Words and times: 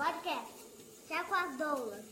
Podcast. 0.00 0.54
Chá 1.06 1.24
com 1.24 1.34
as 1.34 1.58
doulas. 1.58 2.04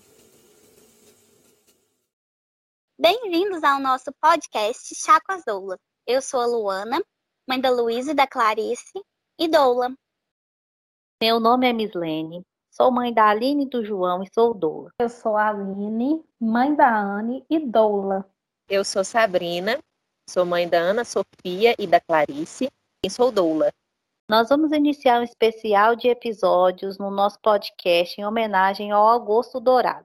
Bem-vindos 3.01 3.65
ao 3.65 3.81
nosso 3.81 4.13
podcast 4.21 4.95
Chá 4.95 5.19
com 5.23 5.33
as 5.33 5.43
Doulas. 5.43 5.79
Eu 6.07 6.21
sou 6.21 6.41
a 6.43 6.47
Luana, 6.47 7.03
mãe 7.49 7.59
da 7.59 7.71
Luísa 7.71 8.11
e 8.11 8.15
da 8.15 8.27
Clarice, 8.27 8.93
e 9.39 9.49
doula. 9.49 9.91
Meu 11.19 11.41
nome 11.41 11.67
é 11.67 11.73
Mislene, 11.73 12.43
sou 12.71 12.91
mãe 12.91 13.11
da 13.11 13.31
Aline 13.31 13.65
e 13.65 13.71
do 13.71 13.83
João 13.83 14.23
e 14.23 14.29
sou 14.35 14.53
doula. 14.53 14.91
Eu 15.01 15.09
sou 15.09 15.35
a 15.35 15.49
Aline, 15.49 16.23
mãe 16.39 16.75
da 16.75 16.95
Anne 16.95 17.43
e 17.49 17.59
doula. 17.59 18.31
Eu 18.69 18.85
sou 18.85 19.03
Sabrina, 19.03 19.79
sou 20.29 20.45
mãe 20.45 20.69
da 20.69 20.77
Ana 20.77 21.07
Sofia 21.07 21.75
e 21.79 21.87
da 21.87 22.03
Clarice 22.03 22.69
e 23.03 23.09
sou 23.09 23.33
doula. 23.33 23.73
Nós 24.31 24.51
vamos 24.51 24.73
iniciar 24.73 25.21
um 25.21 25.23
especial 25.23 25.97
de 25.97 26.07
episódios 26.07 26.99
no 26.99 27.11
nosso 27.11 27.41
podcast 27.41 28.21
em 28.21 28.27
homenagem 28.27 28.91
ao 28.91 29.09
Agosto 29.09 29.59
Dourado. 29.59 30.05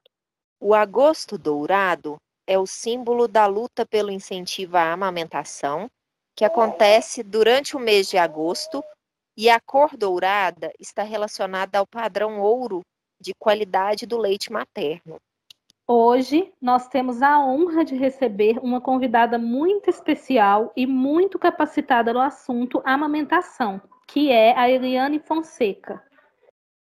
O 0.61 0.73
Agosto 0.73 1.37
Dourado 1.37 2.15
é 2.47 2.57
o 2.57 2.65
símbolo 2.65 3.27
da 3.27 3.45
luta 3.47 3.85
pelo 3.85 4.09
incentivo 4.09 4.77
à 4.77 4.93
amamentação, 4.93 5.89
que 6.37 6.45
acontece 6.45 7.21
durante 7.21 7.75
o 7.75 7.79
mês 7.81 8.09
de 8.09 8.17
agosto, 8.17 8.81
e 9.35 9.49
a 9.49 9.59
cor 9.59 9.97
dourada 9.97 10.71
está 10.79 11.03
relacionada 11.03 11.77
ao 11.77 11.85
padrão 11.85 12.39
ouro 12.39 12.79
de 13.19 13.33
qualidade 13.37 14.05
do 14.05 14.17
leite 14.17 14.53
materno. 14.53 15.17
Hoje 15.85 16.49
nós 16.61 16.87
temos 16.87 17.21
a 17.21 17.45
honra 17.45 17.83
de 17.83 17.93
receber 17.97 18.57
uma 18.59 18.79
convidada 18.79 19.37
muito 19.37 19.89
especial 19.89 20.71
e 20.77 20.87
muito 20.87 21.37
capacitada 21.37 22.13
no 22.13 22.21
assunto 22.21 22.81
amamentação, 22.85 23.81
que 24.07 24.31
é 24.31 24.57
a 24.57 24.69
Eliane 24.69 25.19
Fonseca. 25.19 26.01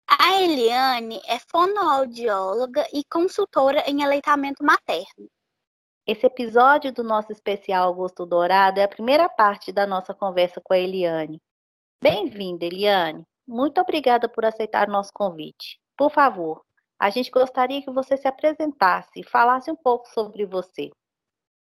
A 0.07 0.41
Eliane 0.41 1.21
é 1.27 1.37
fonoaudióloga 1.39 2.87
e 2.93 3.03
consultora 3.03 3.83
em 3.87 4.03
aleitamento 4.03 4.63
materno. 4.63 5.29
Esse 6.05 6.25
episódio 6.25 6.91
do 6.91 7.03
nosso 7.03 7.31
especial 7.31 7.91
Agosto 7.91 8.25
Dourado 8.25 8.79
é 8.79 8.83
a 8.83 8.87
primeira 8.87 9.29
parte 9.29 9.71
da 9.71 9.85
nossa 9.85 10.13
conversa 10.13 10.59
com 10.59 10.73
a 10.73 10.79
Eliane. 10.79 11.39
Bem-vinda, 12.01 12.65
Eliane. 12.65 13.23
Muito 13.47 13.79
obrigada 13.79 14.27
por 14.27 14.43
aceitar 14.43 14.89
o 14.89 14.91
nosso 14.91 15.11
convite. 15.13 15.79
Por 15.95 16.09
favor, 16.11 16.63
a 16.99 17.09
gente 17.09 17.29
gostaria 17.29 17.81
que 17.81 17.91
você 17.91 18.17
se 18.17 18.27
apresentasse 18.27 19.19
e 19.19 19.23
falasse 19.23 19.69
um 19.69 19.75
pouco 19.75 20.07
sobre 20.09 20.45
você. 20.45 20.89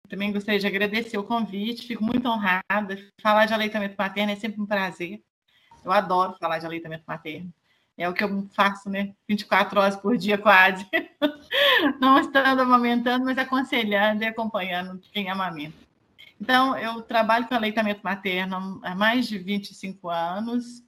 Também 0.07 0.31
gostaria 0.31 0.59
de 0.59 0.67
agradecer 0.67 1.17
o 1.17 1.23
convite, 1.23 1.87
fico 1.87 2.03
muito 2.03 2.27
honrada. 2.27 2.97
Falar 3.21 3.45
de 3.45 3.53
aleitamento 3.53 3.95
materno 3.97 4.31
é 4.31 4.35
sempre 4.35 4.61
um 4.61 4.65
prazer. 4.65 5.21
Eu 5.83 5.91
adoro 5.91 6.37
falar 6.39 6.59
de 6.59 6.65
aleitamento 6.65 7.03
materno. 7.07 7.53
É 7.97 8.07
o 8.09 8.13
que 8.13 8.23
eu 8.23 8.47
faço, 8.53 8.89
né? 8.89 9.13
24 9.27 9.79
horas 9.79 9.95
por 9.95 10.17
dia, 10.17 10.37
quase. 10.37 10.87
Não 11.99 12.19
estando 12.19 12.61
amamentando, 12.61 13.25
mas 13.25 13.37
aconselhando 13.37 14.23
e 14.23 14.27
acompanhando 14.27 14.99
quem 15.11 15.29
amamenta. 15.29 15.77
Então, 16.39 16.75
eu 16.77 17.01
trabalho 17.03 17.47
com 17.47 17.53
aleitamento 17.53 18.01
materno 18.03 18.81
há 18.83 18.95
mais 18.95 19.27
de 19.27 19.37
25 19.37 20.09
anos. 20.09 20.83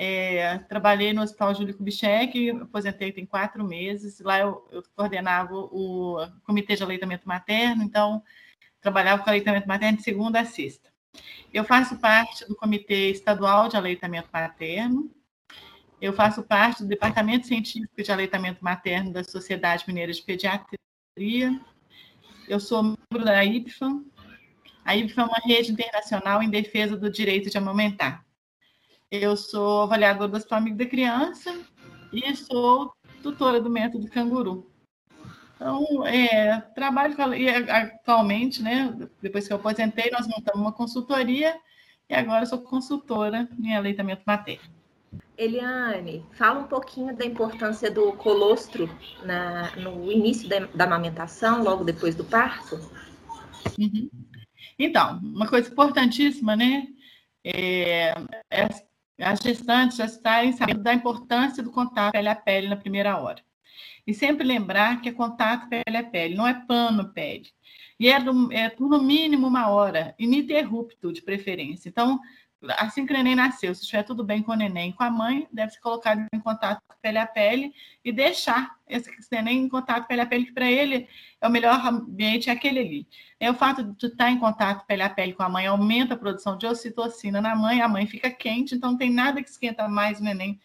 É, 0.00 0.58
trabalhei 0.60 1.12
no 1.12 1.22
Hospital 1.22 1.54
Júlio 1.54 1.76
Kubitschek, 1.76 2.50
aposentei 2.50 3.12
tem 3.12 3.26
quatro 3.26 3.64
meses. 3.64 4.20
Lá 4.20 4.38
eu, 4.38 4.66
eu, 4.70 4.82
coordenava 4.94 5.52
o 5.54 6.18
Comitê 6.44 6.76
de 6.76 6.84
Aleitamento 6.84 7.26
Materno, 7.26 7.82
então 7.82 8.22
trabalhava 8.80 9.22
com 9.22 9.28
aleitamento 9.28 9.66
materno 9.66 9.98
de 9.98 10.04
segunda 10.04 10.40
a 10.40 10.44
sexta. 10.44 10.88
Eu 11.52 11.64
faço 11.64 11.96
parte 11.96 12.46
do 12.46 12.54
Comitê 12.54 13.10
Estadual 13.10 13.68
de 13.68 13.76
Aleitamento 13.76 14.28
Materno. 14.32 15.10
Eu 16.00 16.12
faço 16.12 16.42
parte 16.42 16.82
do 16.82 16.88
Departamento 16.88 17.46
Científico 17.46 18.02
de 18.02 18.12
Aleitamento 18.12 18.62
Materno 18.62 19.12
da 19.12 19.24
Sociedade 19.24 19.84
Mineira 19.86 20.12
de 20.12 20.22
Pediatria. 20.22 21.60
Eu 22.46 22.60
sou 22.60 22.82
membro 22.82 23.24
da 23.24 23.44
IPFAM. 23.44 24.04
A 24.84 24.96
IPFAM 24.96 25.22
é 25.22 25.26
uma 25.26 25.40
rede 25.44 25.72
internacional 25.72 26.42
em 26.42 26.50
defesa 26.50 26.96
do 26.96 27.10
direito 27.10 27.50
de 27.50 27.58
amamentar. 27.58 28.24
Eu 29.10 29.36
sou 29.36 29.82
avaliadora 29.82 30.30
do 30.30 30.36
Hospital 30.36 30.58
Amigo 30.58 30.76
da 30.76 30.86
Criança 30.86 31.58
e 32.12 32.36
sou 32.36 32.92
tutora 33.22 33.60
do 33.60 33.70
método 33.70 34.08
canguru. 34.08 34.70
Então, 35.58 36.06
é, 36.06 36.60
trabalho 36.72 37.16
com, 37.16 37.34
e 37.34 37.48
atualmente, 37.48 38.62
né, 38.62 38.94
depois 39.20 39.44
que 39.44 39.52
eu 39.52 39.56
aposentei, 39.56 40.08
nós 40.08 40.24
montamos 40.28 40.60
uma 40.60 40.72
consultoria 40.72 41.52
e 42.08 42.14
agora 42.14 42.46
sou 42.46 42.60
consultora 42.60 43.48
em 43.60 43.74
aleitamento 43.74 44.22
materno. 44.24 44.70
Eliane, 45.36 46.24
fala 46.32 46.60
um 46.60 46.68
pouquinho 46.68 47.16
da 47.16 47.24
importância 47.24 47.90
do 47.90 48.12
colostro 48.12 48.88
na, 49.24 49.74
no 49.76 50.10
início 50.10 50.48
da, 50.48 50.60
da, 50.66 50.84
amamentação, 50.84 51.62
logo 51.62 51.82
depois 51.82 52.14
do 52.14 52.24
parto. 52.24 52.76
Uhum. 53.76 54.08
Então, 54.78 55.18
uma 55.18 55.48
coisa 55.48 55.68
importantíssima, 55.70 56.54
né? 56.54 56.86
É, 57.44 58.14
é 58.50 58.68
as 59.20 59.40
gestantes 59.40 59.96
já 59.96 60.04
estarem 60.04 60.52
sabendo 60.52 60.82
da 60.82 60.94
importância 60.94 61.62
do 61.62 61.72
contato 61.72 62.12
pele 62.12 62.28
a 62.28 62.36
pele 62.36 62.68
na 62.68 62.76
primeira 62.76 63.18
hora. 63.18 63.42
E 64.08 64.14
sempre 64.14 64.42
lembrar 64.42 65.02
que 65.02 65.10
é 65.10 65.12
contato 65.12 65.68
pele 65.68 65.98
a 65.98 66.02
pele, 66.02 66.34
não 66.34 66.46
é 66.46 66.54
pano 66.54 67.12
pele. 67.12 67.46
E 68.00 68.08
é, 68.08 68.18
do, 68.18 68.50
é 68.50 68.70
por 68.70 68.88
no 68.88 69.02
mínimo 69.02 69.46
uma 69.46 69.68
hora, 69.68 70.14
ininterrupto 70.18 71.12
de 71.12 71.20
preferência. 71.20 71.90
Então, 71.90 72.18
assim 72.78 73.04
que 73.04 73.12
o 73.12 73.14
neném 73.14 73.34
nasceu, 73.34 73.74
se 73.74 73.82
estiver 73.82 74.02
tudo 74.04 74.24
bem 74.24 74.42
com 74.42 74.52
o 74.52 74.56
neném, 74.56 74.92
com 74.92 75.02
a 75.02 75.10
mãe, 75.10 75.46
deve 75.52 75.72
ser 75.72 75.80
colocado 75.80 76.24
em 76.32 76.40
contato 76.40 76.82
pele 77.02 77.18
a 77.18 77.26
pele 77.26 77.70
e 78.02 78.10
deixar 78.10 78.76
esse 78.88 79.10
neném 79.30 79.58
em 79.58 79.68
contato 79.68 80.08
pele 80.08 80.22
a 80.22 80.26
pele, 80.26 80.46
que 80.46 80.52
para 80.52 80.70
ele 80.70 81.06
é 81.38 81.46
o 81.46 81.50
melhor 81.50 81.78
ambiente, 81.86 82.48
é 82.48 82.52
aquele 82.54 82.78
ali. 82.78 83.06
É 83.38 83.50
o 83.50 83.54
fato 83.54 83.84
de 83.84 84.06
estar 84.06 84.30
em 84.30 84.38
contato 84.38 84.86
pele 84.86 85.02
a 85.02 85.10
pele 85.10 85.34
com 85.34 85.42
a 85.42 85.50
mãe 85.50 85.66
aumenta 85.66 86.14
a 86.14 86.18
produção 86.18 86.56
de 86.56 86.66
ocitocina 86.66 87.42
na 87.42 87.54
mãe, 87.54 87.82
a 87.82 87.88
mãe 87.88 88.06
fica 88.06 88.30
quente, 88.30 88.74
então 88.74 88.92
não 88.92 88.98
tem 88.98 89.12
nada 89.12 89.42
que 89.42 89.50
esquenta 89.50 89.86
mais 89.86 90.18
o 90.18 90.24
neném 90.24 90.58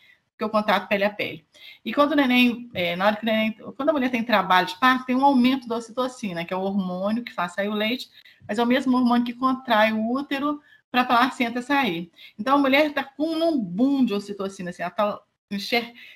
que 0.43 0.45
o 0.45 0.49
contato 0.49 0.87
pele 0.87 1.03
a 1.03 1.09
pele. 1.09 1.45
E 1.85 1.93
quando 1.93 2.11
o 2.11 2.15
neném, 2.15 2.69
é, 2.73 2.95
na 2.95 3.07
hora 3.07 3.15
que 3.15 3.23
o 3.23 3.25
neném, 3.25 3.53
quando 3.75 3.89
a 3.89 3.93
mulher 3.93 4.09
tem 4.09 4.23
trabalho 4.23 4.67
de 4.67 4.77
parto, 4.77 5.05
tem 5.05 5.15
um 5.15 5.23
aumento 5.23 5.67
da 5.67 5.77
ocitocina, 5.77 6.43
que 6.43 6.53
é 6.53 6.57
o 6.57 6.61
hormônio 6.61 7.23
que 7.23 7.33
faz 7.33 7.53
sair 7.53 7.69
o 7.69 7.73
leite, 7.73 8.09
mas 8.47 8.59
é 8.59 8.63
o 8.63 8.67
mesmo 8.67 8.97
hormônio 8.97 9.25
que 9.25 9.33
contrai 9.33 9.93
o 9.93 10.11
útero 10.11 10.61
para 10.91 11.01
a 11.01 11.05
placenta 11.05 11.61
sair. 11.61 12.11
Então 12.37 12.55
a 12.55 12.59
mulher 12.59 12.87
está 12.87 13.03
com 13.03 13.27
um 13.27 13.59
boom 13.59 14.05
de 14.05 14.13
ocitocina, 14.13 14.69
assim, 14.69 14.83
ela 14.83 14.91
está 14.91 15.21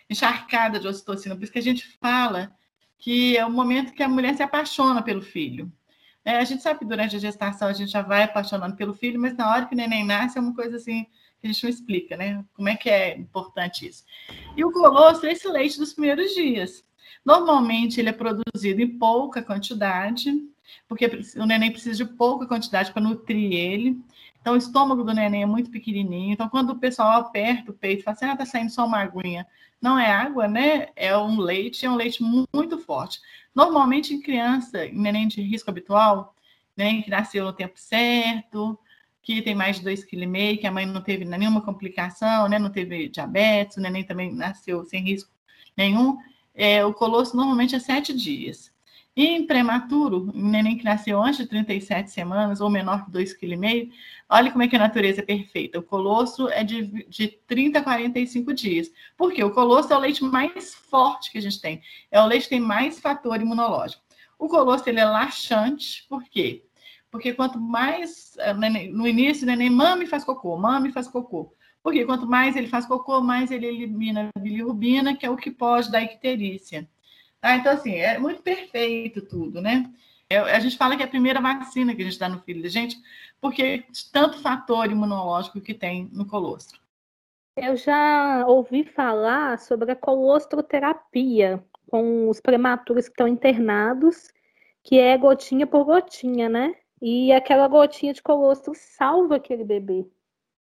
encharcada 0.09 0.79
de 0.79 0.87
ocitocina, 0.87 1.35
por 1.35 1.43
isso 1.43 1.53
que 1.53 1.59
a 1.59 1.63
gente 1.63 1.87
fala 1.99 2.51
que 2.99 3.37
é 3.37 3.45
o 3.45 3.51
momento 3.51 3.93
que 3.93 4.03
a 4.03 4.09
mulher 4.09 4.35
se 4.35 4.43
apaixona 4.43 5.01
pelo 5.01 5.21
filho. 5.21 5.71
É, 6.25 6.39
a 6.39 6.43
gente 6.43 6.61
sabe 6.61 6.79
que 6.79 6.85
durante 6.85 7.15
a 7.15 7.19
gestação 7.19 7.67
a 7.67 7.73
gente 7.73 7.91
já 7.91 8.01
vai 8.01 8.23
apaixonando 8.23 8.75
pelo 8.75 8.93
filho, 8.93 9.19
mas 9.19 9.35
na 9.37 9.49
hora 9.49 9.65
que 9.65 9.73
o 9.73 9.77
neném 9.77 10.03
nasce 10.03 10.37
é 10.37 10.41
uma 10.41 10.53
coisa 10.53 10.75
assim 10.75 11.05
gente 11.47 11.63
não 11.63 11.69
explica, 11.69 12.15
né? 12.15 12.43
Como 12.53 12.69
é 12.69 12.75
que 12.75 12.89
é 12.89 13.17
importante 13.17 13.87
isso. 13.87 14.03
E 14.55 14.63
o 14.63 14.71
colostro 14.71 15.27
é 15.27 15.31
esse 15.31 15.47
leite 15.47 15.77
dos 15.79 15.93
primeiros 15.93 16.33
dias. 16.33 16.83
Normalmente 17.25 17.99
ele 17.99 18.09
é 18.09 18.13
produzido 18.13 18.81
em 18.81 18.97
pouca 18.97 19.41
quantidade, 19.41 20.31
porque 20.87 21.05
o 21.35 21.45
neném 21.45 21.71
precisa 21.71 22.03
de 22.03 22.05
pouca 22.05 22.45
quantidade 22.45 22.91
para 22.91 23.01
nutrir 23.01 23.51
ele. 23.53 23.99
Então, 24.39 24.53
o 24.53 24.57
estômago 24.57 25.03
do 25.03 25.13
neném 25.13 25.43
é 25.43 25.45
muito 25.45 25.69
pequenininho. 25.69 26.31
Então, 26.31 26.47
quando 26.47 26.69
o 26.69 26.79
pessoal 26.79 27.19
aperta 27.19 27.71
o 27.71 27.73
peito 27.73 28.03
fala 28.03 28.15
assim, 28.15 28.25
ah, 28.25 28.37
tá 28.37 28.45
saindo 28.45 28.71
só 28.71 28.85
uma 28.85 28.99
aguinha. 28.99 29.45
Não 29.81 29.99
é 29.99 30.09
água, 30.09 30.47
né? 30.47 30.87
É 30.95 31.17
um 31.17 31.39
leite, 31.39 31.85
é 31.85 31.89
um 31.89 31.95
leite 31.95 32.23
muito 32.23 32.77
forte. 32.79 33.19
Normalmente, 33.53 34.13
em 34.13 34.21
criança, 34.21 34.85
em 34.85 34.97
neném 34.97 35.27
de 35.27 35.41
risco 35.41 35.69
habitual, 35.69 36.33
neném 36.77 37.01
que 37.01 37.09
nasceu 37.09 37.43
no 37.43 37.51
tempo 37.51 37.73
certo, 37.75 38.79
que 39.27 39.41
tem 39.41 39.53
mais 39.53 39.77
de 39.77 39.85
2,5 39.85 40.07
kg, 40.07 40.57
que 40.57 40.65
a 40.65 40.71
mãe 40.71 40.85
não 40.85 41.01
teve 41.01 41.25
nenhuma 41.25 41.59
complicação, 41.59 42.47
né? 42.47 42.57
Não 42.57 42.69
teve 42.69 43.09
diabetes, 43.09 43.75
o 43.75 43.81
neném 43.81 44.01
também 44.01 44.33
nasceu 44.33 44.85
sem 44.85 45.03
risco 45.03 45.29
nenhum. 45.75 46.17
É, 46.55 46.85
o 46.85 46.93
colosso 46.93 47.35
normalmente 47.35 47.75
é 47.75 47.79
sete 47.79 48.13
dias. 48.13 48.73
E 49.13 49.25
em 49.25 49.45
prematuro, 49.45 50.31
um 50.33 50.47
neném 50.47 50.77
que 50.77 50.85
nasceu 50.85 51.21
antes 51.21 51.39
de 51.39 51.45
37 51.45 52.09
semanas 52.09 52.61
ou 52.61 52.69
menor 52.69 53.03
que 53.03 53.11
2,5 53.11 53.37
kg, 53.37 53.91
olha 54.29 54.49
como 54.49 54.63
é 54.63 54.67
que 54.69 54.77
a 54.77 54.79
natureza 54.79 55.19
é 55.19 55.25
perfeita. 55.25 55.77
O 55.77 55.83
colosso 55.83 56.47
é 56.47 56.63
de, 56.63 57.05
de 57.09 57.27
30 57.27 57.79
a 57.79 57.83
45 57.83 58.53
dias. 58.53 58.89
Por 59.17 59.33
quê? 59.33 59.43
O 59.43 59.51
colosso 59.51 59.91
é 59.91 59.97
o 59.97 59.99
leite 59.99 60.23
mais 60.23 60.73
forte 60.73 61.33
que 61.33 61.37
a 61.37 61.41
gente 61.41 61.59
tem. 61.59 61.81
É 62.09 62.21
o 62.21 62.25
leite 62.25 62.43
que 62.43 62.51
tem 62.51 62.61
mais 62.61 62.97
fator 63.01 63.41
imunológico. 63.41 64.01
O 64.39 64.47
colosso 64.47 64.87
ele 64.87 65.01
é 65.01 65.05
laxante, 65.05 66.05
por 66.07 66.23
quê? 66.23 66.66
Porque 67.11 67.33
quanto 67.33 67.59
mais 67.59 68.35
eh, 68.37 68.53
no 68.53 69.07
início, 69.07 69.43
o 69.43 69.47
neném 69.47 69.69
mama 69.69 70.03
e 70.03 70.07
faz 70.07 70.23
cocô, 70.23 70.57
mama 70.57 70.87
e 70.87 70.91
faz 70.91 71.07
cocô. 71.07 71.53
Porque 71.81 72.05
quanto 72.05 72.27
mais 72.27 72.55
ele 72.55 72.67
faz 72.67 72.85
cocô, 72.85 73.21
mais 73.21 73.49
ele 73.49 73.65
elimina 73.65 74.29
a 74.35 74.39
bilirrubina, 74.39 75.15
que 75.15 75.25
é 75.25 75.29
o 75.29 75.37
que 75.37 75.49
pode 75.49 75.91
dar 75.91 76.03
icterícia. 76.03 76.87
Tá? 77.39 77.55
Então, 77.55 77.71
assim, 77.71 77.95
é 77.95 78.17
muito 78.19 78.41
perfeito 78.41 79.21
tudo, 79.21 79.61
né? 79.61 79.89
É, 80.29 80.37
a 80.37 80.59
gente 80.59 80.77
fala 80.77 80.97
que 80.97 81.03
é 81.03 81.05
a 81.05 81.09
primeira 81.09 81.39
vacina 81.39 81.95
que 81.95 82.01
a 82.01 82.05
gente 82.05 82.19
dá 82.19 82.27
no 82.27 82.41
filho 82.41 82.61
da 82.61 82.67
gente, 82.67 82.97
porque 83.39 83.85
tanto 84.11 84.41
fator 84.41 84.91
imunológico 84.91 85.61
que 85.61 85.73
tem 85.73 86.09
no 86.11 86.25
colostro. 86.25 86.79
Eu 87.55 87.75
já 87.75 88.45
ouvi 88.45 88.83
falar 88.83 89.57
sobre 89.57 89.91
a 89.91 89.95
colostroterapia 89.95 91.63
com 91.89 92.29
os 92.29 92.41
prematuros 92.41 93.05
que 93.05 93.13
estão 93.13 93.27
internados, 93.27 94.29
que 94.83 94.99
é 94.99 95.17
gotinha 95.17 95.65
por 95.65 95.85
gotinha, 95.85 96.49
né? 96.49 96.75
E 97.01 97.31
aquela 97.31 97.67
gotinha 97.67 98.13
de 98.13 98.21
colostro 98.21 98.73
salva 98.75 99.35
aquele 99.35 99.63
bebê. 99.63 100.05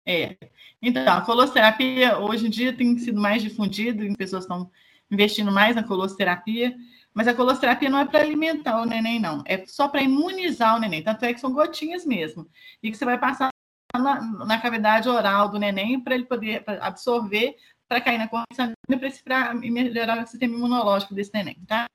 É. 0.05 0.35
Então, 0.81 1.17
a 1.17 1.21
colosterapia 1.21 2.17
hoje 2.19 2.47
em 2.47 2.49
dia 2.49 2.75
tem 2.75 2.97
sido 2.97 3.19
mais 3.19 3.41
difundida, 3.41 4.03
e 4.03 4.17
pessoas 4.17 4.43
estão 4.43 4.69
investindo 5.09 5.51
mais 5.51 5.75
na 5.75 5.83
colosterapia, 5.83 6.75
mas 7.13 7.27
a 7.27 7.33
colosterapia 7.33 7.89
não 7.89 7.99
é 7.99 8.05
para 8.05 8.21
alimentar 8.21 8.81
o 8.81 8.85
neném, 8.85 9.19
não. 9.19 9.43
É 9.45 9.65
só 9.65 9.87
para 9.87 10.01
imunizar 10.01 10.75
o 10.75 10.79
neném. 10.79 11.03
Tanto 11.03 11.23
é 11.23 11.33
que 11.33 11.39
são 11.39 11.53
gotinhas 11.53 12.05
mesmo. 12.05 12.49
E 12.81 12.89
que 12.89 12.97
você 12.97 13.05
vai 13.05 13.19
passar 13.19 13.49
na, 13.95 14.19
na 14.45 14.59
cavidade 14.59 15.07
oral 15.07 15.49
do 15.49 15.59
neném 15.59 15.99
para 15.99 16.15
ele 16.15 16.25
poder 16.25 16.63
absorver, 16.81 17.55
para 17.87 18.01
cair 18.01 18.17
na 18.17 18.27
corrente 18.27 19.23
para 19.23 19.53
melhorar 19.53 20.23
o 20.23 20.27
sistema 20.27 20.55
imunológico 20.55 21.13
desse 21.13 21.31
neném, 21.33 21.57
tá? 21.67 21.85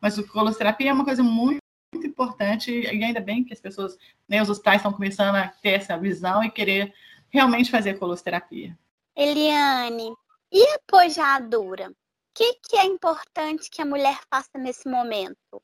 Mas 0.00 0.18
a 0.18 0.26
colosterapia 0.26 0.90
é 0.90 0.92
uma 0.92 1.04
coisa 1.04 1.22
muito 1.22 1.60
muito 1.98 2.06
importante 2.06 2.70
e 2.70 3.04
ainda 3.04 3.20
bem 3.20 3.44
que 3.44 3.52
as 3.52 3.60
pessoas, 3.60 3.98
né, 4.28 4.40
os 4.40 4.48
hospitais 4.48 4.76
estão 4.76 4.92
começando 4.92 5.34
a 5.34 5.48
ter 5.48 5.70
essa 5.70 5.98
visão 5.98 6.42
e 6.44 6.50
querer 6.50 6.94
realmente 7.28 7.70
fazer 7.70 7.98
colosterapia. 7.98 8.78
Eliane, 9.16 10.14
e 10.50 10.62
a 10.62 10.78
pojadura? 10.86 11.90
O 11.90 11.94
que, 12.34 12.54
que 12.62 12.76
é 12.76 12.84
importante 12.84 13.68
que 13.68 13.82
a 13.82 13.84
mulher 13.84 14.20
faça 14.30 14.56
nesse 14.56 14.88
momento? 14.88 15.60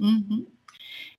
Uhum. 0.00 0.46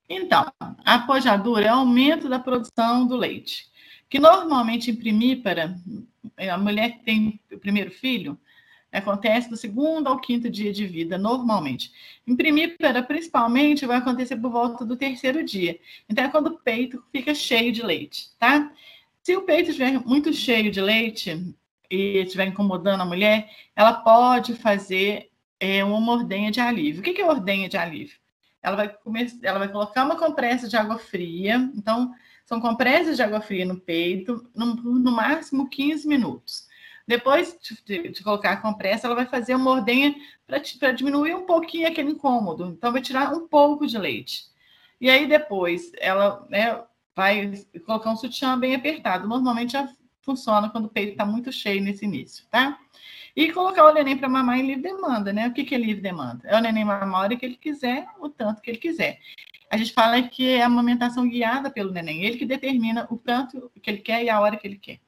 Então, 0.09 0.51
a 0.59 0.99
pojadura 0.99 1.65
é 1.65 1.71
o 1.71 1.77
aumento 1.77 2.27
da 2.27 2.39
produção 2.39 3.05
do 3.05 3.15
leite, 3.15 3.67
que 4.09 4.19
normalmente 4.19 4.89
em 4.89 4.95
primípara, 4.95 5.75
a 6.37 6.57
mulher 6.57 6.93
que 6.93 7.03
tem 7.03 7.39
o 7.51 7.59
primeiro 7.59 7.91
filho, 7.91 8.39
acontece 8.97 9.49
do 9.49 9.57
segundo 9.57 10.07
ao 10.07 10.19
quinto 10.19 10.49
dia 10.49 10.71
de 10.71 10.85
vida, 10.85 11.17
normalmente. 11.17 11.91
Em 12.25 12.35
primípara, 12.35 13.03
principalmente, 13.03 13.85
vai 13.85 13.97
acontecer 13.97 14.37
por 14.37 14.51
volta 14.51 14.85
do 14.85 14.95
terceiro 14.95 15.43
dia. 15.43 15.79
Então, 16.09 16.23
é 16.23 16.29
quando 16.29 16.47
o 16.47 16.57
peito 16.59 17.03
fica 17.11 17.33
cheio 17.33 17.71
de 17.71 17.83
leite, 17.83 18.29
tá? 18.39 18.71
Se 19.21 19.35
o 19.35 19.41
peito 19.41 19.69
estiver 19.69 19.99
muito 20.05 20.31
cheio 20.33 20.71
de 20.71 20.79
leite 20.79 21.55
e 21.89 22.17
estiver 22.19 22.47
incomodando 22.47 23.01
a 23.01 23.05
mulher, 23.05 23.49
ela 23.75 23.93
pode 23.93 24.53
fazer 24.53 25.29
é, 25.59 25.83
uma 25.83 26.13
ordenha 26.13 26.51
de 26.51 26.59
alívio. 26.59 27.01
O 27.01 27.03
que 27.03 27.21
é 27.21 27.25
ordenha 27.25 27.67
de 27.67 27.77
alívio? 27.77 28.17
Ela 28.61 28.75
vai, 28.75 28.89
começar, 28.89 29.37
ela 29.43 29.59
vai 29.59 29.67
colocar 29.67 30.03
uma 30.03 30.17
compressa 30.17 30.67
de 30.67 30.75
água 30.75 30.97
fria. 30.97 31.69
Então, 31.75 32.13
são 32.45 32.61
compressas 32.61 33.15
de 33.15 33.23
água 33.23 33.41
fria 33.41 33.65
no 33.65 33.79
peito, 33.79 34.47
no, 34.55 34.75
no 34.75 35.11
máximo 35.11 35.69
15 35.69 36.07
minutos. 36.07 36.67
Depois 37.07 37.57
de, 37.85 38.09
de, 38.09 38.23
colocar 38.23 38.53
a 38.53 38.57
compressa, 38.57 39.05
ela 39.05 39.15
vai 39.15 39.27
fazer 39.27 39.55
uma 39.55 39.71
ordenha 39.71 40.15
para 40.47 40.91
diminuir 40.91 41.35
um 41.35 41.45
pouquinho 41.45 41.87
aquele 41.87 42.11
incômodo. 42.11 42.65
Então, 42.65 42.91
vai 42.91 43.01
tirar 43.01 43.33
um 43.33 43.47
pouco 43.47 43.85
de 43.85 43.97
leite. 43.97 44.45
E 44.99 45.09
aí, 45.09 45.27
depois, 45.27 45.91
ela 45.99 46.45
né, 46.49 46.81
vai 47.15 47.51
colocar 47.85 48.11
um 48.11 48.15
sutiã 48.15 48.57
bem 48.57 48.75
apertado. 48.75 49.27
Normalmente 49.27 49.73
já 49.73 49.87
funciona 50.21 50.69
quando 50.69 50.85
o 50.85 50.89
peito 50.89 51.11
está 51.11 51.25
muito 51.25 51.51
cheio 51.51 51.81
nesse 51.81 52.03
início, 52.03 52.45
tá? 52.49 52.79
E 53.35 53.51
colocar 53.51 53.85
o 53.85 53.93
neném 53.93 54.17
para 54.17 54.27
mamar 54.27 54.57
em 54.57 54.65
livre 54.65 54.81
demanda, 54.81 55.31
né? 55.31 55.47
O 55.47 55.53
que, 55.53 55.63
que 55.63 55.75
é 55.75 55.77
livre 55.77 56.01
demanda? 56.01 56.41
É 56.47 56.57
o 56.57 56.61
neném 56.61 56.83
mamar 56.83 57.13
a 57.13 57.19
hora 57.19 57.35
que 57.35 57.45
ele 57.45 57.57
quiser, 57.57 58.07
o 58.19 58.29
tanto 58.29 58.61
que 58.61 58.71
ele 58.71 58.79
quiser. 58.79 59.19
A 59.69 59.77
gente 59.77 59.93
fala 59.93 60.21
que 60.23 60.47
é 60.47 60.63
a 60.63 60.67
amamentação 60.67 61.27
guiada 61.27 61.69
pelo 61.69 61.91
neném, 61.91 62.23
ele 62.23 62.37
que 62.37 62.45
determina 62.45 63.07
o 63.11 63.17
tanto 63.17 63.71
que 63.81 63.89
ele 63.89 63.99
quer 63.99 64.23
e 64.23 64.29
a 64.29 64.39
hora 64.39 64.57
que 64.57 64.65
ele 64.65 64.77
quer. 64.77 64.99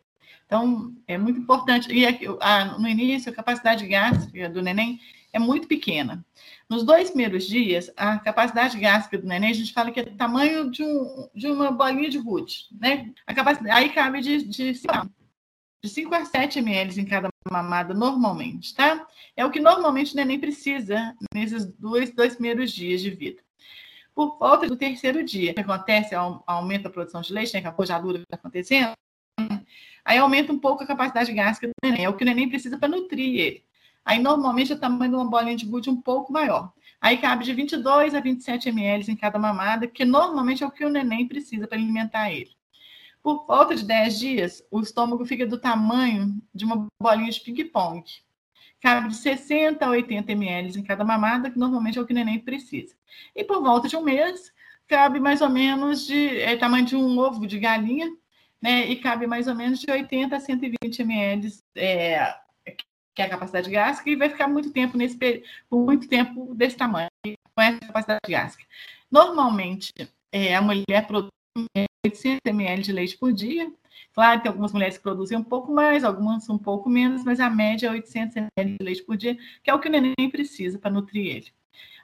Então, 0.47 0.95
é 1.05 1.17
muito 1.17 1.41
importante. 1.41 1.91
E 1.93 2.05
a, 2.39 2.65
no 2.79 2.87
início, 2.87 3.31
a 3.31 3.35
capacidade 3.35 3.85
gástrica 3.85 4.49
do 4.49 4.61
neném 4.61 4.99
é 5.33 5.37
muito 5.37 5.67
pequena. 5.67 6.25
Nos 6.69 6.83
dois 6.83 7.09
primeiros 7.09 7.45
dias, 7.45 7.91
a 7.97 8.17
capacidade 8.17 8.79
gástrica 8.79 9.17
do 9.17 9.27
neném, 9.27 9.51
a 9.51 9.53
gente 9.53 9.73
fala 9.73 9.91
que 9.91 9.99
é 9.99 10.03
do 10.03 10.15
tamanho 10.15 10.71
de, 10.71 10.83
um, 10.83 11.29
de 11.35 11.47
uma 11.47 11.71
bolinha 11.71 12.09
de 12.09 12.17
gude, 12.17 12.67
né? 12.79 13.11
A 13.25 13.33
capacidade, 13.33 13.71
aí 13.71 13.89
cabe 13.89 14.21
de, 14.21 14.43
de, 14.43 14.71
de 14.71 15.89
5 15.89 16.15
a 16.15 16.25
7 16.25 16.59
ml 16.59 16.99
em 16.99 17.05
cada 17.05 17.27
mamada, 17.51 17.93
normalmente, 17.93 18.73
tá? 18.73 19.05
É 19.35 19.45
o 19.45 19.51
que 19.51 19.59
normalmente 19.59 20.13
o 20.13 20.15
neném 20.15 20.39
precisa 20.39 21.13
nesses 21.33 21.65
dois, 21.65 22.13
dois 22.13 22.35
primeiros 22.35 22.71
dias 22.71 23.01
de 23.01 23.11
vida. 23.11 23.41
Por 24.15 24.37
volta 24.39 24.65
do 24.65 24.77
terceiro 24.77 25.23
dia, 25.23 25.51
o 25.51 25.55
que 25.55 25.61
acontece? 25.61 26.15
Aumenta 26.15 26.87
a 26.87 26.91
produção 26.91 27.21
de 27.21 27.33
leite, 27.33 27.53
né? 27.53 27.61
Que 27.61 27.67
a 27.67 27.71
pojadura 27.71 28.17
está 28.19 28.35
acontecendo. 28.35 28.93
Aí 30.07 30.17
aumenta 30.19 30.53
um 30.53 30.57
pouco 30.57 30.85
a 30.85 30.87
capacidade 30.87 31.33
gástrica 31.33 31.67
do 31.67 31.73
neném. 31.83 32.05
É 32.05 32.09
o 32.09 32.13
que 32.13 32.23
o 32.23 32.25
neném 32.25 32.47
precisa 32.47 32.77
para 32.77 32.87
nutrir 32.87 33.41
ele. 33.41 33.63
Aí, 34.05 34.19
normalmente, 34.19 34.71
é 34.71 34.75
o 34.75 34.79
tamanho 34.79 35.11
de 35.11 35.17
uma 35.17 35.29
bolinha 35.29 35.57
de 35.57 35.65
gude 35.65 35.89
um 35.89 36.01
pouco 36.01 36.31
maior. 36.31 36.71
Aí 37.01 37.17
cabe 37.17 37.43
de 37.43 37.53
22 37.53 38.15
a 38.15 38.21
27 38.21 38.69
ml 38.69 39.11
em 39.11 39.17
cada 39.17 39.37
mamada, 39.37 39.85
que 39.85 40.05
normalmente 40.05 40.63
é 40.63 40.65
o 40.65 40.71
que 40.71 40.85
o 40.85 40.89
neném 40.89 41.27
precisa 41.27 41.67
para 41.67 41.77
alimentar 41.77 42.31
ele. 42.31 42.51
Por 43.21 43.45
volta 43.45 43.75
de 43.75 43.83
10 43.83 44.17
dias, 44.17 44.63
o 44.71 44.79
estômago 44.79 45.25
fica 45.25 45.45
do 45.45 45.57
tamanho 45.57 46.41
de 46.55 46.63
uma 46.63 46.87
bolinha 46.97 47.29
de 47.29 47.41
ping-pong. 47.41 48.09
Cabe 48.79 49.09
de 49.09 49.15
60 49.17 49.85
a 49.85 49.89
80 49.89 50.31
ml 50.31 50.79
em 50.79 50.83
cada 50.83 51.03
mamada, 51.03 51.51
que 51.51 51.59
normalmente 51.59 51.99
é 51.99 52.01
o 52.01 52.05
que 52.05 52.13
o 52.13 52.15
neném 52.15 52.39
precisa. 52.39 52.95
E 53.35 53.43
por 53.43 53.61
volta 53.61 53.89
de 53.89 53.97
um 53.97 54.03
mês, 54.03 54.53
cabe 54.87 55.19
mais 55.19 55.41
ou 55.41 55.49
menos 55.49 56.07
de 56.07 56.39
é, 56.39 56.55
tamanho 56.55 56.85
de 56.85 56.95
um 56.95 57.19
ovo 57.19 57.45
de 57.45 57.59
galinha, 57.59 58.09
né? 58.61 58.87
E 58.87 58.95
cabe 58.97 59.27
mais 59.27 59.47
ou 59.47 59.55
menos 59.55 59.79
de 59.79 59.91
80 59.91 60.35
a 60.35 60.39
120 60.39 60.99
ml 61.01 61.49
é, 61.75 62.35
que 63.17 63.21
é 63.21 63.25
a 63.25 63.29
capacidade 63.29 63.69
gástrica, 63.69 64.11
e 64.11 64.15
vai 64.15 64.29
ficar 64.29 64.47
muito 64.47 64.71
tempo 64.71 64.95
nesse 64.95 65.17
por 65.67 65.83
muito 65.83 66.07
tempo 66.07 66.53
desse 66.53 66.77
tamanho, 66.77 67.09
com 67.23 67.61
essa 67.61 67.79
capacidade 67.79 68.21
gástrica. 68.29 68.69
Normalmente, 69.09 69.91
é, 70.31 70.55
a 70.55 70.61
mulher 70.61 71.07
produz 71.07 71.31
800 72.05 72.41
ml 72.45 72.83
de 72.83 72.91
leite 72.91 73.17
por 73.17 73.33
dia. 73.33 73.71
Claro 74.13 74.41
que 74.41 74.47
algumas 74.47 74.71
mulheres 74.71 74.97
produzem 74.99 75.37
um 75.37 75.43
pouco 75.43 75.71
mais, 75.71 76.03
algumas 76.03 76.47
um 76.47 76.57
pouco 76.57 76.89
menos, 76.89 77.23
mas 77.23 77.39
a 77.39 77.49
média 77.49 77.87
é 77.87 77.91
800 77.91 78.35
ml 78.37 78.77
de 78.77 78.85
leite 78.85 79.03
por 79.03 79.17
dia, 79.17 79.35
que 79.63 79.69
é 79.69 79.73
o 79.73 79.79
que 79.79 79.87
o 79.87 79.91
neném 79.91 80.29
precisa 80.31 80.77
para 80.77 80.91
nutrir 80.91 81.35
ele. 81.35 81.47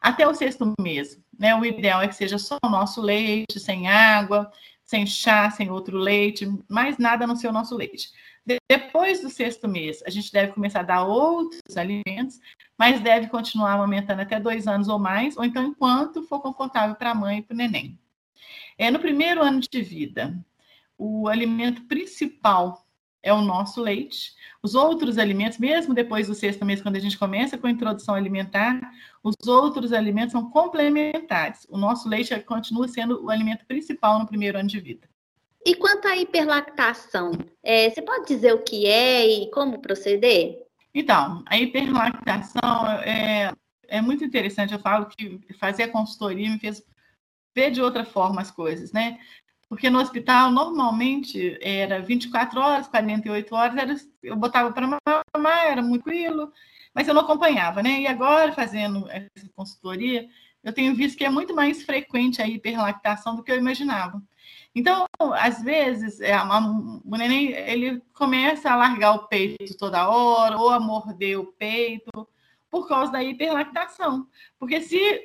Até 0.01 0.27
o 0.27 0.33
sexto 0.33 0.73
mês, 0.79 1.19
né? 1.38 1.55
O 1.55 1.63
ideal 1.63 2.01
é 2.01 2.07
que 2.07 2.15
seja 2.15 2.38
só 2.38 2.57
o 2.63 2.69
nosso 2.69 3.01
leite, 3.01 3.59
sem 3.59 3.88
água, 3.88 4.51
sem 4.94 5.07
chá, 5.07 5.50
sem 5.50 5.72
outro 5.72 5.98
leite, 5.98 6.48
mais 6.69 7.00
nada 7.00 7.25
no 7.25 7.36
seu 7.36 7.51
nosso 7.51 7.75
leite. 7.75 8.12
Depois 8.69 9.22
do 9.22 9.30
sexto 9.30 9.68
mês, 9.68 10.04
a 10.06 10.10
gente 10.12 10.32
deve 10.32 10.51
começar 10.51 10.82
a 10.82 10.84
dar 10.84 11.03
outros 11.03 11.75
alimentos, 11.75 12.39
mas 12.77 13.01
deve 13.01 13.27
continuar 13.27 13.72
aumentando 13.79 14.22
até 14.22 14.39
dois 14.39 14.67
anos 14.67 14.88
ou 14.88 15.00
mais, 15.00 15.36
ou 15.36 15.44
então 15.44 15.63
enquanto 15.63 16.22
for 16.27 16.41
confortável 16.41 16.96
para 16.96 17.10
a 17.10 17.15
mãe 17.15 17.39
e 17.39 17.41
para 17.41 17.56
o 17.56 17.58
neném. 17.58 17.98
É, 18.77 18.91
no 18.91 19.00
primeiro 19.00 19.41
ano 19.41 19.62
de 19.62 19.82
vida, 19.82 20.38
o 20.96 21.27
alimento 21.27 21.82
principal 21.86 22.83
é 23.24 23.34
o 23.34 23.42
nosso 23.42 23.82
leite. 23.82 24.36
Os 24.62 24.75
outros 24.75 25.18
alimentos, 25.18 25.58
mesmo 25.58 25.94
depois 25.94 26.27
do 26.27 26.36
sexto 26.36 26.65
mês, 26.65 26.82
quando 26.82 26.98
a 26.98 27.00
gente 27.00 27.18
começa 27.18 27.58
com 27.58 27.65
a 27.65 27.72
introdução 27.72 28.13
alimentar, 28.13 28.80
os 29.24 29.36
outros 29.48 29.94
alimentos 29.94 30.34
são 30.34 30.50
complementares. 30.50 31.65
O 31.70 31.77
nosso 31.77 32.08
leite 32.08 32.38
continua 32.42 32.88
sendo 32.88 33.24
o 33.24 33.30
alimento 33.30 33.65
principal 33.65 34.20
no 34.20 34.27
primeiro 34.27 34.60
ano 34.60 34.68
de 34.68 34.80
vida. 34.80 35.10
E 35.65 35.75
quanto 35.75 36.08
à 36.08 36.18
hiperlactação, 36.18 37.32
é, 37.63 37.89
você 37.89 38.01
pode 38.01 38.27
dizer 38.27 38.53
o 38.53 38.62
que 38.62 38.86
é 38.86 39.25
e 39.25 39.50
como 39.51 39.80
proceder? 39.80 40.62
Então, 40.94 41.42
a 41.48 41.58
hiperlactação 41.58 42.88
é, 43.01 43.53
é 43.88 44.01
muito 44.01 44.25
interessante. 44.25 44.74
Eu 44.74 44.80
falo 44.80 45.06
que 45.06 45.39
fazer 45.58 45.84
a 45.84 45.92
consultoria 45.92 46.50
me 46.50 46.60
fez 46.60 46.84
ver 47.56 47.72
de 47.72 47.82
outra 47.82 48.03
forma 48.03 48.42
as 48.42 48.51
coisas, 48.51 48.92
né? 48.92 49.20
Porque 49.74 49.89
no 49.89 50.00
hospital, 50.00 50.51
normalmente, 50.51 51.58
era 51.60 52.00
24 52.00 52.60
horas, 52.60 52.88
48 52.88 53.56
horas, 53.56 53.75
era, 53.75 53.96
eu 54.22 54.36
botava 54.36 54.72
para 54.72 54.86
mamar, 55.36 55.65
era 55.65 55.82
muito 55.82 56.03
tranquilo, 56.03 56.51
mas 56.94 57.08
eu 57.08 57.13
não 57.15 57.24
acompanhava, 57.24 57.82
né? 57.82 58.01
E 58.01 58.06
agora, 58.06 58.53
fazendo 58.53 59.10
essa 59.10 59.50
consultoria, 59.56 60.27
eu 60.63 60.72
tenho 60.72 60.94
visto 60.94 61.18
que 61.18 61.25
é 61.25 61.30
muito 61.30 61.56
mais 61.56 61.82
frequente 61.82 62.39
a 62.39 62.48
hiperlactação 62.48 63.36
do 63.36 63.42
que 63.42 63.51
eu 63.51 63.58
imaginava. 63.58 64.22
Então, 64.75 65.08
às 65.39 65.63
vezes, 65.63 66.22
é, 66.22 66.36
o 66.39 67.18
neném 67.18 67.48
ele 67.51 68.00
começa 68.13 68.70
a 68.70 68.75
largar 68.75 69.13
o 69.13 69.27
peito 69.27 69.75
toda 69.75 70.08
hora, 70.08 70.56
ou 70.56 70.70
a 70.70 70.80
morder 70.80 71.39
o 71.39 71.48
peito, 71.48 72.27
por 72.74 72.88
causa 72.88 73.12
da 73.12 73.24
hiperlactação. 73.24 74.27
Porque 74.58 74.82
se, 74.82 75.24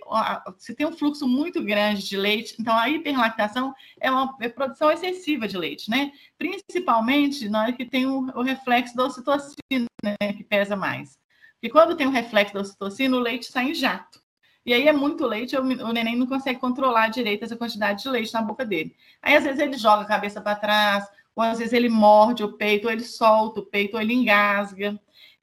se 0.59 0.75
tem 0.75 0.87
um 0.87 0.93
fluxo 0.93 1.26
muito 1.26 1.64
grande 1.64 2.07
de 2.07 2.14
leite, 2.14 2.55
então 2.61 2.76
a 2.76 2.90
hiperlactação 2.90 3.75
é 3.99 4.11
uma 4.11 4.37
é 4.38 4.50
produção 4.50 4.90
excessiva 4.90 5.49
de 5.49 5.57
leite, 5.57 5.88
né? 5.88 6.12
Principalmente 6.37 7.49
na 7.49 7.62
hora 7.62 7.73
que 7.73 7.87
tem 7.87 8.05
o, 8.05 8.26
o 8.35 8.43
reflexo 8.43 8.95
da 8.95 9.07
ocitocina, 9.07 9.87
né, 10.05 10.35
que 10.37 10.45
pesa 10.45 10.76
mais. 10.76 11.19
Porque 11.55 11.71
quando 11.71 11.97
tem 11.97 12.07
o 12.07 12.11
reflexo 12.11 12.52
da 12.52 12.61
ocitocina, 12.61 13.17
o 13.17 13.21
leite 13.21 13.47
sai 13.47 13.71
em 13.71 13.75
jato. 13.75 14.21
E 14.67 14.75
aí 14.75 14.87
é 14.87 14.93
muito 14.93 15.25
leite, 15.25 15.57
o 15.57 15.93
neném 15.95 16.17
não 16.17 16.26
consegue 16.26 16.61
controlar 16.61 17.09
direito 17.09 17.47
essa 17.47 17.57
quantidade 17.57 18.02
de 18.02 18.11
leite 18.11 18.35
na 18.35 18.43
boca 18.43 18.62
dele. 18.62 18.95
Aí 19.23 19.35
às 19.35 19.45
vezes 19.45 19.59
ele 19.59 19.78
joga 19.78 20.02
a 20.02 20.07
cabeça 20.07 20.38
para 20.38 20.55
trás, 20.55 21.09
ou 21.35 21.43
às 21.43 21.59
vezes 21.59 21.73
ele 21.73 21.88
morde 21.88 22.45
o 22.45 22.52
peito, 22.59 22.88
ou 22.88 22.93
ele 22.93 23.05
solta 23.05 23.61
o 23.61 23.64
peito, 23.64 23.95
ou 23.95 24.02
ele 24.02 24.12
engasga. 24.12 25.00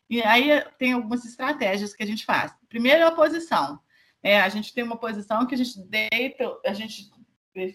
E 0.10 0.22
aí 0.22 0.64
tem 0.78 0.94
algumas 0.94 1.26
estratégias 1.26 1.94
que 1.94 2.04
a 2.04 2.06
gente 2.06 2.26
faz. 2.26 2.54
Primeiro 2.70 3.02
é 3.02 3.06
a 3.06 3.12
posição. 3.12 3.80
É, 4.22 4.40
a 4.40 4.50
gente 4.50 4.74
tem 4.74 4.84
uma 4.84 4.98
posição 4.98 5.46
que 5.46 5.56
a 5.56 5.58
gente 5.58 5.80
deita, 5.80 6.58
a 6.66 6.74
gente 6.74 7.12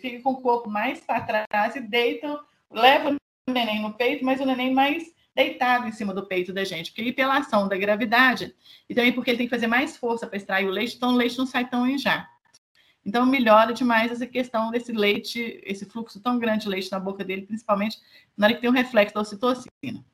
fica 0.00 0.20
com 0.22 0.30
o 0.32 0.40
corpo 0.40 0.68
mais 0.68 1.00
para 1.00 1.46
trás 1.46 1.76
e 1.76 1.80
deita, 1.80 2.40
leva 2.70 3.10
o 3.10 3.52
neném 3.52 3.80
no 3.80 3.94
peito, 3.94 4.24
mas 4.24 4.40
o 4.40 4.44
neném 4.44 4.74
mais 4.74 5.04
deitado 5.34 5.86
em 5.86 5.92
cima 5.92 6.12
do 6.12 6.26
peito 6.26 6.52
da 6.52 6.64
gente, 6.64 6.92
porque 6.92 7.12
pela 7.12 7.38
ação 7.38 7.68
da 7.68 7.76
gravidade, 7.76 8.54
e 8.88 8.94
também 8.94 9.12
porque 9.12 9.30
ele 9.30 9.38
tem 9.38 9.46
que 9.46 9.54
fazer 9.54 9.66
mais 9.66 9.96
força 9.96 10.26
para 10.26 10.36
extrair 10.36 10.66
o 10.66 10.70
leite, 10.70 10.96
então 10.96 11.10
o 11.10 11.16
leite 11.16 11.38
não 11.38 11.46
sai 11.46 11.68
tão 11.68 11.86
em 11.86 11.96
jato. 11.96 12.28
Então 13.04 13.24
melhora 13.24 13.72
demais 13.72 14.12
essa 14.12 14.26
questão 14.26 14.70
desse 14.70 14.92
leite, 14.92 15.60
esse 15.64 15.86
fluxo 15.86 16.20
tão 16.20 16.38
grande 16.38 16.64
de 16.64 16.68
leite 16.68 16.90
na 16.90 17.00
boca 17.00 17.24
dele, 17.24 17.46
principalmente 17.46 17.98
na 18.36 18.46
hora 18.46 18.54
que 18.54 18.60
tem 18.60 18.68
um 18.68 18.74
reflexo 18.74 19.14
da 19.14 19.20
ocitocina. 19.20 20.04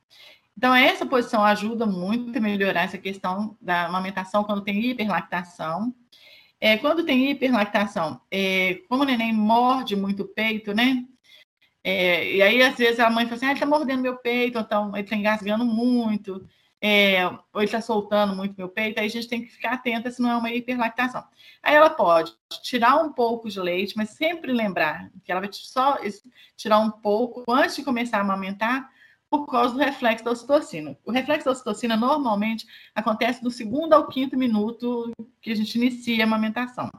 Então, 0.57 0.75
essa 0.75 1.05
posição 1.05 1.45
ajuda 1.45 1.85
muito 1.85 2.37
a 2.37 2.41
melhorar 2.41 2.83
essa 2.83 2.97
questão 2.97 3.57
da 3.61 3.87
amamentação 3.87 4.43
quando 4.43 4.63
tem 4.63 4.85
hiperlactação. 4.87 5.95
É, 6.59 6.79
quando 6.79 7.05
tem 7.05 7.31
hiperlactação, 7.31 8.21
é, 8.31 8.81
como 8.89 9.03
o 9.03 9.07
neném 9.07 9.33
morde 9.33 9.95
muito 9.95 10.23
o 10.23 10.29
peito, 10.29 10.73
né? 10.73 11.05
É, 11.85 12.35
e 12.35 12.43
aí, 12.43 12.63
às 12.63 12.77
vezes, 12.77 12.99
a 12.99 13.11
mãe 13.11 13.27
fala 13.27 13.37
assim, 13.37 13.47
ah, 13.47 13.51
ele 13.51 13.57
está 13.57 13.67
mordendo 13.67 14.03
meu 14.03 14.17
peito, 14.17 14.59
então 14.59 14.91
ele 14.95 15.03
está 15.03 15.15
engasgando 15.15 15.65
muito, 15.67 16.45
é, 16.81 17.27
ou 17.27 17.41
ele 17.57 17.67
está 17.67 17.81
soltando 17.81 18.35
muito 18.35 18.55
meu 18.57 18.69
peito, 18.69 18.99
aí 18.99 19.07
a 19.07 19.11
gente 19.11 19.29
tem 19.29 19.43
que 19.43 19.51
ficar 19.51 19.75
atenta 19.75 20.11
se 20.11 20.21
não 20.21 20.31
é 20.31 20.37
uma 20.37 20.51
hiperlactação. 20.51 21.23
Aí 21.63 21.75
ela 21.75 21.91
pode 21.91 22.33
tirar 22.63 22.97
um 22.97 23.13
pouco 23.13 23.49
de 23.49 23.61
leite, 23.61 23.97
mas 23.97 24.11
sempre 24.11 24.53
lembrar 24.53 25.11
que 25.25 25.31
ela 25.31 25.41
vai 25.41 25.51
só 25.53 25.99
tirar 26.57 26.79
um 26.79 26.91
pouco 26.91 27.45
antes 27.49 27.77
de 27.77 27.85
começar 27.85 28.19
a 28.19 28.21
amamentar, 28.23 28.91
por 29.31 29.47
causa 29.47 29.75
do 29.75 29.81
reflexo 29.81 30.25
da 30.25 30.31
ocitocina. 30.31 30.97
O 31.05 31.11
reflexo 31.11 31.47
da 31.47 31.53
ocitocina 31.53 31.97
normalmente 31.97 32.67
acontece 32.95 33.43
do 33.43 33.51
segundo 33.51 33.93
ao 33.93 34.09
quinto 34.09 34.37
minuto 34.37 35.11
que 35.41 35.51
a 35.51 35.55
gente 35.55 35.75
inicia 35.77 36.25
a 36.25 36.27
amamentação. 36.27 36.91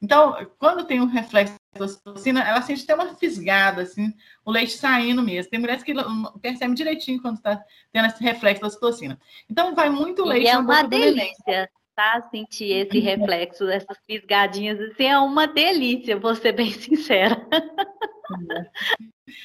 Então, 0.00 0.36
quando 0.58 0.84
tem 0.84 1.00
um 1.00 1.06
reflexo 1.06 1.54
da 1.74 1.86
ocitocina, 1.86 2.42
ela 2.42 2.60
sente 2.60 2.84
até 2.84 2.94
uma 2.94 3.14
fisgada, 3.14 3.82
assim, 3.82 4.12
o 4.44 4.50
leite 4.50 4.72
saindo 4.72 5.22
mesmo. 5.22 5.50
Tem 5.50 5.58
mulheres 5.58 5.82
que 5.82 5.94
percebem 6.40 6.74
direitinho 6.74 7.20
quando 7.20 7.38
está 7.38 7.62
tendo 7.92 8.06
esse 8.06 8.22
reflexo 8.22 8.60
da 8.60 8.68
ocitocina. 8.68 9.18
Então, 9.50 9.74
vai 9.74 9.88
muito 9.88 10.22
leite. 10.24 10.44
E 10.44 10.48
é 10.48 10.58
uma 10.58 10.82
delícia, 10.82 11.70
tá? 11.94 12.28
Sentir 12.30 12.72
esse 12.72 12.98
reflexo, 12.98 13.68
essas 13.68 13.96
fisgadinhas, 14.06 14.78
assim, 14.80 15.04
é 15.04 15.18
uma 15.18 15.46
delícia, 15.46 16.18
vou 16.18 16.34
ser 16.34 16.52
bem 16.52 16.70
sincera. 16.72 17.46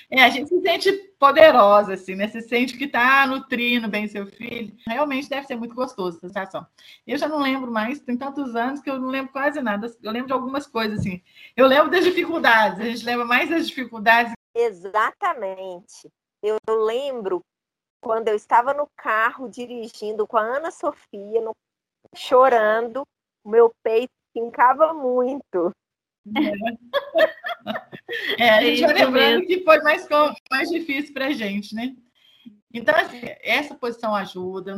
É, 0.10 0.24
a 0.24 0.30
gente 0.30 0.50
se 0.50 0.62
sente 0.62 0.92
poderosa, 1.20 1.94
assim, 1.94 2.16
né? 2.16 2.28
Se 2.28 2.42
sente 2.42 2.78
que 2.78 2.86
está 2.86 3.26
nutrindo 3.26 3.88
bem 3.88 4.08
seu 4.08 4.26
filho. 4.28 4.76
Realmente 4.86 5.30
deve 5.30 5.48
ser 5.48 5.56
muito 5.56 5.76
gostoso 5.76 6.18
essa 6.18 6.28
sensação. 6.28 6.66
Eu 7.06 7.18
já 7.18 7.28
não 7.28 7.40
lembro 7.40 7.72
mais, 7.72 8.00
tem 8.00 8.18
tantos 8.18 8.56
anos 8.56 8.82
que 8.82 8.90
eu 8.90 9.00
não 9.00 9.10
lembro 9.10 9.32
quase 9.32 9.62
nada. 9.62 9.92
Eu 10.02 10.12
lembro 10.12 10.28
de 10.28 10.34
algumas 10.34 10.68
coisas, 10.68 11.00
assim. 11.00 11.22
Eu 11.56 11.68
lembro 11.68 11.90
das 11.90 12.04
dificuldades, 12.04 12.80
a 12.80 12.84
gente 12.84 13.06
lembra 13.06 13.26
mais 13.26 13.50
das 13.50 13.68
dificuldades. 13.68 14.34
Exatamente. 14.56 16.10
Eu 16.44 16.58
lembro 16.68 17.42
quando 18.02 18.28
eu 18.28 18.36
estava 18.36 18.74
no 18.74 18.88
carro 18.96 19.48
dirigindo 19.48 20.28
com 20.28 20.38
a 20.38 20.42
Ana 20.42 20.72
Sofia, 20.72 21.42
no... 21.42 21.56
chorando, 22.16 23.04
o 23.44 23.50
meu 23.50 23.72
peito 23.84 24.12
fincava 24.34 24.94
muito. 24.94 25.72
É, 28.38 28.50
a 28.50 28.62
gente 28.62 28.82
vai 28.82 28.94
lembrando 28.94 29.46
que 29.46 29.64
foi 29.64 29.82
mais, 29.82 30.08
mais 30.50 30.70
difícil 30.70 31.14
para 31.14 31.28
a 31.28 31.32
gente, 31.32 31.74
né? 31.74 31.96
Então, 32.74 32.96
assim, 32.96 33.22
essa 33.42 33.76
posição 33.76 34.14
ajuda. 34.16 34.78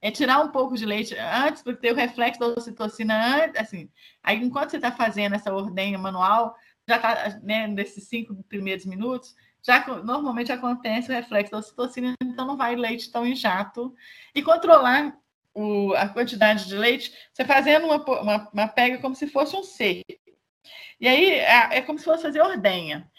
É 0.00 0.10
tirar 0.10 0.40
um 0.40 0.48
pouco 0.48 0.74
de 0.74 0.84
leite 0.84 1.14
antes, 1.16 1.62
porque 1.62 1.80
tem 1.80 1.92
o 1.92 1.96
reflexo 1.96 2.40
da 2.40 2.48
ocitocina 2.48 3.44
antes, 3.44 3.60
assim. 3.60 3.88
Aí, 4.22 4.36
enquanto 4.36 4.70
você 4.70 4.76
está 4.76 4.90
fazendo 4.90 5.34
essa 5.34 5.54
ordenha 5.54 5.96
manual, 5.96 6.56
já 6.88 6.96
está, 6.96 7.40
né, 7.42 7.68
nesses 7.68 8.08
cinco 8.08 8.34
primeiros 8.48 8.84
minutos, 8.84 9.34
já 9.62 9.86
normalmente 10.02 10.50
acontece 10.50 11.08
o 11.08 11.14
reflexo 11.14 11.52
da 11.52 11.58
ocitocina, 11.58 12.14
então 12.20 12.44
não 12.44 12.56
vai 12.56 12.74
leite 12.74 13.12
tão 13.12 13.24
em 13.24 13.36
jato. 13.36 13.94
E 14.34 14.42
controlar 14.42 15.16
o, 15.54 15.92
a 15.94 16.08
quantidade 16.08 16.66
de 16.66 16.74
leite, 16.74 17.12
você 17.32 17.44
fazendo 17.44 17.86
uma, 17.86 18.04
uma, 18.20 18.50
uma 18.52 18.68
pega 18.68 18.98
como 18.98 19.14
se 19.14 19.28
fosse 19.28 19.54
um 19.54 19.62
C. 19.62 20.02
E 21.00 21.08
aí 21.08 21.30
é, 21.30 21.78
é 21.78 21.82
como 21.82 21.98
se 21.98 22.04
fosse 22.04 22.22
fazer 22.22 22.40
ordenha. 22.40 23.10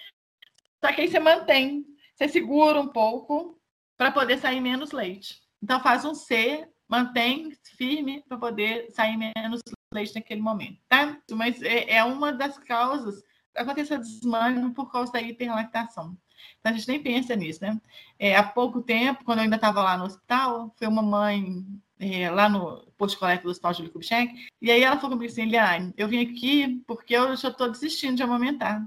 Só 0.83 0.91
que 0.91 1.01
aí 1.01 1.07
você 1.07 1.19
mantém, 1.19 1.85
você 2.15 2.27
segura 2.27 2.79
um 2.79 2.87
pouco 2.87 3.59
para 3.97 4.11
poder 4.11 4.37
sair 4.37 4.61
menos 4.61 4.91
leite. 4.91 5.41
Então 5.61 5.79
faz 5.79 6.03
um 6.03 6.13
C, 6.13 6.67
mantém 6.87 7.53
firme 7.77 8.23
para 8.27 8.37
poder 8.37 8.91
sair 8.91 9.17
menos 9.17 9.61
leite 9.93 10.15
naquele 10.15 10.41
momento, 10.41 10.81
tá? 10.89 11.17
Mas 11.31 11.61
é, 11.61 11.91
é 11.95 12.03
uma 12.03 12.33
das 12.33 12.57
causas 12.57 13.23
aconteceu 13.55 13.99
desmame 13.99 14.73
por 14.73 14.91
causa 14.91 15.11
da 15.11 15.21
hiperlactação. 15.21 16.17
Então 16.59 16.71
a 16.71 16.75
gente 16.75 16.87
nem 16.87 17.01
pensa 17.01 17.35
nisso, 17.35 17.61
né? 17.61 17.79
É, 18.19 18.35
há 18.35 18.43
pouco 18.43 18.81
tempo, 18.81 19.23
quando 19.23 19.39
eu 19.39 19.43
ainda 19.43 19.55
estava 19.55 19.81
lá 19.81 19.97
no 19.97 20.05
hospital, 20.05 20.73
foi 20.77 20.87
uma 20.87 21.01
mãe 21.01 21.65
é, 22.03 22.29
lá 22.29 22.49
no 22.49 22.85
posto 22.97 23.17
coleta 23.17 23.43
do 23.43 23.49
Hospital 23.49 23.73
Júlio 23.75 23.91
Kubitschek, 23.91 24.33
e 24.61 24.69
aí 24.69 24.83
ela 24.83 24.97
falou 24.97 25.15
comigo 25.15 25.31
assim, 25.31 25.43
Eliane, 25.43 25.93
eu 25.95 26.07
vim 26.07 26.21
aqui 26.21 26.83
porque 26.85 27.15
eu 27.15 27.35
já 27.35 27.49
estou 27.49 27.71
desistindo 27.71 28.17
de 28.17 28.23
amamentar, 28.23 28.85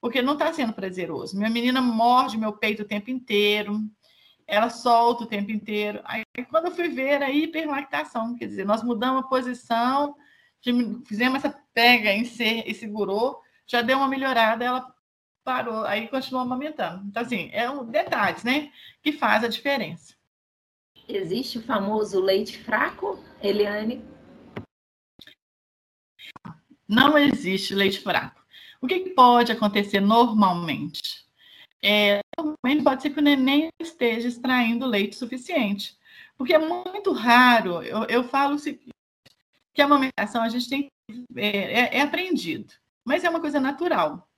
porque 0.00 0.22
não 0.22 0.34
está 0.34 0.52
sendo 0.52 0.72
prazeroso. 0.72 1.36
Minha 1.36 1.50
menina 1.50 1.80
morde 1.80 2.38
meu 2.38 2.52
peito 2.52 2.82
o 2.82 2.86
tempo 2.86 3.10
inteiro, 3.10 3.80
ela 4.46 4.70
solta 4.70 5.24
o 5.24 5.26
tempo 5.26 5.50
inteiro. 5.50 6.00
Aí 6.04 6.22
quando 6.50 6.66
eu 6.66 6.72
fui 6.72 6.88
ver 6.88 7.22
a 7.22 7.30
hiperlactação, 7.30 8.36
quer 8.36 8.46
dizer, 8.46 8.64
nós 8.64 8.82
mudamos 8.82 9.24
a 9.24 9.28
posição, 9.28 10.14
fizemos 11.06 11.44
essa 11.44 11.58
pega 11.74 12.12
em 12.12 12.24
ser 12.24 12.64
e 12.66 12.74
segurou, 12.74 13.40
já 13.66 13.82
deu 13.82 13.98
uma 13.98 14.08
melhorada, 14.08 14.64
ela 14.64 14.94
parou, 15.44 15.84
aí 15.84 16.06
continuou 16.08 16.44
amamentando. 16.44 17.04
Então, 17.06 17.22
assim, 17.22 17.50
é 17.52 17.68
um 17.68 17.84
detalhes, 17.84 18.44
né, 18.44 18.70
que 19.02 19.12
faz 19.12 19.42
a 19.42 19.48
diferença. 19.48 20.14
Existe 21.08 21.58
o 21.58 21.62
famoso 21.62 22.20
leite 22.20 22.58
fraco, 22.58 23.18
Eliane? 23.42 24.04
Não 26.88 27.18
existe 27.18 27.74
leite 27.74 28.00
fraco. 28.00 28.40
O 28.80 28.86
que 28.86 29.10
pode 29.10 29.52
acontecer 29.52 30.00
normalmente? 30.00 31.26
É, 31.82 32.20
normalmente 32.38 32.84
pode 32.84 33.02
ser 33.02 33.10
que 33.10 33.18
o 33.18 33.22
neném 33.22 33.68
esteja 33.80 34.28
extraindo 34.28 34.86
leite 34.86 35.16
suficiente. 35.16 35.96
Porque 36.36 36.54
é 36.54 36.58
muito 36.58 37.12
raro, 37.12 37.82
eu, 37.82 38.04
eu 38.04 38.24
falo 38.24 38.54
o 38.54 38.58
seguinte, 38.58 38.90
que 39.74 39.82
a 39.82 39.84
amamentação 39.84 40.42
a 40.42 40.48
gente 40.48 40.68
tem 40.68 40.88
é, 41.36 41.96
é, 41.96 41.98
é 41.98 42.00
aprendido, 42.00 42.72
mas 43.04 43.24
é 43.24 43.30
uma 43.30 43.40
coisa 43.40 43.58
natural. 43.58 44.28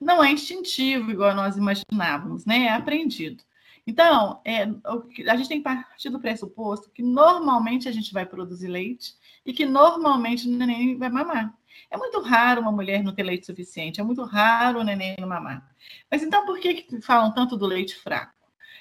Não 0.00 0.22
é 0.22 0.30
instintivo, 0.30 1.10
igual 1.10 1.34
nós 1.34 1.56
imaginávamos, 1.56 2.44
né? 2.44 2.64
É 2.64 2.74
aprendido. 2.74 3.42
Então, 3.86 4.40
é, 4.44 4.62
a 4.62 5.36
gente 5.36 5.48
tem 5.48 5.58
que 5.58 5.64
partir 5.64 6.08
do 6.08 6.20
pressuposto 6.20 6.90
que 6.90 7.02
normalmente 7.02 7.88
a 7.88 7.92
gente 7.92 8.12
vai 8.12 8.24
produzir 8.24 8.68
leite 8.68 9.14
e 9.44 9.52
que 9.52 9.66
normalmente 9.66 10.48
o 10.48 10.50
neném 10.50 10.96
vai 10.96 11.08
mamar. 11.08 11.52
É 11.90 11.96
muito 11.96 12.20
raro 12.20 12.60
uma 12.60 12.72
mulher 12.72 13.02
não 13.02 13.14
ter 13.14 13.22
leite 13.22 13.46
suficiente, 13.46 14.00
é 14.00 14.04
muito 14.04 14.22
raro 14.24 14.80
o 14.80 14.84
neném 14.84 15.16
não 15.18 15.28
mamar. 15.28 15.68
Mas 16.10 16.22
então, 16.22 16.46
por 16.46 16.60
que, 16.60 16.74
que 16.74 17.00
falam 17.00 17.32
tanto 17.32 17.56
do 17.56 17.66
leite 17.66 17.96
fraco? 17.96 18.32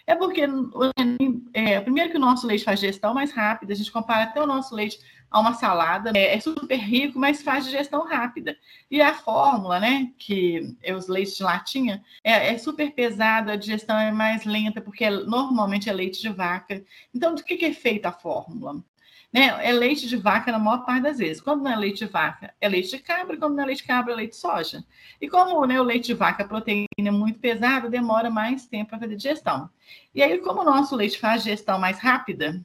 É 0.06 0.16
porque, 0.16 0.46
o 0.46 0.92
neném, 0.98 1.46
é, 1.54 1.80
primeiro 1.80 2.12
que 2.12 2.18
o 2.18 2.20
nosso 2.20 2.46
leite 2.46 2.64
faz 2.64 2.80
gestão 2.80 3.14
mais 3.14 3.32
rápida, 3.32 3.74
a 3.74 3.76
gente 3.76 3.92
compara 3.92 4.24
até 4.24 4.42
o 4.42 4.48
nosso 4.48 4.76
leite 4.76 5.00
a 5.32 5.40
uma 5.40 5.54
salada, 5.54 6.12
é, 6.14 6.36
é, 6.36 6.40
super 6.42 6.78
rico, 6.78 7.18
mas 7.18 7.42
faz 7.42 7.64
digestão 7.64 8.06
rápida. 8.06 8.58
E 8.90 9.02
a 9.02 9.14
fórmula, 9.14 9.80
né, 9.80 10.12
que 10.18 10.76
é 10.84 10.94
os 10.94 11.08
leites 11.08 11.38
de 11.38 11.44
latinha, 11.44 12.04
é, 12.22 12.54
é, 12.54 12.58
super 12.58 12.92
pesada, 12.92 13.54
a 13.54 13.56
digestão 13.56 13.98
é 13.98 14.12
mais 14.12 14.44
lenta, 14.44 14.82
porque 14.82 15.06
é, 15.06 15.10
normalmente 15.10 15.90
é 15.90 15.94
leite 15.94 16.22
de 16.22 16.30
vaca. 16.30 16.84
Então, 17.16 17.34
do 17.34 17.44
que, 17.44 17.56
que 17.56 17.66
é 17.66 17.74
feita 17.74 18.10
a 18.10 18.12
fórmula? 18.12 18.84
Né? 19.32 19.48
É 19.66 19.72
leite 19.72 20.10
de 20.10 20.18
vaca 20.18 20.52
na 20.52 20.60
maior 20.60 20.86
parte 20.86 21.04
das 21.04 21.18
vezes. 21.18 21.42
Quando 21.42 21.64
não 21.64 21.72
é 21.72 21.78
leite 21.78 22.00
de 22.00 22.12
vaca, 22.12 22.54
é 22.60 22.68
leite 22.68 22.90
de 22.90 23.00
cabra, 23.00 23.38
quando 23.38 23.56
não 23.56 23.64
é 23.64 23.68
leite 23.68 23.84
de 23.84 23.88
cabra, 23.88 24.12
é 24.12 24.16
leite 24.18 24.32
de 24.32 24.38
soja. 24.38 24.84
E 25.22 25.30
como 25.30 25.66
né, 25.66 25.80
o 25.80 25.84
leite 25.84 26.08
de 26.08 26.14
vaca, 26.14 26.44
a 26.44 26.48
proteína 26.48 26.88
é 26.98 27.12
muito 27.12 27.40
pesada, 27.40 27.90
demora 27.90 28.30
mais 28.30 28.66
tempo 28.66 28.90
para 28.90 29.00
fazer 29.00 29.16
digestão. 29.16 29.70
E 30.14 30.22
aí, 30.22 30.38
como 30.40 30.60
o 30.60 30.66
nosso 30.66 30.94
leite 30.94 31.18
faz 31.18 31.44
digestão 31.44 31.80
mais 31.80 32.00
rápida, 32.00 32.62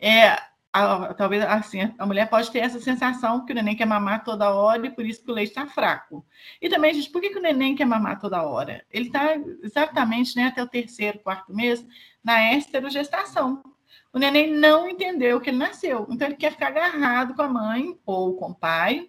é, 0.00 0.36
a, 0.72 1.14
talvez 1.14 1.42
assim, 1.44 1.92
a 1.98 2.06
mulher 2.06 2.28
pode 2.28 2.50
ter 2.50 2.60
essa 2.60 2.80
sensação 2.80 3.44
que 3.44 3.52
o 3.52 3.54
neném 3.54 3.76
quer 3.76 3.86
mamar 3.86 4.22
toda 4.24 4.50
hora 4.50 4.86
e 4.86 4.90
por 4.90 5.04
isso 5.04 5.24
que 5.24 5.30
o 5.30 5.34
leite 5.34 5.50
está 5.50 5.66
fraco. 5.66 6.24
E 6.60 6.68
também, 6.68 6.94
gente, 6.94 7.10
por 7.10 7.20
que, 7.20 7.30
que 7.30 7.38
o 7.38 7.42
neném 7.42 7.74
quer 7.74 7.84
mamar 7.84 8.20
toda 8.20 8.42
hora? 8.42 8.84
Ele 8.90 9.06
está 9.06 9.34
exatamente 9.62 10.36
né, 10.36 10.46
até 10.46 10.62
o 10.62 10.68
terceiro, 10.68 11.18
quarto 11.18 11.52
mês 11.54 11.84
na 12.22 12.54
esterogestação. 12.54 13.62
O 14.12 14.18
neném 14.18 14.52
não 14.52 14.88
entendeu 14.88 15.40
que 15.40 15.50
ele 15.50 15.58
nasceu, 15.58 16.06
então 16.10 16.26
ele 16.26 16.36
quer 16.36 16.52
ficar 16.52 16.68
agarrado 16.68 17.34
com 17.34 17.42
a 17.42 17.48
mãe 17.48 17.96
ou 18.04 18.34
com 18.36 18.50
o 18.50 18.54
pai 18.54 19.08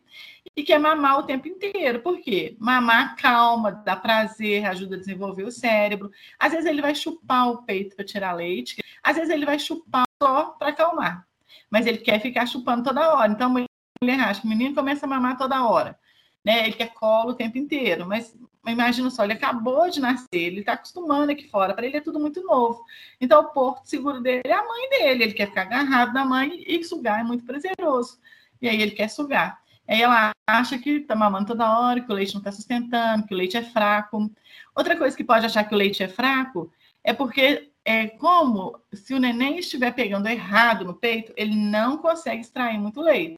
e 0.55 0.63
quer 0.63 0.79
mamar 0.79 1.19
o 1.19 1.23
tempo 1.23 1.47
inteiro. 1.47 2.01
Por 2.01 2.19
quê? 2.19 2.55
Mamar 2.59 3.15
calma, 3.15 3.71
dá 3.71 3.95
prazer, 3.95 4.65
ajuda 4.65 4.95
a 4.95 4.99
desenvolver 4.99 5.43
o 5.43 5.51
cérebro. 5.51 6.11
Às 6.37 6.51
vezes 6.51 6.67
ele 6.67 6.81
vai 6.81 6.93
chupar 6.93 7.49
o 7.49 7.63
peito 7.63 7.95
para 7.95 8.05
tirar 8.05 8.33
leite, 8.33 8.83
às 9.01 9.15
vezes 9.15 9.31
ele 9.31 9.45
vai 9.45 9.57
chupar 9.57 10.05
só 10.21 10.51
para 10.51 10.69
acalmar. 10.69 11.27
Mas 11.71 11.87
ele 11.87 11.99
quer 11.99 12.19
ficar 12.21 12.45
chupando 12.45 12.83
toda 12.83 13.15
hora. 13.15 13.31
Então 13.31 13.47
a 13.57 13.65
mulher 14.03 14.19
acha 14.19 14.41
que 14.41 14.47
o 14.47 14.49
menino 14.49 14.75
começa 14.75 15.05
a 15.05 15.09
mamar 15.09 15.37
toda 15.37 15.65
hora. 15.65 15.97
Né? 16.45 16.65
Ele 16.65 16.73
quer 16.73 16.93
colo 16.93 17.31
o 17.31 17.35
tempo 17.35 17.57
inteiro. 17.57 18.05
Mas 18.05 18.35
imagina 18.67 19.09
só, 19.09 19.23
ele 19.23 19.33
acabou 19.33 19.89
de 19.89 19.99
nascer, 19.99 20.27
ele 20.33 20.59
está 20.59 20.73
acostumando 20.73 21.31
aqui 21.31 21.47
fora, 21.49 21.73
para 21.73 21.85
ele 21.85 21.97
é 21.97 22.01
tudo 22.01 22.19
muito 22.19 22.43
novo. 22.43 22.83
Então, 23.19 23.41
o 23.41 23.45
porto 23.45 23.85
seguro 23.85 24.21
dele 24.21 24.43
é 24.45 24.53
a 24.53 24.63
mãe 24.63 24.89
dele, 24.89 25.23
ele 25.23 25.33
quer 25.33 25.47
ficar 25.47 25.63
agarrado 25.63 26.13
na 26.13 26.23
mãe 26.25 26.63
e 26.67 26.83
sugar 26.83 27.21
é 27.21 27.23
muito 27.23 27.45
prazeroso. 27.45 28.19
E 28.61 28.69
aí 28.69 28.79
ele 28.81 28.91
quer 28.91 29.09
sugar. 29.09 29.59
Aí 29.87 30.01
ela 30.01 30.31
acha 30.47 30.77
que 30.77 30.91
está 30.97 31.15
mamando 31.15 31.47
toda 31.47 31.79
hora, 31.79 32.01
que 32.01 32.11
o 32.11 32.15
leite 32.15 32.33
não 32.33 32.39
está 32.39 32.51
sustentando, 32.51 33.25
que 33.25 33.33
o 33.33 33.37
leite 33.37 33.57
é 33.57 33.63
fraco. 33.63 34.31
Outra 34.75 34.95
coisa 34.95 35.17
que 35.17 35.23
pode 35.23 35.45
achar 35.45 35.63
que 35.63 35.73
o 35.73 35.77
leite 35.77 36.03
é 36.03 36.07
fraco 36.07 36.71
é 37.03 37.13
porque 37.13 37.70
é 37.83 38.07
como 38.07 38.79
se 38.93 39.13
o 39.13 39.19
neném 39.19 39.57
estiver 39.57 39.91
pegando 39.91 40.27
errado 40.27 40.85
no 40.85 40.93
peito, 40.93 41.33
ele 41.35 41.55
não 41.55 41.97
consegue 41.97 42.41
extrair 42.41 42.77
muito 42.77 43.01
leite. 43.01 43.37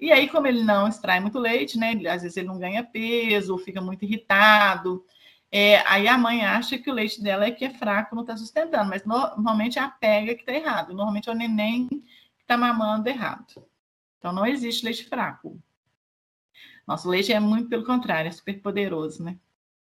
E 0.00 0.10
aí, 0.10 0.28
como 0.28 0.46
ele 0.46 0.64
não 0.64 0.88
extrai 0.88 1.20
muito 1.20 1.38
leite, 1.38 1.78
né? 1.78 1.92
Às 2.08 2.22
vezes 2.22 2.36
ele 2.36 2.48
não 2.48 2.58
ganha 2.58 2.82
peso, 2.82 3.58
fica 3.58 3.80
muito 3.80 4.04
irritado. 4.04 5.04
É, 5.50 5.78
aí 5.86 6.08
a 6.08 6.16
mãe 6.18 6.44
acha 6.44 6.78
que 6.78 6.90
o 6.90 6.94
leite 6.94 7.22
dela 7.22 7.44
é 7.44 7.50
que 7.50 7.64
é 7.64 7.70
fraco, 7.70 8.14
não 8.14 8.22
está 8.22 8.36
sustentando, 8.36 8.88
mas 8.88 9.04
normalmente 9.04 9.78
é 9.78 9.82
a 9.82 9.88
pega 9.88 10.34
que 10.34 10.40
está 10.40 10.52
errado. 10.52 10.94
Normalmente 10.94 11.28
é 11.28 11.32
o 11.32 11.36
neném 11.36 11.88
que 11.88 12.02
está 12.40 12.56
mamando 12.56 13.08
errado. 13.08 13.64
Então 14.18 14.32
não 14.32 14.46
existe 14.46 14.84
leite 14.84 15.04
fraco. 15.04 15.56
Nosso 16.86 17.08
leite 17.08 17.32
é 17.32 17.38
muito 17.38 17.68
pelo 17.68 17.84
contrário, 17.84 18.28
é 18.28 18.32
super 18.32 18.60
poderoso, 18.60 19.22
né? 19.22 19.36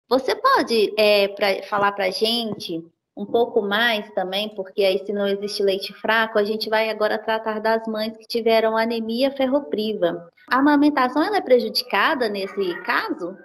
Você 0.09 0.35
pode 0.35 0.93
é, 0.99 1.29
pra, 1.29 1.62
falar 1.62 1.93
para 1.93 2.11
gente 2.11 2.85
um 3.20 3.26
pouco 3.26 3.60
mais 3.60 4.10
também, 4.12 4.48
porque 4.54 4.82
aí 4.82 5.04
se 5.04 5.12
não 5.12 5.28
existe 5.28 5.62
leite 5.62 5.92
fraco, 5.92 6.38
a 6.38 6.44
gente 6.44 6.70
vai 6.70 6.88
agora 6.88 7.18
tratar 7.18 7.60
das 7.60 7.86
mães 7.86 8.16
que 8.16 8.26
tiveram 8.26 8.78
anemia 8.78 9.30
ferropriva. 9.30 10.30
A 10.48 10.56
amamentação 10.56 11.22
ela 11.22 11.36
é 11.36 11.40
prejudicada 11.42 12.30
nesse 12.30 12.74
caso? 12.82 13.36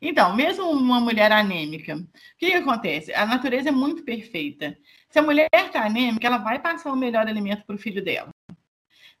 Então, 0.00 0.36
mesmo 0.36 0.70
uma 0.70 1.00
mulher 1.00 1.32
anêmica, 1.32 1.96
o 1.96 2.06
que, 2.38 2.50
que 2.50 2.54
acontece? 2.54 3.12
A 3.12 3.26
natureza 3.26 3.70
é 3.70 3.72
muito 3.72 4.04
perfeita. 4.04 4.78
Se 5.08 5.18
a 5.18 5.22
mulher 5.22 5.48
está 5.52 5.84
anêmica, 5.84 6.28
ela 6.28 6.38
vai 6.38 6.60
passar 6.60 6.92
o 6.92 6.96
melhor 6.96 7.26
alimento 7.26 7.64
para 7.66 7.74
o 7.74 7.78
filho 7.78 8.04
dela. 8.04 8.30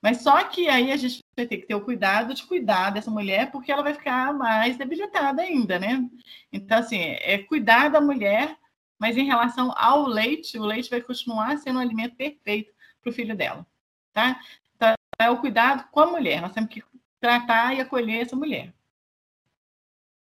Mas 0.00 0.22
só 0.22 0.44
que 0.44 0.68
aí 0.68 0.92
a 0.92 0.96
gente 0.96 1.18
vai 1.36 1.46
ter 1.46 1.56
que 1.58 1.66
ter 1.66 1.74
o 1.74 1.80
cuidado 1.80 2.32
de 2.32 2.46
cuidar 2.46 2.90
dessa 2.90 3.10
mulher, 3.10 3.50
porque 3.50 3.72
ela 3.72 3.82
vai 3.82 3.92
ficar 3.92 4.32
mais 4.32 4.76
debilitada 4.76 5.42
ainda, 5.42 5.80
né? 5.80 6.08
Então, 6.52 6.78
assim, 6.78 7.00
é 7.00 7.38
cuidar 7.38 7.88
da 7.88 8.00
mulher 8.00 8.56
mas 9.00 9.16
em 9.16 9.24
relação 9.24 9.72
ao 9.76 10.06
leite, 10.06 10.58
o 10.58 10.64
leite 10.64 10.90
vai 10.90 11.00
continuar 11.00 11.56
sendo 11.56 11.78
um 11.78 11.82
alimento 11.82 12.14
perfeito 12.14 12.72
para 13.00 13.10
o 13.10 13.12
filho 13.12 13.34
dela, 13.34 13.66
tá? 14.12 14.38
Então, 14.76 14.94
é 15.18 15.30
o 15.30 15.40
cuidado 15.40 15.88
com 15.90 16.00
a 16.00 16.06
mulher. 16.06 16.42
Nós 16.42 16.52
temos 16.52 16.70
que 16.70 16.84
tratar 17.18 17.74
e 17.74 17.80
acolher 17.80 18.20
essa 18.20 18.36
mulher. 18.36 18.74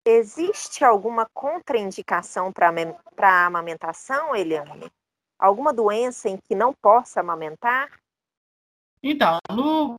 Existe 0.04 0.84
alguma 0.84 1.26
contraindicação 1.34 2.52
para 2.52 2.68
a 2.68 3.46
amamentação, 3.46 4.36
Eliane? 4.36 4.92
Alguma 5.38 5.72
doença 5.72 6.28
em 6.28 6.36
que 6.36 6.54
não 6.54 6.72
possa 6.72 7.20
amamentar? 7.20 7.90
Então, 9.02 9.38
no, 9.50 9.96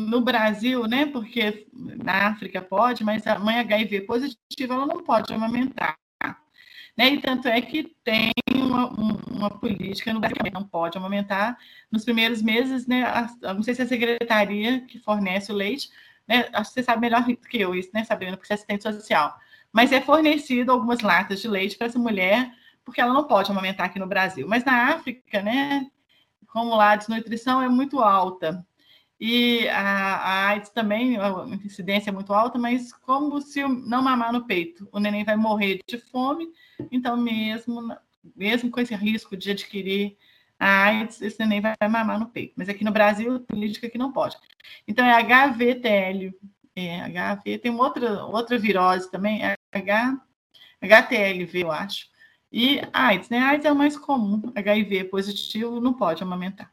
no 0.00 0.20
Brasil, 0.20 0.86
né, 0.86 1.06
porque 1.06 1.66
na 1.72 2.28
África 2.28 2.62
pode, 2.62 3.04
mas 3.04 3.26
a 3.26 3.38
mãe 3.38 3.58
HIV 3.58 4.02
positiva 4.02 4.74
ela 4.74 4.86
não 4.86 5.02
pode 5.02 5.32
amamentar. 5.32 5.96
Né? 6.96 7.14
E 7.14 7.20
tanto 7.20 7.48
é 7.48 7.60
que 7.60 7.94
tem 8.04 8.32
uma, 8.54 8.88
uma 8.88 9.50
política 9.50 10.12
no 10.12 10.20
Brasil 10.20 10.36
que 10.42 10.52
não 10.52 10.64
pode 10.64 10.98
aumentar 10.98 11.56
nos 11.90 12.04
primeiros 12.04 12.42
meses, 12.42 12.86
né? 12.86 13.04
A, 13.04 13.54
não 13.54 13.62
sei 13.62 13.74
se 13.74 13.82
é 13.82 13.84
a 13.84 13.88
secretaria 13.88 14.80
que 14.82 14.98
fornece 14.98 15.50
o 15.50 15.54
leite, 15.54 15.90
né? 16.26 16.48
Acho 16.52 16.70
que 16.70 16.74
você 16.74 16.82
sabe 16.82 17.00
melhor 17.00 17.24
que 17.24 17.60
eu 17.60 17.74
isso, 17.74 17.90
né, 17.94 18.04
Sabrina, 18.04 18.36
porque 18.36 18.46
você 18.46 18.52
é 18.52 18.56
assistente 18.56 18.82
social. 18.82 19.34
Mas 19.72 19.92
é 19.92 20.00
fornecido 20.00 20.70
algumas 20.72 21.00
latas 21.00 21.40
de 21.40 21.48
leite 21.48 21.76
para 21.76 21.86
essa 21.86 21.98
mulher, 21.98 22.52
porque 22.84 23.00
ela 23.00 23.12
não 23.12 23.24
pode 23.24 23.50
amamentar 23.50 23.86
aqui 23.86 23.98
no 23.98 24.06
Brasil. 24.06 24.46
Mas 24.46 24.64
na 24.64 24.94
África, 24.94 25.42
né, 25.42 25.90
como 26.46 26.74
lá 26.76 26.92
a 26.92 26.96
desnutrição 26.96 27.62
é 27.62 27.68
muito 27.68 28.00
alta, 28.00 28.64
e 29.24 29.68
a, 29.68 30.16
a 30.16 30.48
AIDS 30.48 30.70
também, 30.70 31.16
a 31.16 31.46
incidência 31.64 32.10
é 32.10 32.12
muito 32.12 32.34
alta, 32.34 32.58
mas 32.58 32.92
como 32.92 33.40
se 33.40 33.62
não 33.62 34.02
mamar 34.02 34.32
no 34.32 34.48
peito, 34.48 34.88
o 34.90 34.98
neném 34.98 35.22
vai 35.22 35.36
morrer 35.36 35.78
de 35.86 35.96
fome, 35.96 36.48
então 36.90 37.16
mesmo, 37.16 37.96
mesmo 38.34 38.68
com 38.68 38.80
esse 38.80 38.92
risco 38.96 39.36
de 39.36 39.52
adquirir 39.52 40.16
a 40.58 40.86
AIDS, 40.86 41.22
esse 41.22 41.38
neném 41.38 41.60
vai 41.60 41.76
mamar 41.88 42.18
no 42.18 42.30
peito. 42.30 42.54
Mas 42.56 42.68
aqui 42.68 42.82
no 42.82 42.90
Brasil, 42.90 43.38
política 43.38 43.88
que 43.88 43.96
não 43.96 44.10
pode. 44.10 44.36
Então 44.88 45.06
é 45.06 45.12
HVTL, 45.12 46.34
é, 46.74 47.02
HV, 47.08 47.58
tem 47.58 47.72
outra, 47.72 48.24
outra 48.24 48.58
virose 48.58 49.08
também, 49.08 49.44
é 49.44 49.54
H, 49.70 50.20
HTLV, 50.80 51.62
eu 51.62 51.70
acho. 51.70 52.08
E 52.50 52.80
AIDS, 52.92 53.28
né? 53.28 53.38
AIDS 53.38 53.66
é 53.66 53.70
o 53.70 53.76
mais 53.76 53.96
comum, 53.96 54.52
HIV 54.56 55.04
positivo 55.04 55.80
não 55.80 55.94
pode 55.94 56.24
amamentar. 56.24 56.71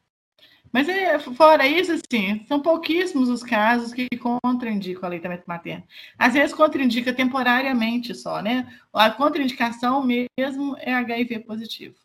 Mas 0.71 0.88
é, 0.88 1.17
fora 1.19 1.67
isso, 1.67 1.91
assim, 1.91 2.45
são 2.47 2.60
pouquíssimos 2.62 3.27
os 3.27 3.43
casos 3.43 3.93
que 3.93 4.08
contraindicam 4.43 5.03
o 5.03 5.05
aleitamento 5.05 5.43
materno. 5.47 5.84
Às 6.17 6.34
vezes 6.34 6.53
contraindica 6.53 7.12
temporariamente 7.12 8.13
só, 8.13 8.41
né? 8.41 8.71
A 8.93 9.10
contraindicação 9.10 10.03
mesmo 10.03 10.75
é 10.79 10.93
HIV 10.93 11.39
positivo. 11.39 11.95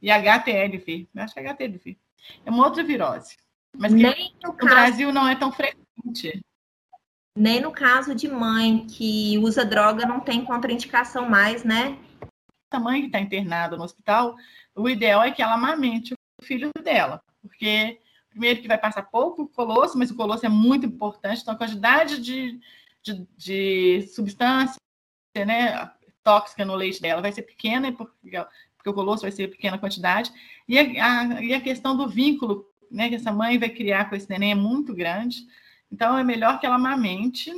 E 0.00 0.10
HTLV, 0.10 1.08
acho 1.16 1.34
que 1.34 1.40
é 1.40 1.48
HTLV. 1.48 1.98
É 2.44 2.50
uma 2.50 2.64
outra 2.64 2.84
virose. 2.84 3.36
Mas 3.76 3.92
que 3.92 4.02
Nem 4.02 4.34
no, 4.42 4.52
caso... 4.52 4.74
Brasil 4.74 5.12
não 5.12 5.28
é 5.28 5.34
tão 5.34 5.50
frequente. 5.50 6.40
Nem 7.36 7.60
no 7.60 7.72
caso 7.72 8.14
de 8.14 8.28
mãe 8.28 8.86
que 8.86 9.36
usa 9.38 9.64
droga 9.64 10.06
não 10.06 10.20
tem 10.20 10.44
contraindicação 10.44 11.28
mais, 11.28 11.64
né? 11.64 11.98
A 12.70 12.78
mãe 12.78 13.00
que 13.00 13.06
está 13.06 13.20
internada 13.20 13.76
no 13.76 13.84
hospital, 13.84 14.36
o 14.74 14.88
ideal 14.88 15.22
é 15.22 15.30
que 15.30 15.42
ela 15.42 15.54
amamente 15.54 16.15
filho 16.46 16.70
dela 16.82 17.22
porque 17.46 18.00
primeiro 18.30 18.60
que 18.60 18.68
vai 18.68 18.78
passar 18.78 19.02
pouco 19.02 19.48
colosso, 19.48 19.96
mas 19.96 20.10
o 20.10 20.16
colosso 20.16 20.44
é 20.44 20.48
muito 20.48 20.84
importante, 20.84 21.40
então 21.40 21.54
a 21.54 21.56
quantidade 21.56 22.20
de, 22.20 22.60
de, 23.02 23.26
de 23.36 24.08
substância 24.08 24.76
né, 25.34 25.90
tóxica 26.22 26.64
no 26.64 26.74
leite 26.74 27.00
dela 27.00 27.22
vai 27.22 27.32
ser 27.32 27.42
pequena, 27.42 27.90
porque, 27.92 28.30
porque 28.76 28.90
o 28.90 28.94
colosso 28.94 29.22
vai 29.22 29.32
ser 29.32 29.48
pequena 29.48 29.78
quantidade, 29.78 30.30
e 30.68 30.78
a, 30.78 30.82
a, 30.82 31.42
e 31.42 31.54
a 31.54 31.60
questão 31.60 31.96
do 31.96 32.08
vínculo 32.08 32.68
né, 32.90 33.08
que 33.08 33.14
essa 33.14 33.32
mãe 33.32 33.58
vai 33.58 33.70
criar 33.70 34.08
com 34.08 34.16
esse 34.16 34.28
neném 34.28 34.52
é 34.52 34.56
muito 34.56 34.94
grande, 34.94 35.38
então 35.90 36.18
é 36.18 36.24
melhor 36.24 36.60
que 36.60 36.66
ela 36.66 36.76
amamente, 36.76 37.50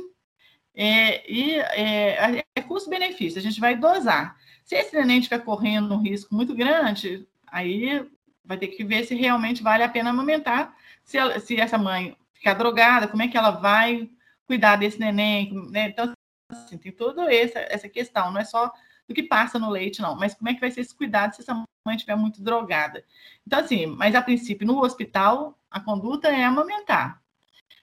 é, 0.73 1.29
e 1.29 1.55
é, 1.55 2.45
é 2.55 2.61
custo-benefício, 2.61 3.37
a 3.37 3.41
gente 3.41 3.59
vai 3.59 3.75
dosar. 3.75 4.37
Se 4.63 4.75
esse 4.75 4.95
neném 4.95 5.17
estiver 5.17 5.43
correndo 5.43 5.93
um 5.93 6.01
risco 6.01 6.33
muito 6.33 6.55
grande, 6.55 7.27
aí 7.47 8.07
vai 8.49 8.57
ter 8.57 8.69
que 8.69 8.83
ver 8.83 9.05
se 9.05 9.13
realmente 9.13 9.61
vale 9.61 9.83
a 9.83 9.89
pena 9.89 10.09
amamentar. 10.09 10.75
Se, 11.05 11.19
ela, 11.19 11.39
se 11.39 11.55
essa 11.61 11.77
mãe 11.77 12.17
ficar 12.33 12.55
drogada, 12.55 13.07
como 13.07 13.21
é 13.21 13.27
que 13.27 13.37
ela 13.37 13.51
vai 13.51 14.09
cuidar 14.47 14.75
desse 14.75 14.99
neném? 14.99 15.53
Né? 15.69 15.89
Então, 15.89 16.11
assim, 16.51 16.75
tem 16.75 16.91
toda 16.91 17.31
essa, 17.31 17.59
essa 17.59 17.87
questão, 17.87 18.31
não 18.31 18.41
é 18.41 18.43
só 18.43 18.73
do 19.07 19.13
que 19.13 19.21
passa 19.21 19.59
no 19.59 19.69
leite, 19.69 20.01
não, 20.01 20.15
mas 20.15 20.33
como 20.33 20.49
é 20.49 20.55
que 20.55 20.59
vai 20.59 20.71
ser 20.71 20.81
esse 20.81 20.95
cuidado 20.95 21.35
se 21.35 21.41
essa 21.41 21.53
mãe 21.53 21.95
estiver 21.95 22.15
muito 22.15 22.41
drogada? 22.41 23.05
Então, 23.45 23.59
assim, 23.59 23.85
mas 23.85 24.15
a 24.15 24.21
princípio, 24.21 24.65
no 24.65 24.83
hospital, 24.83 25.55
a 25.69 25.79
conduta 25.79 26.27
é 26.29 26.43
amamentar. 26.43 27.21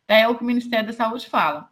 É 0.08 0.26
o 0.26 0.34
que 0.34 0.42
o 0.42 0.46
Ministério 0.46 0.88
da 0.88 0.92
Saúde 0.92 1.28
fala. 1.28 1.70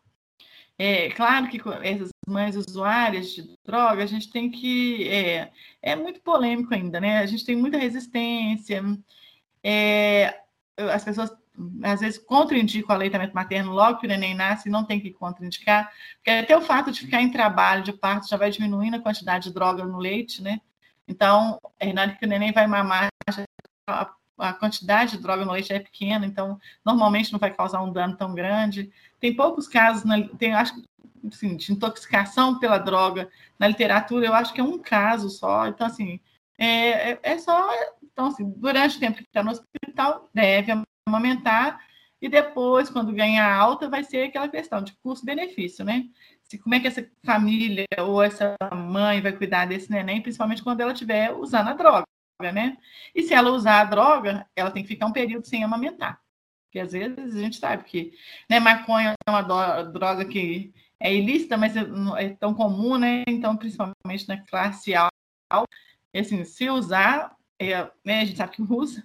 É 0.79 1.11
claro 1.11 1.49
que 1.49 1.61
essas 1.83 2.11
mães 2.27 2.57
usuárias 2.57 3.31
de 3.31 3.57
droga, 3.65 4.03
a 4.03 4.07
gente 4.07 4.31
tem 4.31 4.51
que. 4.51 5.09
É, 5.09 5.53
é 5.83 5.97
muito 5.97 6.21
polêmico 6.21 6.75
ainda, 6.75 7.01
né? 7.01 7.19
A 7.19 7.27
gente 7.27 7.45
tem 7.45 7.57
muita 7.57 7.79
resistência. 7.79 8.83
É, 9.63 10.41
as 10.77 11.05
pessoas 11.05 11.31
às 11.83 12.01
vezes 12.01 12.19
contraindicam 12.19 12.91
o 12.91 12.93
aleitamento 12.93 13.35
materno 13.35 13.73
logo 13.73 14.01
que 14.01 14.07
o 14.07 14.09
neném 14.09 14.35
nasce 14.35 14.69
não 14.69 14.85
tem 14.85 15.01
que 15.01 15.13
contraindicar, 15.13 15.91
porque 16.17 16.31
até 16.31 16.57
o 16.57 16.61
fato 16.61 16.91
de 16.91 17.01
ficar 17.01 17.23
em 17.23 17.31
trabalho 17.31 17.85
de 17.85 17.93
parto 17.93 18.29
já 18.29 18.37
vai 18.37 18.51
diminuindo 18.51 18.97
a 18.97 19.01
quantidade 19.01 19.45
de 19.45 19.55
droga 19.55 19.85
no 19.85 19.99
leite, 19.99 20.43
né? 20.43 20.61
Então, 21.07 21.61
é 21.79 21.93
na 21.93 22.03
hora 22.03 22.13
que 22.13 22.25
o 22.25 22.29
neném 22.29 22.53
vai 22.53 22.67
mamar, 22.67 23.09
a, 23.89 24.11
a 24.39 24.53
quantidade 24.53 25.13
de 25.13 25.23
droga 25.23 25.45
no 25.45 25.53
leite 25.53 25.73
é 25.73 25.79
pequena, 25.79 26.27
então 26.27 26.59
normalmente 26.85 27.33
não 27.33 27.39
vai 27.39 27.53
causar 27.53 27.83
um 27.83 27.93
dano 27.93 28.17
tão 28.17 28.35
grande. 28.35 28.91
Tem 29.21 29.35
poucos 29.35 29.69
casos, 29.69 30.05
na, 30.05 30.23
tem, 30.37 30.55
acho 30.55 30.75
assim, 31.29 31.57
de 31.57 31.73
intoxicação 31.73 32.59
pela 32.59 32.79
droga 32.79 33.31
na 33.59 33.69
literatura, 33.69 34.27
eu 34.27 34.35
acho 34.35 34.53
que 34.53 34.61
é 34.61 34.65
um 34.65 34.79
caso 34.79 35.29
só. 35.31 35.67
Então, 35.67 35.87
assim, 35.87 36.21
é, 36.59 37.13
é, 37.13 37.21
é 37.23 37.39
só. 37.39 37.71
Então, 38.03 38.27
assim, 38.27 38.49
durante 38.57 38.97
o 38.97 39.01
tempo 39.01 39.19
que 39.19 39.25
está 39.25 39.43
no 39.43 39.51
hospital, 39.51 40.29
deve 40.33 40.73
amamentar. 41.07 41.81
e 42.21 42.29
depois, 42.29 42.89
quando 42.91 43.13
ganhar 43.13 43.55
alta, 43.55 43.89
vai 43.89 44.03
ser 44.05 44.25
aquela 44.29 44.49
questão 44.49 44.83
de 44.83 44.95
custo-benefício, 45.03 45.85
né? 45.85 46.07
Se, 46.45 46.59
como 46.59 46.75
é 46.75 46.81
que 46.81 46.87
essa 46.89 47.07
família 47.25 47.87
ou 48.01 48.23
essa 48.23 48.57
mãe 48.75 49.21
vai 49.21 49.33
cuidar 49.33 49.67
desse 49.67 49.91
neném, 49.91 50.23
principalmente 50.23 50.63
quando 50.63 50.81
ela 50.81 50.93
estiver 50.93 51.33
usando 51.33 51.69
a 51.69 51.75
droga, 51.75 52.07
né? 52.53 52.77
E 53.15 53.23
se 53.23 53.35
ela 53.35 53.51
usar 53.51 53.81
a 53.81 53.85
droga, 53.85 54.47
ela 54.57 54.71
tem 54.71 54.83
que 54.83 54.89
ficar 54.89 55.07
um 55.07 55.13
período 55.13 55.47
sem 55.47 55.65
amamentar. 55.65 56.24
Porque 56.75 56.81
às 56.81 56.91
vezes 56.91 57.37
a 57.37 57.39
gente 57.39 57.57
sabe 57.57 57.85
que 57.85 58.13
né, 58.51 58.59
maconha 58.59 59.15
é 59.25 59.31
uma 59.31 59.43
droga 59.85 60.25
que 60.25 60.75
é 60.99 61.15
ilícita, 61.15 61.57
mas 61.57 61.77
é, 61.77 61.85
é 62.19 62.31
tão 62.31 62.53
comum, 62.53 62.99
né? 62.99 63.23
Então, 63.29 63.57
principalmente 63.57 64.27
na 64.27 64.45
classe 64.45 64.93
alta, 64.93 65.15
assim, 66.13 66.45
se 66.45 66.69
usar, 66.69 67.37
é, 67.61 67.89
né, 68.05 68.23
a 68.23 68.25
gente 68.25 68.37
sabe 68.37 68.57
que 68.57 68.63
usa, 68.63 69.05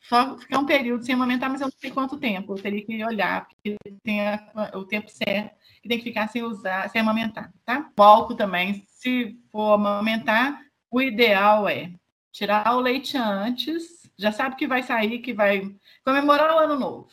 só 0.00 0.38
ficar 0.38 0.60
um 0.60 0.64
período 0.64 1.04
sem 1.04 1.14
amamentar, 1.14 1.50
mas 1.50 1.60
eu 1.60 1.66
não 1.66 1.74
sei 1.78 1.90
quanto 1.90 2.16
tempo. 2.16 2.54
Eu 2.54 2.62
teria 2.62 2.82
que 2.86 3.04
olhar, 3.04 3.46
porque 3.46 3.76
tem 4.02 4.26
a, 4.26 4.70
o 4.72 4.86
tempo 4.86 5.10
certo, 5.10 5.54
que 5.82 5.90
tem 5.90 5.98
que 5.98 6.04
ficar 6.04 6.26
sem 6.28 6.42
usar, 6.42 6.88
sem 6.88 7.02
amamentar, 7.02 7.52
tá? 7.66 7.90
O 7.98 8.02
álcool 8.02 8.34
também, 8.34 8.82
se 8.86 9.38
for 9.52 9.74
amamentar, 9.74 10.58
o 10.90 11.02
ideal 11.02 11.68
é 11.68 11.92
tirar 12.32 12.74
o 12.74 12.80
leite 12.80 13.18
antes, 13.18 13.99
já 14.20 14.32
sabe 14.32 14.56
que 14.56 14.66
vai 14.66 14.82
sair, 14.82 15.18
que 15.20 15.32
vai 15.32 15.74
comemorar 16.04 16.54
o 16.54 16.58
ano 16.58 16.78
novo. 16.78 17.08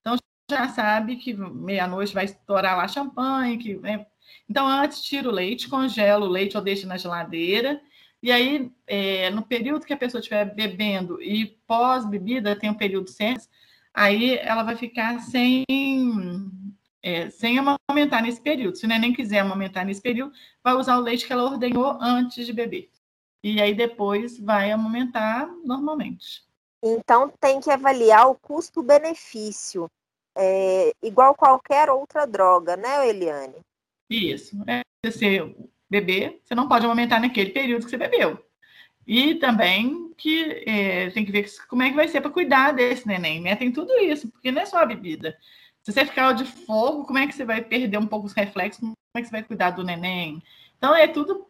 Então 0.00 0.16
já 0.50 0.68
sabe 0.68 1.16
que 1.16 1.34
meia-noite 1.34 2.14
vai 2.14 2.26
estourar 2.26 2.76
lá 2.76 2.86
champanhe, 2.88 3.58
que, 3.58 3.74
né? 3.76 4.06
Então, 4.48 4.66
antes 4.66 5.02
tira 5.02 5.28
o 5.28 5.32
leite, 5.32 5.68
congela 5.68 6.24
o 6.24 6.28
leite 6.28 6.56
ou 6.56 6.62
deixa 6.62 6.86
na 6.86 6.96
geladeira 6.96 7.80
e 8.24 8.32
aí, 8.32 8.72
é, 8.86 9.28
no 9.28 9.42
período 9.42 9.84
que 9.84 9.92
a 9.92 9.98
pessoa 9.98 10.18
estiver 10.18 10.46
bebendo 10.54 11.20
e 11.20 11.44
pós-bebida, 11.66 12.56
tem 12.56 12.70
um 12.70 12.74
período 12.74 13.10
sem, 13.10 13.36
aí 13.92 14.38
ela 14.38 14.62
vai 14.62 14.76
ficar 14.76 15.20
sem, 15.20 15.62
é, 17.02 17.28
sem 17.28 17.58
amamentar 17.58 18.22
nesse 18.22 18.40
período. 18.40 18.78
Se 18.78 18.86
o 18.86 18.88
neném 18.88 19.12
quiser 19.12 19.40
amamentar 19.40 19.84
nesse 19.84 20.00
período, 20.00 20.32
vai 20.62 20.72
usar 20.72 20.96
o 20.96 21.02
leite 21.02 21.26
que 21.26 21.34
ela 21.34 21.44
ordenhou 21.44 21.98
antes 22.00 22.46
de 22.46 22.52
beber. 22.54 22.88
E 23.44 23.60
aí 23.60 23.74
depois 23.74 24.40
vai 24.40 24.72
amamentar 24.72 25.46
normalmente. 25.62 26.42
Então 26.82 27.30
tem 27.38 27.60
que 27.60 27.70
avaliar 27.70 28.30
o 28.30 28.34
custo-benefício, 28.34 29.86
é, 30.34 30.92
igual 31.02 31.34
qualquer 31.34 31.90
outra 31.90 32.26
droga, 32.26 32.74
né, 32.74 33.06
Eliane? 33.06 33.60
Isso. 34.08 34.56
É, 34.66 34.80
se 35.10 35.54
beber, 35.90 36.40
você 36.42 36.54
não 36.54 36.66
pode 36.66 36.86
amamentar 36.86 37.20
naquele 37.20 37.50
período 37.50 37.84
que 37.84 37.90
você 37.90 37.98
bebeu. 37.98 38.42
E 39.06 39.34
também 39.34 40.14
que 40.16 40.64
é, 40.66 41.10
tem 41.10 41.26
que 41.26 41.32
ver 41.32 41.46
como 41.68 41.82
é 41.82 41.90
que 41.90 41.96
vai 41.96 42.08
ser 42.08 42.22
para 42.22 42.30
cuidar 42.30 42.72
desse 42.72 43.06
neném, 43.06 43.42
né? 43.42 43.56
Tem 43.56 43.70
tudo 43.70 43.92
isso, 43.98 44.30
porque 44.30 44.50
não 44.50 44.62
é 44.62 44.64
só 44.64 44.78
a 44.78 44.86
bebida. 44.86 45.36
Se 45.82 45.92
você 45.92 46.06
ficar 46.06 46.32
de 46.32 46.46
fogo, 46.46 47.04
como 47.04 47.18
é 47.18 47.26
que 47.26 47.34
você 47.34 47.44
vai 47.44 47.60
perder 47.60 47.98
um 47.98 48.06
pouco 48.06 48.26
os 48.26 48.32
reflexos? 48.32 48.80
Como 48.80 48.94
é 49.16 49.20
que 49.20 49.26
você 49.26 49.32
vai 49.32 49.42
cuidar 49.42 49.72
do 49.72 49.84
neném? 49.84 50.42
Então 50.78 50.94
é 50.94 51.06
tudo 51.06 51.46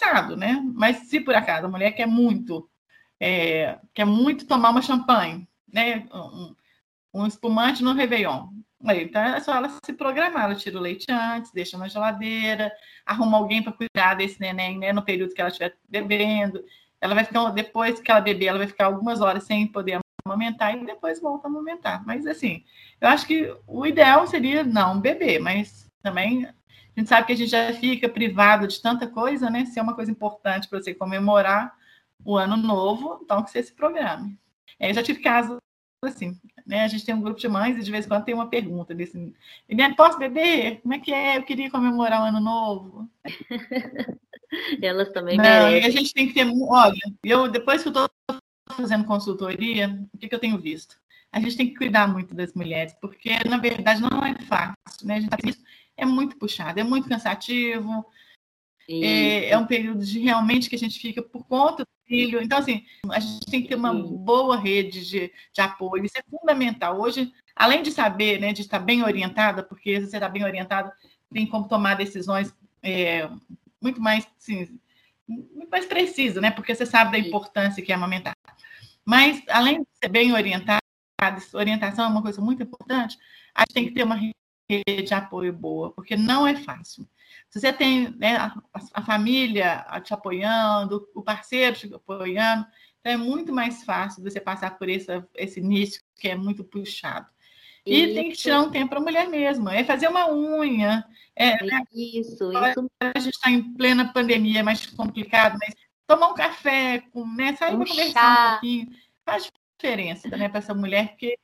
pensado, 0.00 0.36
né? 0.36 0.60
Mas 0.74 1.08
se 1.08 1.20
por 1.20 1.34
acaso 1.34 1.66
a 1.66 1.70
mulher 1.70 1.92
quer 1.92 2.06
muito, 2.06 2.68
é, 3.20 3.78
quer 3.92 4.06
muito 4.06 4.46
tomar 4.46 4.70
uma 4.70 4.82
champanhe, 4.82 5.46
né? 5.70 6.06
Um, 6.12 6.54
um 7.12 7.26
espumante 7.26 7.82
no 7.82 7.92
Réveillon. 7.92 8.48
Então 8.82 9.20
é 9.20 9.40
só 9.40 9.54
ela 9.54 9.68
se 9.84 9.92
programar, 9.92 10.44
ela 10.44 10.54
tira 10.54 10.78
o 10.78 10.80
leite 10.80 11.06
antes, 11.10 11.52
deixa 11.52 11.76
na 11.76 11.86
geladeira, 11.86 12.72
arruma 13.04 13.36
alguém 13.36 13.62
para 13.62 13.74
cuidar 13.74 14.14
desse 14.14 14.40
neném, 14.40 14.78
né, 14.78 14.90
no 14.90 15.02
período 15.02 15.34
que 15.34 15.40
ela 15.40 15.50
estiver 15.50 15.76
bebendo. 15.86 16.64
Ela 16.98 17.14
vai 17.14 17.24
ficar, 17.24 17.50
depois 17.50 18.00
que 18.00 18.10
ela 18.10 18.22
beber, 18.22 18.46
ela 18.46 18.58
vai 18.58 18.66
ficar 18.66 18.86
algumas 18.86 19.20
horas 19.20 19.44
sem 19.44 19.66
poder 19.66 20.00
amamentar 20.24 20.74
e 20.74 20.86
depois 20.86 21.20
volta 21.20 21.46
a 21.46 21.50
amamentar. 21.50 22.02
Mas 22.06 22.26
assim, 22.26 22.64
eu 22.98 23.08
acho 23.08 23.26
que 23.26 23.54
o 23.66 23.86
ideal 23.86 24.26
seria 24.26 24.64
não 24.64 24.98
beber, 24.98 25.40
mas 25.40 25.86
também 26.02 26.48
a 26.96 27.00
gente 27.00 27.08
sabe 27.08 27.26
que 27.26 27.32
a 27.32 27.36
gente 27.36 27.50
já 27.50 27.72
fica 27.74 28.08
privado 28.08 28.66
de 28.66 28.80
tanta 28.80 29.06
coisa, 29.06 29.48
né? 29.48 29.64
Se 29.66 29.78
é 29.78 29.82
uma 29.82 29.94
coisa 29.94 30.10
importante 30.10 30.68
para 30.68 30.80
você 30.80 30.94
comemorar 30.94 31.74
o 32.24 32.36
ano 32.36 32.56
novo, 32.56 33.20
então 33.22 33.42
que 33.42 33.50
você 33.50 33.62
se 33.62 33.72
programe. 33.72 34.38
É, 34.78 34.90
eu 34.90 34.94
já 34.94 35.02
tive 35.02 35.20
casos 35.20 35.58
assim, 36.02 36.38
né? 36.66 36.82
A 36.82 36.88
gente 36.88 37.04
tem 37.04 37.14
um 37.14 37.20
grupo 37.20 37.38
de 37.38 37.48
mães 37.48 37.76
e 37.76 37.82
de 37.82 37.90
vez 37.90 38.06
em 38.06 38.08
quando 38.08 38.24
tem 38.24 38.34
uma 38.34 38.48
pergunta 38.48 38.94
desse, 38.94 39.34
Eliane, 39.68 39.94
posso 39.94 40.18
beber? 40.18 40.80
Como 40.80 40.94
é 40.94 40.98
que 40.98 41.12
é? 41.12 41.36
Eu 41.36 41.42
queria 41.42 41.70
comemorar 41.70 42.22
o 42.22 42.24
ano 42.24 42.40
novo. 42.40 43.08
Elas 44.82 45.10
também 45.10 45.36
Não, 45.36 45.44
merecem. 45.44 45.82
E 45.82 45.86
a 45.86 45.90
gente 45.90 46.14
tem 46.14 46.26
que 46.26 46.34
ter, 46.34 46.46
olha, 46.68 47.00
eu 47.22 47.48
depois 47.48 47.82
que 47.82 47.88
eu 47.88 47.92
estou 47.92 48.10
fazendo 48.74 49.04
consultoria, 49.04 49.98
o 50.12 50.18
que, 50.18 50.28
que 50.28 50.34
eu 50.34 50.40
tenho 50.40 50.58
visto? 50.58 50.96
A 51.32 51.38
gente 51.38 51.56
tem 51.56 51.68
que 51.68 51.76
cuidar 51.76 52.08
muito 52.08 52.34
das 52.34 52.52
mulheres, 52.54 52.94
porque 53.00 53.30
na 53.48 53.58
verdade 53.58 54.00
não 54.00 54.24
é 54.24 54.34
fácil, 54.46 54.74
né? 55.04 55.16
A 55.16 55.20
gente 55.20 55.30
é 56.00 56.06
muito 56.06 56.36
puxado, 56.36 56.80
é 56.80 56.82
muito 56.84 57.08
cansativo, 57.08 58.04
é, 58.88 59.50
é, 59.50 59.58
um 59.58 59.66
período 59.66 60.04
de 60.04 60.18
realmente 60.18 60.68
que 60.68 60.74
a 60.74 60.78
gente 60.78 60.98
fica 60.98 61.22
por 61.22 61.46
conta 61.46 61.84
filho. 62.10 62.42
Então, 62.42 62.58
assim, 62.58 62.84
a 63.08 63.20
gente 63.20 63.46
tem 63.46 63.62
que 63.62 63.68
ter 63.68 63.76
uma 63.76 63.94
Sim. 63.94 64.16
boa 64.16 64.58
rede 64.58 65.08
de, 65.08 65.32
de 65.52 65.60
apoio. 65.60 66.04
Isso 66.04 66.18
é 66.18 66.22
fundamental. 66.28 67.00
Hoje, 67.00 67.32
além 67.54 67.84
de 67.84 67.92
saber, 67.92 68.40
né, 68.40 68.52
de 68.52 68.62
estar 68.62 68.80
bem 68.80 69.04
orientada, 69.04 69.62
porque 69.62 70.00
se 70.00 70.10
você 70.10 70.16
está 70.16 70.28
bem 70.28 70.44
orientada, 70.44 70.92
tem 71.32 71.46
como 71.46 71.68
tomar 71.68 71.94
decisões 71.94 72.52
é, 72.82 73.30
muito 73.80 74.00
mais, 74.00 74.26
assim, 74.36 74.76
muito 75.28 75.70
mais 75.70 75.86
precisas, 75.86 76.42
né? 76.42 76.50
Porque 76.50 76.74
você 76.74 76.84
sabe 76.84 77.12
da 77.12 77.18
importância 77.18 77.80
que 77.80 77.92
é 77.92 77.94
amamentar. 77.94 78.34
Mas, 79.04 79.40
além 79.48 79.82
de 79.82 79.88
ser 80.02 80.08
bem 80.08 80.32
orientada, 80.32 80.80
orientação 81.54 82.06
é 82.06 82.08
uma 82.08 82.22
coisa 82.22 82.40
muito 82.40 82.62
importante, 82.62 83.16
a 83.54 83.60
gente 83.60 83.74
tem 83.74 83.86
que 83.86 83.94
ter 83.94 84.02
uma 84.02 84.16
rede 84.16 84.34
de 84.84 85.14
apoio 85.14 85.52
boa, 85.52 85.90
porque 85.92 86.16
não 86.16 86.46
é 86.46 86.56
fácil. 86.56 87.06
Se 87.48 87.60
você 87.60 87.72
tem 87.72 88.10
né, 88.10 88.36
a, 88.36 88.54
a, 88.94 89.02
família 89.02 89.84
te 90.04 90.14
apoiando, 90.14 91.08
o 91.14 91.22
parceiro 91.22 91.76
te 91.76 91.92
apoiando, 91.92 92.64
então 93.00 93.12
é 93.12 93.16
muito 93.16 93.52
mais 93.52 93.82
fácil 93.82 94.22
você 94.22 94.40
passar 94.40 94.78
por 94.78 94.88
esse, 94.88 95.08
esse 95.34 95.58
início 95.58 96.02
que 96.16 96.28
é 96.28 96.36
muito 96.36 96.62
puxado. 96.62 97.26
E 97.84 98.04
isso. 98.04 98.14
tem 98.14 98.30
que 98.30 98.36
tirar 98.36 98.60
um 98.60 98.70
tempo 98.70 98.90
para 98.90 98.98
a 98.98 99.02
mulher 99.02 99.28
mesma, 99.28 99.74
é 99.74 99.82
fazer 99.82 100.08
uma 100.08 100.30
unha. 100.30 101.04
É, 101.34 101.56
isso, 101.92 102.50
né? 102.50 102.70
isso. 102.70 102.90
A 103.00 103.18
gente 103.18 103.34
está 103.34 103.50
em 103.50 103.72
plena 103.72 104.12
pandemia, 104.12 104.60
é 104.60 104.62
mais 104.62 104.86
complicado, 104.86 105.58
mas 105.60 105.74
tomar 106.06 106.28
um 106.28 106.34
café, 106.34 107.02
com, 107.12 107.26
né, 107.26 107.56
sair 107.56 107.74
um 107.74 107.78
para 107.78 107.88
conversar 107.88 108.48
um 108.48 108.50
pouquinho, 108.52 108.88
faz 109.24 109.50
diferença 109.78 110.28
né, 110.28 110.48
para 110.48 110.58
essa 110.58 110.74
mulher, 110.74 111.10
porque 111.10 111.38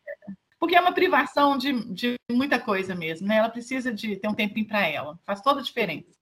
porque 0.59 0.77
é 0.77 0.81
uma 0.81 0.93
privação 0.93 1.57
de, 1.57 1.73
de 1.93 2.17
muita 2.31 2.59
coisa 2.59 2.95
mesmo, 2.95 3.27
né? 3.27 3.37
Ela 3.37 3.49
precisa 3.49 3.93
de 3.93 4.17
ter 4.17 4.29
um 4.29 4.35
tempinho 4.35 4.67
para 4.67 4.87
ela, 4.87 5.19
faz 5.25 5.41
toda 5.41 5.61
a 5.61 5.63
diferença. 5.63 6.17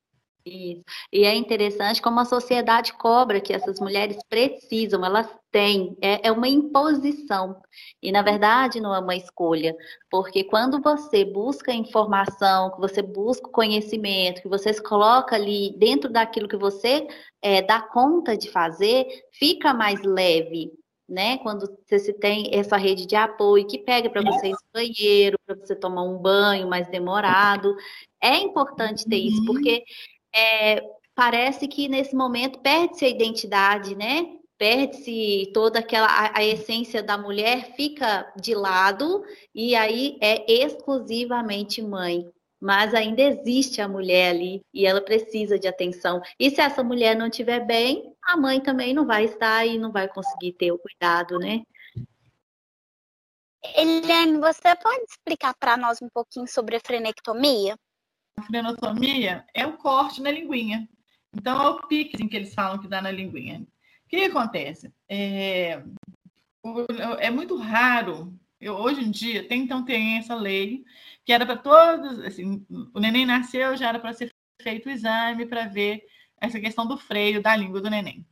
Isso. 0.46 0.84
E 1.10 1.24
é 1.24 1.34
interessante 1.34 2.02
como 2.02 2.20
a 2.20 2.24
sociedade 2.26 2.92
cobra 2.92 3.40
que 3.40 3.52
essas 3.52 3.80
mulheres 3.80 4.18
precisam, 4.28 5.02
elas 5.02 5.26
têm, 5.50 5.96
é, 6.02 6.28
é, 6.28 6.32
uma 6.32 6.46
imposição. 6.46 7.62
E, 8.02 8.12
na 8.12 8.20
verdade, 8.20 8.78
não 8.78 8.94
é 8.94 8.98
uma 8.98 9.16
escolha, 9.16 9.74
porque 10.10 10.44
quando 10.44 10.82
você 10.82 11.24
busca 11.24 11.72
informação, 11.72 12.72
que 12.72 12.80
você 12.80 13.00
busca 13.00 13.48
conhecimento, 13.48 14.42
que 14.42 14.48
você 14.48 14.70
se 14.74 14.82
coloca 14.82 15.34
ali 15.34 15.74
dentro 15.78 16.12
daquilo 16.12 16.48
que 16.48 16.58
você 16.58 17.06
é, 17.40 17.62
dá 17.62 17.80
conta 17.80 18.36
de 18.36 18.50
fazer, 18.50 19.06
fica 19.32 19.72
mais 19.72 20.02
leve, 20.02 20.70
né? 21.08 21.38
Quando 21.38 21.66
você 21.84 21.98
se 21.98 22.12
tem 22.12 22.50
essa 22.52 22.76
rede 22.76 23.06
de 23.06 23.16
apoio 23.16 23.66
que 23.66 23.78
pega 23.78 24.08
para 24.08 24.22
você 24.22 24.48
ir 24.48 24.52
no 24.52 24.58
banheiro, 24.72 25.38
para 25.46 25.56
você 25.56 25.76
tomar 25.76 26.02
um 26.02 26.18
banho 26.18 26.68
mais 26.68 26.88
demorado. 26.88 27.76
É 28.20 28.36
importante 28.38 29.04
ter 29.04 29.16
isso, 29.16 29.40
uhum. 29.40 29.46
porque 29.46 29.84
é, 30.34 30.82
parece 31.14 31.68
que 31.68 31.88
nesse 31.88 32.14
momento 32.16 32.58
perde-se 32.60 33.04
a 33.04 33.08
identidade, 33.08 33.94
né? 33.94 34.38
Perde-se 34.56 35.50
toda 35.52 35.80
aquela 35.80 36.06
a, 36.06 36.38
a, 36.38 36.44
essência 36.44 37.02
da 37.02 37.18
mulher 37.18 37.74
fica 37.76 38.32
de 38.40 38.54
lado 38.54 39.24
e 39.54 39.74
aí 39.74 40.16
é 40.20 40.44
exclusivamente 40.50 41.82
mãe. 41.82 42.26
Mas 42.60 42.94
ainda 42.94 43.20
existe 43.20 43.80
a 43.80 43.88
mulher 43.88 44.30
ali 44.30 44.62
e 44.72 44.86
ela 44.86 45.00
precisa 45.00 45.58
de 45.58 45.68
atenção. 45.68 46.22
E 46.38 46.50
se 46.50 46.60
essa 46.60 46.82
mulher 46.82 47.14
não 47.14 47.26
estiver 47.26 47.60
bem, 47.60 48.14
a 48.22 48.36
mãe 48.36 48.60
também 48.60 48.94
não 48.94 49.06
vai 49.06 49.24
estar 49.24 49.66
e 49.66 49.78
não 49.78 49.92
vai 49.92 50.08
conseguir 50.08 50.52
ter 50.52 50.72
o 50.72 50.78
cuidado, 50.78 51.38
né? 51.38 51.62
Eliane, 53.76 54.38
você 54.38 54.76
pode 54.76 55.04
explicar 55.04 55.54
para 55.58 55.76
nós 55.76 56.00
um 56.02 56.08
pouquinho 56.08 56.46
sobre 56.46 56.76
a 56.76 56.80
frenectomia? 56.80 57.76
A 58.36 58.42
frenectomia 58.42 59.44
é 59.54 59.66
o 59.66 59.76
corte 59.76 60.20
na 60.20 60.30
linguinha. 60.30 60.88
Então, 61.34 61.60
é 61.60 61.68
o 61.70 61.86
pique 61.86 62.28
que 62.28 62.36
eles 62.36 62.54
falam 62.54 62.78
que 62.78 62.88
dá 62.88 63.00
na 63.00 63.10
linguinha. 63.10 63.66
O 64.04 64.08
que 64.08 64.24
acontece? 64.24 64.92
É, 65.08 65.82
é 67.18 67.30
muito 67.30 67.56
raro. 67.56 68.32
Eu, 68.60 68.74
hoje 68.74 69.00
em 69.00 69.10
dia, 69.10 69.46
tem, 69.48 69.62
então 69.62 69.84
tem 69.84 70.18
essa 70.18 70.34
lei 70.34 70.84
que 71.24 71.32
era 71.32 71.46
para 71.46 71.56
todos. 71.56 72.20
Assim, 72.20 72.64
o 72.94 73.00
neném 73.00 73.26
nasceu, 73.26 73.76
já 73.76 73.88
era 73.88 73.98
para 73.98 74.12
ser 74.12 74.32
feito 74.62 74.88
o 74.88 74.92
exame 74.92 75.46
para 75.46 75.66
ver 75.66 76.04
essa 76.40 76.60
questão 76.60 76.86
do 76.86 76.96
freio 76.96 77.42
da 77.42 77.56
língua 77.56 77.80
do 77.80 77.90
neném. 77.90 78.26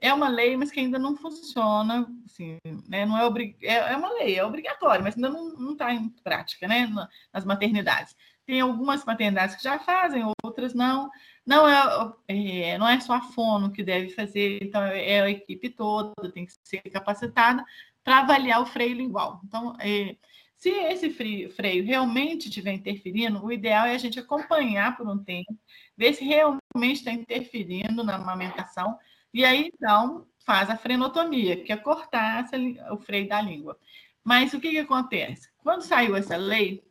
é 0.00 0.12
uma 0.12 0.28
lei, 0.28 0.56
mas 0.56 0.70
que 0.70 0.80
ainda 0.80 0.98
não 0.98 1.16
funciona, 1.16 2.06
assim, 2.26 2.58
né? 2.88 3.06
Não 3.06 3.16
é, 3.18 3.24
obrig... 3.26 3.56
é, 3.62 3.92
é 3.92 3.96
uma 3.96 4.10
lei, 4.14 4.38
é 4.38 4.44
obrigatória, 4.44 5.02
mas 5.02 5.16
ainda 5.16 5.30
não 5.30 5.72
está 5.72 5.92
em 5.94 6.08
prática, 6.22 6.68
né? 6.68 6.86
Nas 7.32 7.44
maternidades. 7.44 8.14
Tem 8.46 8.60
algumas 8.60 9.04
maternidades 9.04 9.56
que 9.56 9.62
já 9.62 9.78
fazem, 9.78 10.22
outras 10.44 10.74
não. 10.74 11.10
Não 11.46 11.66
é, 11.68 12.12
é, 12.28 12.78
não 12.78 12.88
é 12.88 13.00
só 13.00 13.14
a 13.14 13.22
fono 13.22 13.72
que 13.72 13.82
deve 13.82 14.10
fazer, 14.10 14.58
então 14.62 14.82
é 14.82 15.20
a 15.22 15.30
equipe 15.30 15.70
toda, 15.70 16.12
tem 16.32 16.46
que 16.46 16.52
ser 16.62 16.82
capacitada 16.90 17.64
para 18.02 18.18
avaliar 18.18 18.60
o 18.60 18.66
freio 18.66 18.94
lingual. 18.94 19.40
Então, 19.44 19.74
é, 19.80 20.16
se 20.56 20.70
esse 20.70 21.10
freio, 21.10 21.84
realmente 21.84 22.48
estiver 22.48 22.72
interferindo, 22.72 23.44
o 23.44 23.52
ideal 23.52 23.86
é 23.86 23.94
a 23.94 23.98
gente 23.98 24.18
acompanhar 24.18 24.96
por 24.96 25.08
um 25.08 25.22
tempo, 25.22 25.58
ver 25.96 26.14
se 26.14 26.24
realmente 26.24 26.98
está 26.98 27.12
interferindo 27.12 28.02
na 28.02 28.14
amamentação, 28.14 28.98
e 29.32 29.44
aí 29.44 29.70
então 29.74 30.26
faz 30.44 30.70
a 30.70 30.76
frenotomia, 30.76 31.62
que 31.62 31.72
é 31.72 31.76
cortar 31.76 32.46
o 32.90 32.98
freio 32.98 33.28
da 33.28 33.40
língua. 33.40 33.78
Mas 34.22 34.54
o 34.54 34.60
que, 34.60 34.70
que 34.70 34.78
acontece? 34.78 35.50
Quando 35.58 35.82
saiu 35.82 36.16
essa 36.16 36.36
lei, 36.36 36.82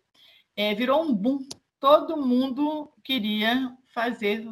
é, 0.55 0.75
virou 0.75 1.03
um 1.03 1.13
boom. 1.13 1.39
Todo 1.79 2.17
mundo 2.17 2.93
queria 3.03 3.75
fazer 3.93 4.47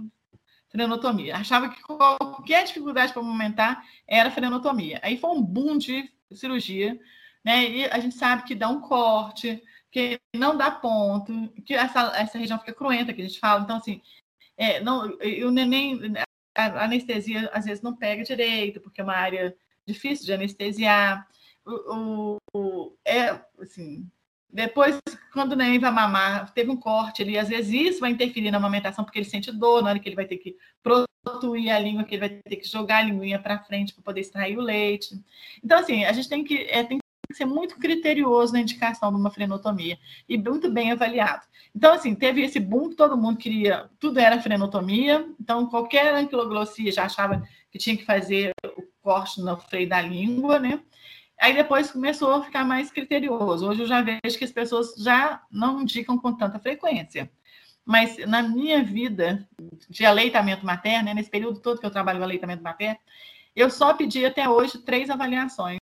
frenotomia. 0.69 1.38
Achava 1.38 1.69
que 1.69 1.82
qualquer 1.82 2.63
dificuldade 2.63 3.13
para 3.13 3.21
amamentar 3.21 3.86
era 4.08 4.32
frenotomia. 4.32 5.00
Aí 5.04 5.17
foi 5.17 5.30
um 5.30 5.41
boom 5.41 5.78
de 5.78 6.12
cirurgia 6.34 7.00
né? 7.43 7.69
E 7.69 7.86
a 7.86 7.99
gente 7.99 8.15
sabe 8.15 8.43
que 8.43 8.56
dá 8.56 8.69
um 8.69 8.82
corte, 8.82 9.62
que 9.91 10.19
não 10.36 10.56
dá 10.56 10.71
ponto, 10.71 11.49
que 11.65 11.73
essa, 11.73 12.13
essa 12.15 12.38
região 12.38 12.60
fica 12.60 12.73
cruenta, 12.73 13.13
que 13.13 13.21
a 13.21 13.25
gente 13.25 13.39
fala. 13.39 13.62
Então, 13.63 13.77
assim, 13.77 14.01
é, 14.58 14.80
não, 14.80 15.17
o 15.45 15.51
neném, 15.51 15.99
a 16.56 16.86
anestesia 16.86 17.49
às 17.54 17.65
vezes 17.65 17.82
não 17.84 17.95
pega 17.95 18.23
direito, 18.23 18.80
porque 18.80 19.01
é 19.01 19.04
uma 19.04 19.15
área 19.15 19.56
difícil 19.86 20.25
de 20.25 20.34
anestesiar. 20.34 21.27
O, 21.65 22.38
o, 22.54 22.97
é, 23.06 23.39
assim, 23.60 24.10
depois, 24.49 24.99
quando 25.34 25.54
o 25.54 25.56
neném 25.56 25.80
vai 25.80 25.91
mamar, 25.91 26.54
teve 26.54 26.69
um 26.69 26.77
corte 26.77 27.21
ali, 27.21 27.38
às 27.38 27.49
vezes 27.49 27.73
isso 27.73 27.99
vai 27.99 28.12
interferir 28.12 28.51
na 28.51 28.58
amamentação, 28.58 29.04
porque 29.06 29.19
ele 29.19 29.30
sente 29.30 29.51
dor 29.51 29.82
na 29.82 29.89
hora 29.89 29.99
que 29.99 30.10
ele 30.10 30.15
vai 30.15 30.25
ter 30.25 30.38
que 30.38 30.58
protuir 31.23 31.69
a 31.69 31.80
língua, 31.80 32.04
que 32.04 32.15
ele 32.15 32.27
vai 32.27 32.30
ter 32.30 32.56
que 32.58 32.67
jogar 32.67 32.97
a 32.97 33.04
linguinha 33.04 33.39
para 33.39 33.63
frente 33.63 33.93
para 33.93 34.04
poder 34.04 34.21
extrair 34.21 34.58
o 34.58 34.62
leite. 34.62 35.15
Então, 35.63 35.80
assim, 35.80 36.04
a 36.04 36.12
gente 36.12 36.27
tem 36.27 36.43
que, 36.43 36.58
é, 36.69 36.84
tem 36.84 37.01
ser 37.38 37.46
muito 37.46 37.78
criterioso 37.78 38.54
na 38.54 38.62
indicação 38.62 39.12
de 39.12 39.17
uma 39.17 39.30
frenotomia 39.30 39.98
e 40.28 40.38
muito 40.38 40.72
bem 40.72 40.91
avaliado. 40.91 41.46
Então, 41.76 41.94
assim, 41.94 42.13
teve 42.13 42.41
esse 42.41 42.60
boom 42.60 42.89
que 42.89 42.96
todo 42.96 43.17
mundo 43.17 43.38
queria, 43.38 43.89
tudo 44.00 44.20
era 44.20 44.41
frenotomia, 44.41 45.26
então 45.39 45.67
qualquer 45.67 46.13
anquiloglossia 46.13 46.91
já 46.91 47.06
achava 47.06 47.41
que 47.72 47.80
tinha 47.80 47.96
que 47.96 48.06
fazer 48.06 48.52
o 48.65 48.84
corte 49.02 49.41
no 49.41 49.58
freio 49.58 49.88
da 49.88 50.02
língua, 50.02 50.60
né? 50.60 50.82
Aí 51.39 51.56
depois 51.56 51.91
começou 51.91 52.32
a 52.34 52.44
ficar 52.44 52.63
mais 52.63 52.91
criterioso. 52.91 53.67
Hoje 53.67 53.82
eu 53.82 53.88
já 53.88 54.02
vejo 54.02 54.38
que 54.38 54.44
as 54.44 54.52
pessoas 54.52 54.94
já 54.98 55.41
não 55.50 55.82
indicam 55.82 56.17
com 56.17 56.32
tanta 56.34 56.60
frequência. 56.60 57.32
Mas 57.84 58.15
na 58.28 58.44
minha 58.44 58.84
vida 58.84 59.48
de 59.89 60.06
aleitamento 60.06 60.63
materno, 60.63 61.06
né, 61.06 61.13
nesse 61.15 61.32
período 61.32 61.60
todo 61.60 61.80
que 61.80 61.86
eu 61.86 61.89
trabalho 61.91 62.20
com 62.20 62.26
aleitamento 62.26 62.62
materno, 62.62 63.00
eu 63.56 63.70
só 63.72 63.94
pedi 63.94 64.24
até 64.24 64.48
hoje 64.48 64.78
três 64.78 65.10
avaliações 65.10 65.81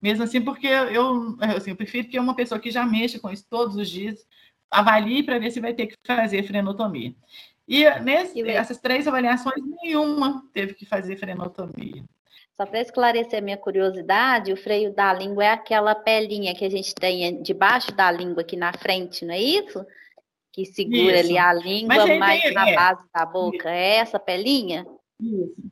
mesmo 0.00 0.24
assim, 0.24 0.40
porque 0.40 0.66
eu, 0.66 1.36
assim, 1.56 1.70
eu 1.70 1.76
prefiro 1.76 2.08
que 2.08 2.18
uma 2.18 2.34
pessoa 2.34 2.60
que 2.60 2.70
já 2.70 2.86
mexa 2.86 3.18
com 3.18 3.30
isso 3.30 3.46
todos 3.48 3.76
os 3.76 3.88
dias 3.90 4.26
avalie 4.70 5.22
para 5.22 5.38
ver 5.38 5.50
se 5.50 5.60
vai 5.60 5.74
ter 5.74 5.86
que 5.86 5.96
fazer 6.06 6.42
frenotomia. 6.44 7.14
E 7.66 7.88
nesse, 8.00 8.40
essas 8.48 8.78
três 8.78 9.06
avaliações, 9.06 9.62
nenhuma 9.82 10.42
teve 10.54 10.74
que 10.74 10.86
fazer 10.86 11.16
frenotomia. 11.16 12.04
Só 12.56 12.66
para 12.66 12.80
esclarecer 12.80 13.42
minha 13.42 13.56
curiosidade, 13.56 14.52
o 14.52 14.56
freio 14.56 14.92
da 14.92 15.12
língua 15.12 15.44
é 15.44 15.50
aquela 15.50 15.94
pelinha 15.94 16.54
que 16.54 16.64
a 16.64 16.70
gente 16.70 16.94
tem 16.94 17.40
debaixo 17.42 17.92
da 17.92 18.10
língua 18.10 18.40
aqui 18.40 18.56
na 18.56 18.72
frente, 18.72 19.24
não 19.24 19.34
é 19.34 19.40
isso? 19.40 19.84
Que 20.52 20.64
segura 20.64 21.20
isso. 21.20 21.28
ali 21.28 21.38
a 21.38 21.52
língua 21.52 22.18
mais 22.18 22.42
tem, 22.42 22.54
na 22.54 22.68
é. 22.68 22.74
base 22.74 23.02
da 23.14 23.24
boca. 23.26 23.70
É 23.70 23.96
essa 23.96 24.18
pelinha? 24.18 24.84
Isso. 25.20 25.70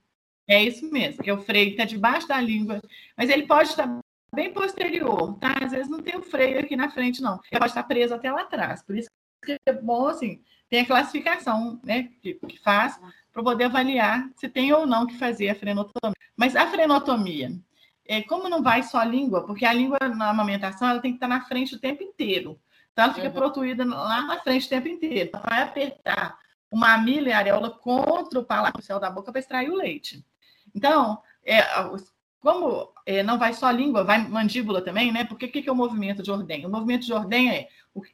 É 0.48 0.62
isso 0.62 0.88
mesmo, 0.92 1.24
que 1.24 1.30
é 1.30 1.34
o 1.34 1.42
freio 1.42 1.66
que 1.66 1.72
está 1.72 1.84
debaixo 1.84 2.28
da 2.28 2.40
língua, 2.40 2.80
mas 3.16 3.28
ele 3.28 3.48
pode 3.48 3.70
estar 3.70 3.98
bem 4.36 4.52
posterior, 4.52 5.34
tá? 5.38 5.54
Às 5.62 5.72
vezes 5.72 5.88
não 5.88 6.02
tem 6.02 6.14
o 6.14 6.22
freio 6.22 6.60
aqui 6.60 6.76
na 6.76 6.90
frente, 6.90 7.22
não. 7.22 7.40
Ele 7.50 7.58
pode 7.58 7.70
estar 7.70 7.82
preso 7.82 8.14
até 8.14 8.30
lá 8.30 8.42
atrás. 8.42 8.82
Por 8.82 8.94
isso 8.94 9.08
que 9.42 9.56
é 9.66 9.72
bom, 9.72 10.06
assim, 10.08 10.42
tem 10.68 10.80
a 10.80 10.86
classificação, 10.86 11.80
né, 11.82 12.10
que, 12.20 12.34
que 12.34 12.58
faz 12.60 13.00
para 13.32 13.42
poder 13.42 13.64
avaliar 13.64 14.28
se 14.36 14.48
tem 14.48 14.72
ou 14.72 14.86
não 14.86 15.06
que 15.06 15.16
fazer 15.18 15.48
a 15.48 15.54
frenotomia. 15.54 16.14
Mas 16.36 16.54
a 16.54 16.66
frenotomia, 16.66 17.50
é, 18.06 18.22
como 18.22 18.48
não 18.48 18.62
vai 18.62 18.82
só 18.82 18.98
a 18.98 19.04
língua, 19.04 19.46
porque 19.46 19.64
a 19.64 19.72
língua 19.72 19.98
na 20.14 20.28
amamentação 20.28 20.88
ela 20.88 21.00
tem 21.00 21.12
que 21.12 21.16
estar 21.16 21.28
na 21.28 21.40
frente 21.40 21.74
o 21.74 21.80
tempo 21.80 22.02
inteiro. 22.02 22.60
Então 22.92 23.04
ela 23.04 23.14
fica 23.14 23.28
uhum. 23.28 23.34
protuída 23.34 23.84
lá 23.84 24.22
na 24.22 24.38
frente 24.40 24.66
o 24.66 24.70
tempo 24.70 24.88
inteiro. 24.88 25.30
Vai 25.48 25.62
apertar 25.62 26.38
o 26.70 26.76
mamilo 26.76 27.28
e 27.28 27.32
a 27.32 27.38
areola 27.38 27.70
contra 27.70 28.38
o 28.38 28.44
palato, 28.44 28.80
o 28.80 28.82
céu 28.82 29.00
da 29.00 29.10
boca 29.10 29.32
para 29.32 29.40
extrair 29.40 29.70
o 29.70 29.76
leite. 29.76 30.24
Então, 30.74 31.22
é, 31.44 31.62
como 32.40 32.92
é, 33.04 33.22
não 33.22 33.38
vai 33.38 33.52
só 33.54 33.66
a 33.66 33.72
língua, 33.72 34.04
vai 34.04 34.26
mandíbula 34.28 34.82
também, 34.82 35.12
né? 35.12 35.24
Porque 35.24 35.46
o 35.46 35.50
que, 35.50 35.62
que 35.62 35.68
é 35.68 35.72
o 35.72 35.76
movimento 35.76 36.22
de 36.22 36.30
ordenha? 36.30 36.68
O 36.68 36.70
movimento 36.70 37.06
de 37.06 37.12
ordenha 37.12 37.54
é 37.54 37.68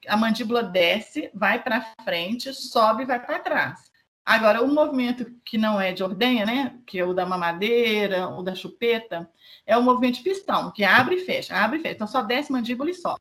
a 0.08 0.16
mandíbula 0.16 0.62
desce, 0.62 1.30
vai 1.34 1.62
para 1.62 1.92
frente, 2.04 2.52
sobe 2.54 3.04
vai 3.04 3.24
para 3.24 3.38
trás. 3.40 3.92
Agora, 4.24 4.62
o 4.62 4.72
movimento 4.72 5.26
que 5.44 5.58
não 5.58 5.80
é 5.80 5.92
de 5.92 6.02
ordenha, 6.02 6.46
né? 6.46 6.78
Que 6.86 6.98
é 7.00 7.04
o 7.04 7.12
da 7.12 7.26
mamadeira, 7.26 8.28
o 8.28 8.42
da 8.42 8.54
chupeta, 8.54 9.28
é 9.66 9.76
o 9.76 9.82
movimento 9.82 10.16
de 10.18 10.22
pistão, 10.22 10.70
que 10.70 10.84
abre 10.84 11.16
e 11.16 11.24
fecha, 11.24 11.56
abre 11.56 11.78
e 11.78 11.82
fecha. 11.82 11.94
Então, 11.96 12.06
só 12.06 12.22
desce 12.22 12.52
mandíbula 12.52 12.90
e 12.90 12.94
sobe. 12.94 13.20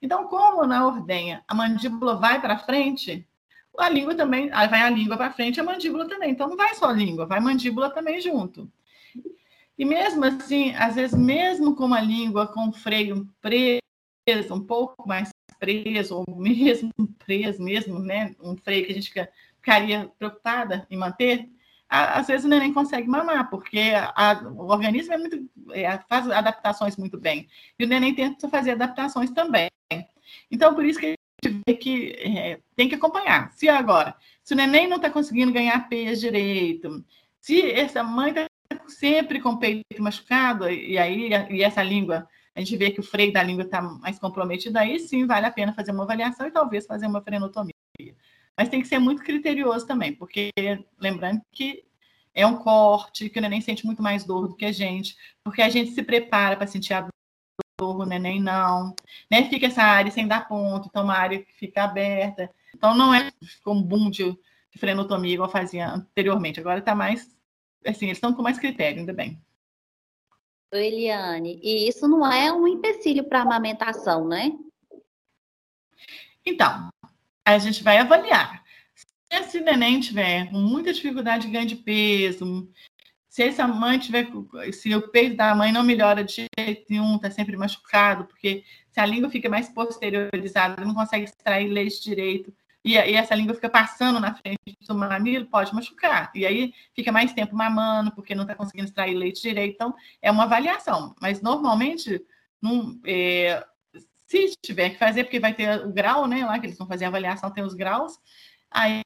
Então, 0.00 0.26
como 0.28 0.66
na 0.66 0.86
ordenha 0.86 1.44
a 1.46 1.54
mandíbula 1.54 2.16
vai 2.16 2.40
para 2.40 2.58
frente, 2.58 3.28
a 3.78 3.88
língua 3.88 4.14
também, 4.14 4.48
vai 4.50 4.82
a 4.82 4.90
língua 4.90 5.16
para 5.16 5.30
frente, 5.30 5.60
a 5.60 5.64
mandíbula 5.64 6.08
também. 6.08 6.30
Então, 6.30 6.48
não 6.48 6.56
vai 6.56 6.74
só 6.74 6.86
a 6.86 6.92
língua, 6.92 7.26
vai 7.26 7.38
a 7.38 7.42
mandíbula 7.42 7.90
também 7.90 8.20
junto. 8.20 8.70
E 9.82 9.84
mesmo 9.84 10.24
assim, 10.24 10.72
às 10.76 10.94
vezes, 10.94 11.12
mesmo 11.12 11.74
com 11.74 11.86
uma 11.86 12.00
língua 12.00 12.46
com 12.46 12.72
freio 12.72 13.28
preso, 13.40 14.54
um 14.54 14.64
pouco 14.64 15.08
mais 15.08 15.30
preso, 15.58 16.18
ou 16.18 16.36
mesmo 16.36 16.92
preso, 17.18 17.60
mesmo, 17.60 17.98
né? 17.98 18.32
Um 18.40 18.56
freio 18.56 18.86
que 18.86 18.92
a 18.92 18.94
gente 18.94 19.12
ficaria 19.56 20.08
preocupada 20.16 20.86
em 20.88 20.96
manter, 20.96 21.50
às 21.88 22.28
vezes 22.28 22.44
o 22.44 22.48
neném 22.48 22.72
consegue 22.72 23.08
mamar, 23.08 23.50
porque 23.50 23.90
a, 23.96 24.44
o 24.54 24.68
organismo 24.70 25.14
é 25.14 25.18
muito, 25.18 25.50
é, 25.72 25.98
faz 26.08 26.30
adaptações 26.30 26.96
muito 26.96 27.18
bem. 27.18 27.48
E 27.76 27.84
o 27.84 27.88
neném 27.88 28.14
tenta 28.14 28.48
fazer 28.48 28.70
adaptações 28.70 29.32
também. 29.32 29.68
Então, 30.48 30.76
por 30.76 30.84
isso 30.84 31.00
que 31.00 31.06
a 31.06 31.48
gente 31.48 31.60
vê 31.66 31.74
que 31.74 32.12
é, 32.20 32.60
tem 32.76 32.88
que 32.88 32.94
acompanhar. 32.94 33.50
Se 33.50 33.68
agora, 33.68 34.14
se 34.44 34.54
o 34.54 34.56
neném 34.56 34.86
não 34.86 34.98
está 34.98 35.10
conseguindo 35.10 35.52
ganhar 35.52 35.88
peso 35.88 36.20
direito, 36.20 37.04
se 37.40 37.68
essa 37.72 38.04
mãe 38.04 38.28
está 38.28 38.46
sempre 38.88 39.40
com 39.40 39.50
o 39.50 39.58
peito 39.58 40.02
machucado, 40.02 40.70
e 40.70 40.98
aí 40.98 41.30
e 41.50 41.62
essa 41.62 41.82
língua, 41.82 42.28
a 42.54 42.60
gente 42.60 42.76
vê 42.76 42.90
que 42.90 43.00
o 43.00 43.02
freio 43.02 43.32
da 43.32 43.42
língua 43.42 43.64
está 43.64 43.80
mais 43.80 44.18
comprometido, 44.18 44.78
aí 44.78 44.98
sim 44.98 45.26
vale 45.26 45.46
a 45.46 45.50
pena 45.50 45.72
fazer 45.72 45.92
uma 45.92 46.04
avaliação 46.04 46.46
e 46.46 46.50
talvez 46.50 46.86
fazer 46.86 47.06
uma 47.06 47.22
frenotomia. 47.22 47.74
Mas 48.56 48.68
tem 48.68 48.82
que 48.82 48.88
ser 48.88 48.98
muito 48.98 49.22
criterioso 49.22 49.86
também, 49.86 50.14
porque 50.14 50.50
lembrando 51.00 51.40
que 51.52 51.84
é 52.34 52.46
um 52.46 52.56
corte, 52.56 53.28
que 53.28 53.38
o 53.38 53.42
neném 53.42 53.60
sente 53.60 53.84
muito 53.84 54.02
mais 54.02 54.24
dor 54.24 54.48
do 54.48 54.56
que 54.56 54.64
a 54.64 54.72
gente, 54.72 55.16
porque 55.44 55.62
a 55.62 55.68
gente 55.68 55.92
se 55.92 56.02
prepara 56.02 56.56
para 56.56 56.66
sentir 56.66 56.94
a 56.94 57.08
dor, 57.78 58.00
o 58.00 58.06
neném 58.06 58.40
não, 58.40 58.94
né? 59.30 59.44
Fica 59.48 59.66
essa 59.66 59.82
área 59.82 60.10
sem 60.10 60.26
dar 60.26 60.46
ponto, 60.48 60.88
então 60.88 61.04
uma 61.04 61.16
área 61.16 61.42
que 61.42 61.52
fica 61.52 61.84
aberta. 61.84 62.50
Então 62.74 62.94
não 62.94 63.12
é 63.14 63.30
como 63.64 63.80
um 63.80 63.82
boom 63.82 64.10
de 64.10 64.38
frenotomia 64.76 65.34
igual 65.34 65.50
fazia 65.50 65.88
anteriormente, 65.90 66.60
agora 66.60 66.78
está 66.78 66.94
mais 66.94 67.36
assim, 67.86 68.06
eles 68.06 68.18
estão 68.18 68.32
com 68.32 68.42
mais 68.42 68.58
critério, 68.58 69.00
ainda 69.00 69.12
bem. 69.12 69.40
Eliane, 70.72 71.60
e 71.62 71.88
isso 71.88 72.08
não 72.08 72.26
é 72.30 72.52
um 72.52 72.66
empecilho 72.66 73.24
para 73.24 73.42
amamentação, 73.42 74.26
né? 74.26 74.52
Então, 76.44 76.88
a 77.44 77.58
gente 77.58 77.82
vai 77.82 77.98
avaliar. 77.98 78.64
Se 78.94 79.06
esse 79.30 79.60
neném 79.60 80.00
tiver 80.00 80.50
com 80.50 80.58
muita 80.58 80.92
dificuldade 80.92 81.46
de 81.46 81.52
ganho 81.52 81.66
de 81.66 81.76
peso, 81.76 82.70
se 83.28 83.42
essa 83.42 83.66
mãe 83.66 83.98
tiver, 83.98 84.28
se 84.72 84.94
o 84.94 85.08
peito 85.08 85.36
da 85.36 85.54
mãe 85.54 85.72
não 85.72 85.82
melhora 85.82 86.24
de 86.24 86.46
jeito 86.58 86.86
nenhum, 86.88 87.16
está 87.16 87.30
sempre 87.30 87.56
machucado, 87.56 88.24
porque 88.24 88.64
se 88.90 89.00
a 89.00 89.06
língua 89.06 89.30
fica 89.30 89.48
mais 89.48 89.68
posteriorizada, 89.70 90.84
não 90.84 90.94
consegue 90.94 91.24
extrair 91.24 91.68
leite 91.68 92.02
direito, 92.02 92.52
e, 92.84 92.92
e 92.94 93.14
essa 93.14 93.34
língua 93.34 93.54
fica 93.54 93.68
passando 93.68 94.18
na 94.18 94.34
frente 94.34 94.58
do 94.86 94.94
mamilo, 94.94 95.46
pode 95.46 95.74
machucar. 95.74 96.30
E 96.34 96.44
aí 96.44 96.74
fica 96.94 97.12
mais 97.12 97.32
tempo 97.32 97.54
mamando, 97.54 98.12
porque 98.12 98.34
não 98.34 98.42
está 98.42 98.54
conseguindo 98.54 98.86
extrair 98.86 99.14
leite 99.14 99.42
direito. 99.42 99.74
Então, 99.74 99.94
é 100.20 100.30
uma 100.30 100.44
avaliação. 100.44 101.14
Mas 101.20 101.40
normalmente, 101.40 102.20
não, 102.60 102.98
é, 103.06 103.64
se 104.26 104.54
tiver 104.64 104.90
que 104.90 104.98
fazer, 104.98 105.24
porque 105.24 105.38
vai 105.38 105.54
ter 105.54 105.84
o 105.84 105.92
grau, 105.92 106.26
né? 106.26 106.44
Lá 106.44 106.58
que 106.58 106.66
eles 106.66 106.78
vão 106.78 106.86
fazer 106.86 107.04
a 107.04 107.08
avaliação, 107.08 107.50
tem 107.50 107.62
os 107.62 107.74
graus, 107.74 108.18
aí 108.70 109.02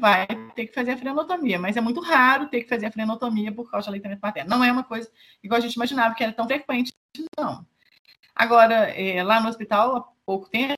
vai 0.00 0.26
ter 0.54 0.66
que 0.66 0.74
fazer 0.74 0.92
a 0.92 0.96
frenotomia, 0.96 1.58
mas 1.58 1.76
é 1.76 1.80
muito 1.80 2.00
raro 2.00 2.48
ter 2.48 2.62
que 2.62 2.68
fazer 2.68 2.86
a 2.86 2.92
frenotomia 2.92 3.52
por 3.52 3.70
causa 3.70 3.86
do 3.86 3.90
aleitamento 3.90 4.20
materno. 4.22 4.50
Não 4.50 4.64
é 4.64 4.72
uma 4.72 4.84
coisa 4.84 5.10
igual 5.42 5.58
a 5.58 5.60
gente 5.60 5.74
imaginava 5.74 6.14
que 6.14 6.22
era 6.22 6.32
tão 6.32 6.46
frequente, 6.46 6.92
não. 7.38 7.66
Agora, 8.34 8.90
é, 8.90 9.22
lá 9.22 9.40
no 9.40 9.48
hospital, 9.48 9.96
há 9.96 10.00
pouco 10.24 10.48
tempo, 10.48 10.76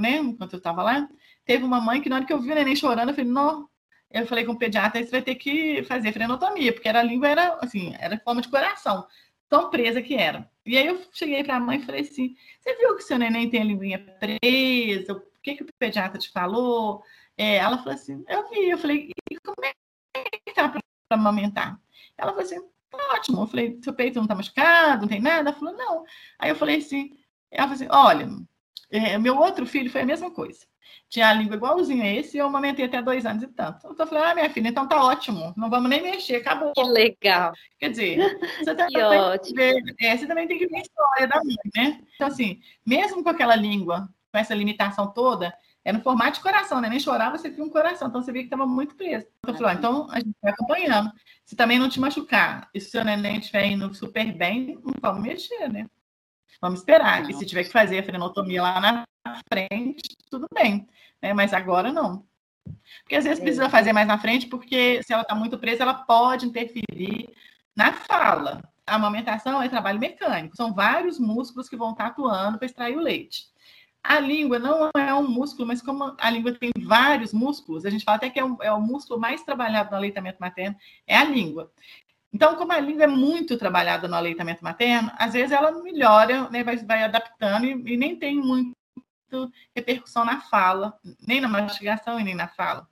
né, 0.00 0.18
enquanto 0.18 0.52
eu 0.52 0.58
estava 0.58 0.82
lá, 0.82 1.08
teve 1.44 1.64
uma 1.64 1.80
mãe 1.80 2.00
que 2.00 2.08
na 2.08 2.16
hora 2.16 2.24
que 2.24 2.32
eu 2.32 2.40
vi 2.40 2.52
o 2.52 2.54
neném 2.54 2.76
chorando, 2.76 3.10
eu 3.10 3.14
falei, 3.14 3.30
não, 3.30 3.68
eu 4.10 4.26
falei 4.26 4.44
com 4.44 4.52
o 4.52 4.58
pediatra, 4.58 5.02
você 5.02 5.10
vai 5.10 5.22
ter 5.22 5.34
que 5.36 5.82
fazer 5.84 6.12
frenotomia, 6.12 6.72
porque 6.72 6.88
era, 6.88 7.00
a 7.00 7.02
língua 7.02 7.28
era, 7.28 7.58
assim, 7.60 7.94
era 7.98 8.18
forma 8.18 8.42
de 8.42 8.48
coração, 8.48 9.06
tão 9.48 9.70
presa 9.70 10.02
que 10.02 10.14
era. 10.14 10.50
E 10.64 10.76
aí 10.78 10.86
eu 10.86 11.02
cheguei 11.12 11.42
para 11.42 11.56
a 11.56 11.60
mãe 11.60 11.78
e 11.78 11.84
falei 11.84 12.02
assim, 12.02 12.36
você 12.60 12.76
viu 12.76 12.96
que 12.96 13.02
seu 13.02 13.18
neném 13.18 13.50
tem 13.50 13.60
a 13.60 13.64
linguinha 13.64 13.98
presa? 13.98 15.12
O 15.14 15.42
que, 15.42 15.56
que 15.56 15.62
o 15.62 15.66
pediatra 15.78 16.18
te 16.18 16.30
falou? 16.30 17.02
É, 17.36 17.56
ela 17.56 17.78
falou 17.78 17.94
assim, 17.94 18.24
eu 18.28 18.48
vi. 18.48 18.70
Eu 18.70 18.78
falei, 18.78 19.10
e 19.30 19.38
como 19.40 19.56
é 19.64 19.72
que 20.46 20.54
tá 20.54 20.68
para 20.68 20.80
amamentar? 21.10 21.80
Ela 22.16 22.30
falou 22.32 22.44
assim, 22.44 22.60
tá 22.90 22.98
ótimo. 23.14 23.42
Eu 23.42 23.46
falei, 23.46 23.78
seu 23.82 23.92
peito 23.92 24.20
não 24.20 24.26
tá 24.26 24.34
machucado, 24.34 25.02
não 25.02 25.08
tem 25.08 25.20
nada? 25.20 25.50
Ela 25.50 25.58
falou, 25.58 25.74
não. 25.74 26.04
Aí 26.38 26.50
eu 26.50 26.56
falei 26.56 26.76
assim, 26.78 27.18
ela 27.50 27.68
falou 27.68 27.74
assim, 27.74 27.88
olha, 27.90 28.28
é, 28.92 29.18
meu 29.18 29.38
outro 29.38 29.66
filho 29.66 29.90
foi 29.90 30.02
a 30.02 30.06
mesma 30.06 30.30
coisa. 30.30 30.60
Tinha 31.08 31.28
a 31.28 31.32
língua 31.32 31.56
igualzinha 31.56 32.04
a 32.04 32.08
esse 32.08 32.36
e 32.36 32.40
eu 32.40 32.46
amamentei 32.46 32.84
até 32.84 33.00
dois 33.00 33.24
anos 33.24 33.42
e 33.42 33.46
tanto. 33.46 33.86
Então 33.86 34.04
eu 34.04 34.06
falei, 34.06 34.24
ah, 34.24 34.34
minha 34.34 34.50
filha, 34.50 34.68
então 34.68 34.86
tá 34.86 35.02
ótimo. 35.02 35.54
Não 35.56 35.70
vamos 35.70 35.88
nem 35.88 36.02
mexer, 36.02 36.36
acabou. 36.36 36.72
Que 36.72 36.82
legal. 36.82 37.52
Quer 37.78 37.90
dizer, 37.90 38.18
você 38.60 38.74
também, 38.74 39.02
ótimo. 39.02 39.56
Ver, 39.56 39.82
é, 40.00 40.16
você 40.16 40.26
também 40.26 40.46
tem 40.46 40.58
que 40.58 40.66
ver 40.66 40.76
a 40.76 40.80
história 40.80 41.26
da 41.26 41.36
mãe, 41.36 41.56
né? 41.74 42.00
Então, 42.14 42.28
assim, 42.28 42.60
mesmo 42.86 43.22
com 43.22 43.30
aquela 43.30 43.56
língua, 43.56 44.08
com 44.30 44.38
essa 44.38 44.54
limitação 44.54 45.12
toda, 45.12 45.54
é 45.84 45.92
no 45.92 46.00
formato 46.00 46.36
de 46.36 46.40
coração, 46.42 46.80
né? 46.80 46.88
Nem 46.88 47.00
chorava, 47.00 47.36
você 47.38 47.50
viu 47.50 47.64
um 47.64 47.70
coração. 47.70 48.08
Então 48.08 48.22
você 48.22 48.30
via 48.30 48.42
que 48.42 48.46
estava 48.46 48.66
muito 48.66 48.94
preso. 48.94 49.26
Então 49.38 49.54
eu 49.54 49.58
falei, 49.58 49.72
ah, 49.72 49.78
então 49.78 50.10
a 50.10 50.18
gente 50.18 50.34
vai 50.42 50.52
acompanhando. 50.52 51.10
Se 51.44 51.56
também 51.56 51.78
não 51.78 51.88
te 51.88 51.98
machucar 51.98 52.68
e 52.74 52.80
se 52.80 52.88
o 52.88 52.90
seu 52.90 53.04
neném 53.04 53.38
estiver 53.38 53.66
indo 53.66 53.92
super 53.94 54.32
bem, 54.32 54.78
não 54.84 54.94
vamos 55.00 55.22
mexer, 55.22 55.68
né? 55.70 55.86
Vamos 56.62 56.78
esperar. 56.78 57.28
E 57.28 57.34
se 57.34 57.44
tiver 57.44 57.64
que 57.64 57.72
fazer 57.72 57.98
a 57.98 58.04
frenotomia 58.04 58.62
lá 58.62 58.80
na 58.80 59.04
frente, 59.52 60.16
tudo 60.30 60.46
bem. 60.54 60.88
Né? 61.20 61.34
Mas 61.34 61.52
agora 61.52 61.92
não. 61.92 62.24
Porque 63.02 63.16
às 63.16 63.24
vezes 63.24 63.40
precisa 63.40 63.68
fazer 63.68 63.92
mais 63.92 64.06
na 64.06 64.16
frente, 64.16 64.46
porque 64.46 65.02
se 65.02 65.12
ela 65.12 65.22
está 65.22 65.34
muito 65.34 65.58
presa, 65.58 65.82
ela 65.82 65.94
pode 65.94 66.46
interferir 66.46 67.28
na 67.74 67.92
fala. 67.92 68.62
A 68.86 68.94
amamentação 68.94 69.60
é 69.60 69.68
trabalho 69.68 69.98
mecânico. 69.98 70.56
São 70.56 70.72
vários 70.72 71.18
músculos 71.18 71.68
que 71.68 71.76
vão 71.76 71.90
estar 71.90 72.06
atuando 72.06 72.58
para 72.58 72.66
extrair 72.66 72.96
o 72.96 73.00
leite. 73.00 73.50
A 74.04 74.20
língua 74.20 74.58
não 74.58 74.90
é 74.96 75.14
um 75.14 75.28
músculo, 75.28 75.66
mas 75.66 75.82
como 75.82 76.14
a 76.18 76.30
língua 76.30 76.52
tem 76.52 76.70
vários 76.84 77.32
músculos, 77.32 77.84
a 77.84 77.90
gente 77.90 78.04
fala 78.04 78.16
até 78.16 78.30
que 78.30 78.38
é, 78.38 78.44
um, 78.44 78.56
é 78.60 78.72
o 78.72 78.80
músculo 78.80 79.20
mais 79.20 79.42
trabalhado 79.44 79.90
no 79.90 79.96
aleitamento 79.96 80.38
materno, 80.40 80.76
é 81.06 81.16
a 81.16 81.24
língua. 81.24 81.72
Então, 82.32 82.56
como 82.56 82.72
a 82.72 82.80
língua 82.80 83.04
é 83.04 83.06
muito 83.06 83.58
trabalhada 83.58 84.08
no 84.08 84.16
aleitamento 84.16 84.64
materno, 84.64 85.10
às 85.16 85.34
vezes 85.34 85.52
ela 85.52 85.70
melhora, 85.82 86.48
né, 86.48 86.64
vai, 86.64 86.76
vai 86.78 87.04
adaptando 87.04 87.66
e, 87.66 87.92
e 87.92 87.96
nem 87.96 88.16
tem 88.16 88.36
muito 88.36 88.74
repercussão 89.74 90.24
na 90.24 90.40
fala, 90.40 90.98
nem 91.26 91.40
na 91.40 91.48
mastigação 91.48 92.18
e 92.18 92.24
nem 92.24 92.34
na 92.34 92.48
fala. 92.48 92.88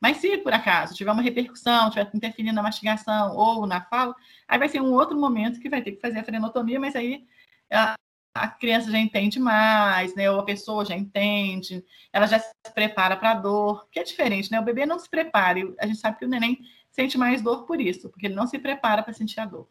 Mas 0.00 0.18
se 0.18 0.36
por 0.38 0.52
acaso 0.52 0.94
tiver 0.94 1.12
uma 1.12 1.22
repercussão, 1.22 1.88
tiver 1.88 2.10
interferindo 2.12 2.54
na 2.54 2.62
mastigação 2.62 3.34
ou 3.34 3.66
na 3.66 3.80
fala, 3.80 4.14
aí 4.46 4.58
vai 4.58 4.68
ser 4.68 4.82
um 4.82 4.92
outro 4.92 5.18
momento 5.18 5.60
que 5.60 5.68
vai 5.70 5.80
ter 5.80 5.92
que 5.92 6.00
fazer 6.00 6.18
a 6.18 6.24
frenotomia, 6.24 6.78
mas 6.78 6.94
aí 6.94 7.24
a, 7.72 7.94
a 8.34 8.48
criança 8.48 8.90
já 8.90 8.98
entende 8.98 9.40
mais, 9.40 10.14
né? 10.14 10.30
Ou 10.30 10.40
a 10.40 10.44
pessoa 10.44 10.84
já 10.84 10.94
entende, 10.94 11.82
ela 12.12 12.26
já 12.26 12.38
se 12.38 12.52
prepara 12.74 13.16
para 13.16 13.30
a 13.30 13.34
dor, 13.34 13.88
que 13.90 13.98
é 13.98 14.02
diferente, 14.02 14.50
né? 14.50 14.60
O 14.60 14.64
bebê 14.64 14.84
não 14.84 14.98
se 14.98 15.08
prepara, 15.08 15.60
a 15.80 15.86
gente 15.86 15.98
sabe 15.98 16.18
que 16.18 16.24
o 16.26 16.28
neném 16.28 16.58
sente 16.94 17.18
mais 17.18 17.42
dor 17.42 17.66
por 17.66 17.80
isso, 17.80 18.08
porque 18.08 18.26
ele 18.26 18.34
não 18.34 18.46
se 18.46 18.58
prepara 18.58 19.02
para 19.02 19.12
sentir 19.12 19.40
a 19.40 19.44
dor. 19.44 19.68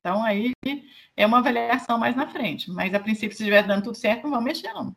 Então, 0.00 0.24
aí 0.24 0.52
é 1.16 1.26
uma 1.26 1.38
avaliação 1.38 1.98
mais 1.98 2.16
na 2.16 2.26
frente. 2.26 2.70
Mas, 2.70 2.92
a 2.92 2.98
princípio, 2.98 3.36
se 3.36 3.42
estiver 3.42 3.64
dando 3.64 3.84
tudo 3.84 3.94
certo, 3.94 4.24
não 4.24 4.30
vão 4.30 4.40
mexer, 4.40 4.72
não. 4.72 4.96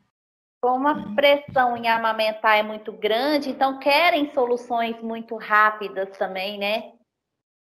Como 0.63 0.87
a 0.87 1.13
pressão 1.13 1.77
em 1.77 1.87
amamentar 1.87 2.57
é 2.57 2.63
muito 2.63 2.91
grande, 2.91 3.49
então 3.49 3.77
querem 3.77 4.33
soluções 4.33 4.99
muito 5.03 5.35
rápidas 5.35 6.17
também, 6.17 6.57
né? 6.57 6.93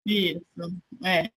Isso, 0.05 0.45
é. 1.03 1.31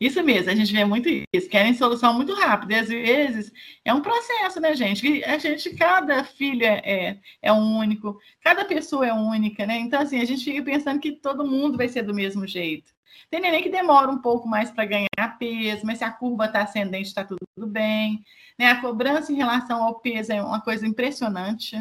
Isso 0.00 0.22
mesmo, 0.22 0.50
a 0.50 0.54
gente 0.54 0.72
vê 0.72 0.84
muito 0.84 1.08
isso, 1.32 1.48
querem 1.48 1.74
solução 1.74 2.14
muito 2.14 2.34
rápida, 2.34 2.74
e 2.74 2.78
às 2.78 2.88
vezes 2.88 3.52
é 3.84 3.92
um 3.92 4.00
processo, 4.00 4.60
né, 4.60 4.74
gente? 4.74 5.24
A 5.24 5.38
gente, 5.38 5.70
cada 5.74 6.24
filho 6.24 6.64
é, 6.64 6.80
é, 6.84 7.18
é 7.42 7.52
único, 7.52 8.18
cada 8.42 8.64
pessoa 8.64 9.06
é 9.06 9.12
única, 9.12 9.66
né? 9.66 9.78
Então, 9.78 10.00
assim, 10.00 10.20
a 10.20 10.24
gente 10.24 10.44
fica 10.44 10.62
pensando 10.62 11.00
que 11.00 11.12
todo 11.12 11.46
mundo 11.46 11.76
vai 11.76 11.88
ser 11.88 12.02
do 12.02 12.14
mesmo 12.14 12.46
jeito. 12.46 12.92
Tem 13.30 13.40
neném 13.40 13.62
que 13.62 13.70
demora 13.70 14.10
um 14.10 14.18
pouco 14.18 14.48
mais 14.48 14.70
para 14.70 14.84
ganhar 14.84 15.38
peso, 15.38 15.86
mas 15.86 15.98
se 15.98 16.04
a 16.04 16.10
curva 16.10 16.46
está 16.46 16.62
ascendente, 16.62 17.08
está 17.08 17.24
tudo 17.24 17.66
bem. 17.66 18.24
Né? 18.58 18.70
A 18.70 18.80
cobrança 18.80 19.32
em 19.32 19.36
relação 19.36 19.82
ao 19.82 20.00
peso 20.00 20.32
é 20.32 20.42
uma 20.42 20.60
coisa 20.60 20.86
impressionante. 20.86 21.76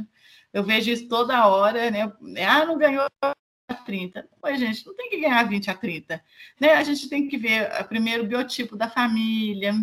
Eu 0.53 0.63
vejo 0.63 0.91
isso 0.91 1.07
toda 1.07 1.47
hora, 1.47 1.89
né? 1.91 2.11
Ah, 2.47 2.65
não 2.65 2.77
ganhou 2.77 3.05
30. 3.73 4.27
Pois, 4.39 4.59
gente, 4.59 4.85
não 4.85 4.95
tem 4.95 5.09
que 5.09 5.19
ganhar 5.19 5.43
20 5.43 5.69
a 5.69 5.73
30. 5.73 6.23
Né? 6.59 6.73
A 6.73 6.83
gente 6.83 7.09
tem 7.09 7.27
que 7.27 7.37
ver 7.37 7.63
eh, 7.63 7.83
primeiro 7.83 8.23
o 8.23 8.27
biotipo 8.27 8.75
da 8.75 8.89
família. 8.89 9.73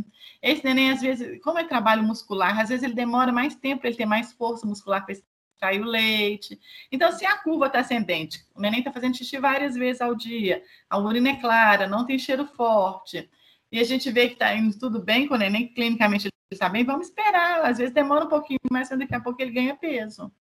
Esse 0.42 0.64
neném, 0.64 0.90
às 0.90 1.00
vezes, 1.00 1.40
como 1.42 1.58
é 1.58 1.64
trabalho 1.64 2.02
muscular, 2.02 2.58
às 2.58 2.68
vezes 2.68 2.84
ele 2.84 2.94
demora 2.94 3.32
mais 3.32 3.54
tempo 3.54 3.80
para 3.80 3.90
ele 3.90 3.98
ter 3.98 4.06
mais 4.06 4.32
força 4.32 4.66
muscular 4.66 5.04
para 5.04 5.14
extrair 5.14 5.80
o 5.80 5.84
leite. 5.84 6.58
Então, 6.90 7.10
se 7.12 7.26
a 7.26 7.36
curva 7.38 7.66
está 7.66 7.80
ascendente, 7.80 8.44
o 8.54 8.60
neném 8.60 8.80
está 8.80 8.92
fazendo 8.92 9.16
xixi 9.16 9.38
várias 9.38 9.74
vezes 9.74 10.00
ao 10.00 10.14
dia, 10.14 10.62
a 10.88 10.98
urina 10.98 11.30
é 11.30 11.36
clara, 11.36 11.88
não 11.88 12.06
tem 12.06 12.18
cheiro 12.18 12.46
forte, 12.46 13.28
e 13.70 13.80
a 13.80 13.84
gente 13.84 14.10
vê 14.10 14.28
que 14.28 14.34
está 14.34 14.54
indo 14.54 14.78
tudo 14.78 15.02
bem 15.02 15.26
com 15.26 15.34
o 15.34 15.38
neném, 15.38 15.68
clinicamente 15.68 16.26
ele 16.26 16.32
está 16.50 16.68
bem, 16.68 16.84
vamos 16.84 17.08
esperar. 17.08 17.64
Às 17.64 17.78
vezes 17.78 17.92
demora 17.92 18.24
um 18.24 18.28
pouquinho, 18.28 18.58
mas 18.70 18.88
daqui 18.88 19.14
a 19.14 19.20
pouco 19.20 19.40
ele 19.42 19.50
ganha 19.50 19.76
peso. 19.76 20.32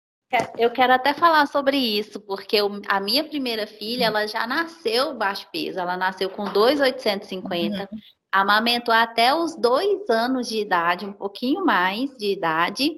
Eu 0.59 0.71
quero 0.71 0.93
até 0.93 1.15
falar 1.15 1.47
sobre 1.47 1.77
isso, 1.77 2.21
porque 2.21 2.59
a 2.89 3.01
minha 3.01 3.23
primeira 3.25 3.67
filha, 3.67 4.07
ela 4.07 4.27
já 4.27 4.47
nasceu 4.47 5.15
baixo 5.15 5.49
peso, 5.53 5.79
ela 5.79 5.97
nasceu 5.97 6.29
com 6.29 6.45
2,850, 6.45 7.89
uhum 7.91 7.99
amamentou 8.31 8.95
até 8.95 9.35
os 9.35 9.57
dois 9.57 10.09
anos 10.11 10.49
de 10.49 10.59
idade, 10.59 11.07
um 11.07 11.13
pouquinho 11.13 11.65
mais 11.65 12.11
de 12.17 12.33
idade. 12.33 12.97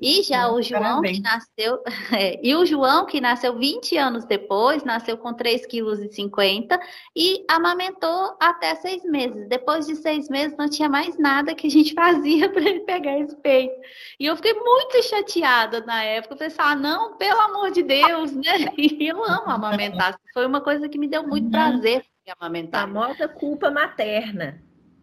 E 0.00 0.22
já 0.22 0.50
o 0.50 0.62
João 0.62 0.82
Parabéns. 0.82 1.18
que 1.18 1.22
nasceu, 1.22 1.82
é, 2.12 2.40
e 2.42 2.54
o 2.54 2.64
João 2.64 3.06
que 3.06 3.20
nasceu 3.20 3.56
20 3.56 3.96
anos 3.96 4.24
depois, 4.24 4.82
nasceu 4.82 5.16
com 5.16 5.34
3,50 5.34 6.68
kg 6.68 6.80
e 7.14 7.44
amamentou 7.48 8.36
até 8.40 8.74
seis 8.74 9.04
meses. 9.04 9.48
Depois 9.48 9.86
de 9.86 9.96
seis 9.96 10.28
meses 10.28 10.56
não 10.56 10.68
tinha 10.68 10.88
mais 10.88 11.18
nada 11.18 11.54
que 11.54 11.66
a 11.66 11.70
gente 11.70 11.92
fazia 11.94 12.48
para 12.50 12.62
ele 12.62 12.80
pegar 12.80 13.18
esse 13.18 13.36
peito. 13.36 13.74
E 14.18 14.26
eu 14.26 14.36
fiquei 14.36 14.54
muito 14.54 15.02
chateada 15.02 15.80
na 15.84 16.02
época. 16.02 16.36
Eu 16.40 16.46
assim, 16.46 16.56
ah, 16.58 16.74
não, 16.74 17.16
pelo 17.16 17.40
amor 17.40 17.70
de 17.70 17.82
Deus, 17.82 18.32
né? 18.32 18.70
E 18.80 19.08
eu 19.08 19.22
amo 19.22 19.50
amamentar. 19.50 20.18
Foi 20.32 20.46
uma 20.46 20.60
coisa 20.60 20.88
que 20.88 20.98
me 20.98 21.06
deu 21.06 21.22
muito 21.22 21.44
uhum. 21.44 21.50
prazer 21.50 22.04
amamentar. 22.28 22.84
A 22.84 22.86
famosa 22.86 23.28
culpa 23.28 23.70
materna. 23.70 24.62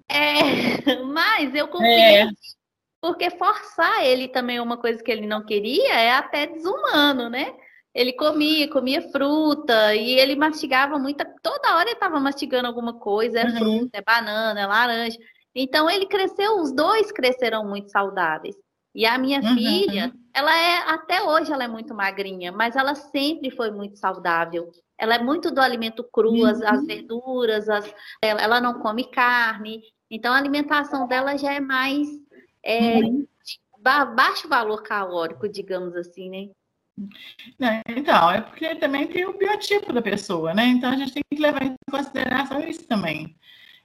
É, 0.09 0.37
mas 1.05 1.53
eu 1.53 1.67
compreendo. 1.67 2.31
É. 2.31 2.57
Porque 2.99 3.29
forçar 3.29 4.03
ele 4.05 4.27
também 4.27 4.59
uma 4.59 4.77
coisa 4.77 5.03
que 5.03 5.11
ele 5.11 5.27
não 5.27 5.45
queria 5.45 5.93
é 5.93 6.11
até 6.11 6.47
desumano, 6.47 7.29
né? 7.29 7.53
Ele 7.93 8.13
comia, 8.13 8.69
comia 8.69 9.01
fruta 9.11 9.95
e 9.95 10.11
ele 10.11 10.35
mastigava 10.35 10.99
muita. 10.99 11.25
Toda 11.41 11.75
hora 11.75 11.85
ele 11.85 11.93
estava 11.93 12.19
mastigando 12.19 12.67
alguma 12.67 12.99
coisa, 12.99 13.39
é 13.39 13.45
uhum. 13.45 13.57
fruta, 13.57 13.97
é 13.97 14.01
banana, 14.01 14.59
é 14.59 14.65
laranja. 14.65 15.17
Então 15.55 15.89
ele 15.89 16.05
cresceu, 16.05 16.59
os 16.59 16.71
dois 16.71 17.11
cresceram 17.11 17.67
muito 17.67 17.89
saudáveis. 17.89 18.55
E 18.93 19.05
a 19.05 19.17
minha 19.17 19.39
uhum. 19.39 19.55
filha, 19.55 20.13
ela 20.33 20.55
é 20.55 20.77
até 20.89 21.23
hoje 21.23 21.51
ela 21.51 21.63
é 21.63 21.67
muito 21.67 21.93
magrinha, 21.93 22.51
mas 22.51 22.75
ela 22.75 22.95
sempre 22.95 23.51
foi 23.51 23.71
muito 23.71 23.97
saudável. 23.97 24.71
Ela 24.97 25.15
é 25.15 25.23
muito 25.23 25.51
do 25.51 25.61
alimento 25.61 26.03
cru, 26.03 26.31
uhum. 26.31 26.45
as, 26.45 26.61
as, 26.61 26.85
verduras, 26.85 27.69
as, 27.69 27.93
ela, 28.21 28.41
ela, 28.41 28.61
não 28.61 28.79
come 28.79 29.05
carne. 29.05 29.81
Então, 30.09 30.33
a 30.33 30.37
alimentação 30.37 31.07
dela 31.07 31.37
já 31.37 31.53
é 31.53 31.59
mais 31.59 32.07
é, 32.63 32.99
uhum. 32.99 33.27
baixo 34.15 34.47
valor 34.47 34.81
calórico, 34.81 35.47
digamos 35.47 35.95
assim, 35.95 36.29
né? 36.29 37.81
Então, 37.87 38.31
é 38.31 38.41
porque 38.41 38.75
também 38.75 39.07
tem 39.07 39.25
o 39.25 39.37
biotipo 39.37 39.93
da 39.93 40.01
pessoa, 40.01 40.53
né? 40.53 40.65
Então, 40.65 40.91
a 40.91 40.95
gente 40.95 41.13
tem 41.13 41.23
que 41.29 41.39
levar 41.41 41.63
em 41.63 41.75
consideração 41.89 42.59
isso 42.61 42.87
também. 42.87 43.35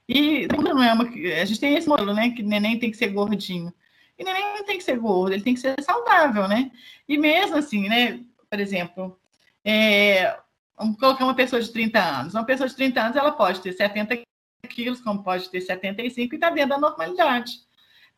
E 0.09 0.47
não 0.47 0.81
é 0.81 0.93
uma, 0.93 1.03
a 1.03 1.45
gente 1.45 1.59
tem 1.59 1.75
esse 1.75 1.87
modelo, 1.87 2.13
né? 2.13 2.31
Que 2.31 2.41
neném 2.41 2.79
tem 2.79 2.89
que 2.89 2.97
ser 2.97 3.09
gordinho. 3.09 3.71
E 4.17 4.23
neném 4.23 4.43
não 4.57 4.65
tem 4.65 4.77
que 4.77 4.83
ser 4.83 4.97
gordo, 4.97 5.33
ele 5.33 5.43
tem 5.43 5.53
que 5.53 5.59
ser 5.59 5.75
saudável, 5.81 6.47
né? 6.47 6.71
E 7.07 7.17
mesmo 7.17 7.57
assim, 7.57 7.87
né? 7.87 8.19
Por 8.49 8.59
exemplo, 8.59 9.19
é, 9.63 10.37
vamos 10.77 10.97
colocar 10.97 11.23
uma 11.23 11.35
pessoa 11.35 11.61
de 11.61 11.71
30 11.71 11.99
anos. 11.99 12.33
Uma 12.33 12.45
pessoa 12.45 12.67
de 12.67 12.75
30 12.75 13.01
anos, 13.01 13.15
ela 13.15 13.31
pode 13.31 13.61
ter 13.61 13.73
70 13.73 14.21
quilos, 14.69 15.01
como 15.01 15.23
pode 15.23 15.49
ter 15.49 15.61
75, 15.61 16.33
e 16.33 16.37
está 16.37 16.49
dentro 16.49 16.69
da 16.69 16.77
normalidade. 16.77 17.51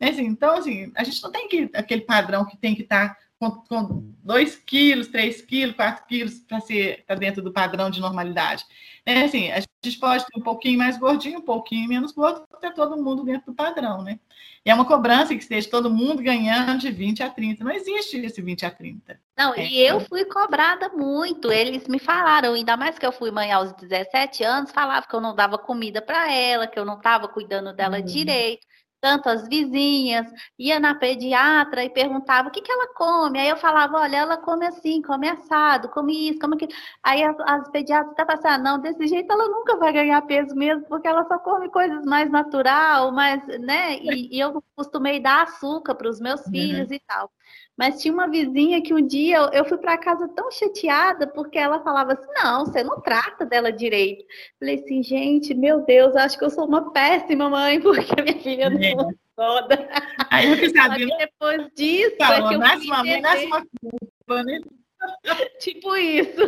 Né? 0.00 0.10
Assim, 0.10 0.24
então, 0.24 0.54
assim, 0.56 0.92
a 0.94 1.04
gente 1.04 1.22
não 1.22 1.30
tem 1.30 1.48
que 1.48 1.70
aquele 1.74 2.02
padrão 2.02 2.44
que 2.44 2.56
tem 2.56 2.74
que 2.74 2.82
estar 2.82 3.14
tá 3.14 3.25
com, 3.38 3.50
com 3.50 4.14
2 4.24 4.56
quilos, 4.56 5.08
3 5.08 5.42
quilos, 5.42 5.76
4 5.76 6.06
quilos 6.06 6.38
para 6.40 6.60
ser 6.60 7.04
tá 7.06 7.14
dentro 7.14 7.42
do 7.42 7.52
padrão 7.52 7.90
de 7.90 8.00
normalidade. 8.00 8.64
É 9.04 9.22
assim, 9.22 9.50
a 9.52 9.60
gente 9.60 9.98
pode 10.00 10.24
ter 10.26 10.38
um 10.38 10.42
pouquinho 10.42 10.78
mais 10.78 10.98
gordinho, 10.98 11.38
um 11.38 11.42
pouquinho 11.42 11.88
menos 11.88 12.12
gordo, 12.12 12.46
ter 12.60 12.72
todo 12.74 13.00
mundo 13.00 13.24
dentro 13.24 13.52
do 13.52 13.54
padrão, 13.54 14.02
né? 14.02 14.18
E 14.64 14.70
é 14.70 14.74
uma 14.74 14.84
cobrança 14.84 15.34
que 15.34 15.42
esteja 15.42 15.70
todo 15.70 15.88
mundo 15.88 16.22
ganhando 16.22 16.80
de 16.80 16.90
20 16.90 17.22
a 17.22 17.30
30. 17.30 17.62
Não 17.62 17.70
existe 17.70 18.16
esse 18.18 18.42
20 18.42 18.66
a 18.66 18.70
30. 18.70 19.20
Não, 19.38 19.54
é. 19.54 19.64
e 19.64 19.80
eu 19.80 20.00
fui 20.00 20.24
cobrada 20.24 20.88
muito. 20.88 21.52
Eles 21.52 21.86
me 21.86 22.00
falaram, 22.00 22.54
ainda 22.54 22.76
mais 22.76 22.98
que 22.98 23.06
eu 23.06 23.12
fui 23.12 23.30
mãe 23.30 23.52
aos 23.52 23.72
17 23.74 24.42
anos, 24.42 24.72
falava 24.72 25.06
que 25.06 25.14
eu 25.14 25.20
não 25.20 25.36
dava 25.36 25.56
comida 25.56 26.02
para 26.02 26.32
ela, 26.32 26.66
que 26.66 26.78
eu 26.78 26.84
não 26.84 26.96
estava 26.96 27.28
cuidando 27.28 27.72
dela 27.72 27.98
uhum. 27.98 28.04
direito 28.04 28.66
tanto 29.06 29.28
as 29.28 29.46
vizinhas, 29.46 30.26
ia 30.58 30.80
na 30.80 30.92
pediatra 30.92 31.84
e 31.84 31.88
perguntava 31.88 32.48
o 32.48 32.50
que, 32.50 32.60
que 32.60 32.72
ela 32.72 32.92
come. 32.92 33.38
Aí 33.38 33.48
eu 33.48 33.56
falava, 33.56 33.98
olha, 33.98 34.16
ela 34.16 34.36
come 34.36 34.66
assim, 34.66 35.00
come 35.00 35.28
assado, 35.28 35.88
come 35.90 36.30
isso, 36.30 36.40
come 36.40 36.56
aquilo. 36.56 36.72
Aí 37.04 37.22
as, 37.22 37.36
as 37.38 37.70
pediatras 37.70 38.10
estavam 38.10 38.34
assim, 38.34 38.48
ah, 38.48 38.58
não, 38.58 38.80
desse 38.80 39.06
jeito 39.06 39.32
ela 39.32 39.48
nunca 39.48 39.76
vai 39.76 39.92
ganhar 39.92 40.20
peso 40.22 40.56
mesmo, 40.56 40.84
porque 40.88 41.06
ela 41.06 41.24
só 41.28 41.38
come 41.38 41.68
coisas 41.68 42.04
mais 42.04 42.28
natural, 42.28 43.12
mais, 43.12 43.46
né? 43.60 43.96
E, 43.98 44.36
e 44.36 44.40
eu 44.40 44.60
costumei 44.74 45.20
dar 45.20 45.44
açúcar 45.44 45.94
para 45.94 46.08
os 46.08 46.18
meus 46.18 46.44
uhum. 46.46 46.50
filhos 46.50 46.90
e 46.90 46.98
tal. 47.06 47.30
Mas 47.76 48.00
tinha 48.00 48.14
uma 48.14 48.28
vizinha 48.28 48.80
que 48.80 48.94
um 48.94 49.06
dia 49.06 49.36
eu, 49.52 49.64
fui 49.66 49.76
para 49.76 49.98
casa 49.98 50.26
tão 50.28 50.50
chateada 50.50 51.26
porque 51.26 51.58
ela 51.58 51.82
falava 51.82 52.14
assim: 52.14 52.26
não, 52.34 52.64
você 52.64 52.82
não 52.82 53.00
trata 53.00 53.44
dela 53.44 53.70
direito. 53.70 54.24
Falei 54.58 54.76
assim, 54.76 55.02
gente, 55.02 55.52
meu 55.52 55.84
Deus, 55.84 56.16
acho 56.16 56.38
que 56.38 56.44
eu 56.44 56.50
sou 56.50 56.66
uma 56.66 56.90
péssima 56.92 57.50
mãe, 57.50 57.78
porque 57.82 58.22
minha 58.22 58.40
filha 58.40 58.70
não 58.70 59.10
é. 59.10 59.14
toda. 59.36 59.88
Aí 60.30 60.50
eu 60.50 60.56
quis 60.56 60.72
saber. 60.72 61.06
depois 61.18 61.68
disso. 61.74 62.16
Falou, 62.18 62.48
é 62.48 62.52
que 62.52 62.58
nasce 62.58 62.86
uma 62.86 63.04
mãe, 63.04 63.20
nasce 63.20 63.44
uma 63.44 63.66
culpa, 63.80 64.42
né? 64.42 64.60
tipo 65.60 65.94
isso. 65.96 66.40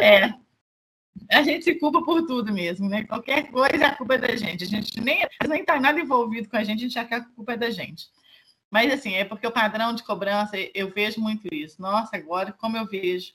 É. 0.00 0.32
A 1.30 1.42
gente 1.42 1.64
se 1.64 1.74
culpa 1.76 2.02
por 2.04 2.24
tudo 2.26 2.52
mesmo, 2.52 2.88
né? 2.88 3.04
Qualquer 3.04 3.50
coisa, 3.50 3.86
a 3.86 3.96
culpa 3.96 4.14
é 4.14 4.18
da 4.18 4.36
gente. 4.36 4.64
A 4.64 4.66
gente 4.66 5.00
nem 5.00 5.26
está 5.58 5.80
nada 5.80 5.98
envolvido 5.98 6.48
com 6.48 6.56
a 6.56 6.62
gente, 6.62 6.84
a 6.84 6.88
gente 6.88 6.98
acha 6.98 7.08
que 7.08 7.14
a 7.14 7.24
culpa 7.24 7.54
é 7.54 7.56
da 7.56 7.70
gente. 7.70 8.06
Mas, 8.72 8.90
assim, 8.90 9.12
é 9.12 9.22
porque 9.22 9.46
o 9.46 9.52
padrão 9.52 9.94
de 9.94 10.02
cobrança, 10.02 10.56
eu 10.74 10.90
vejo 10.90 11.20
muito 11.20 11.46
isso. 11.52 11.80
Nossa, 11.82 12.16
agora, 12.16 12.52
como 12.52 12.74
eu 12.74 12.86
vejo, 12.86 13.34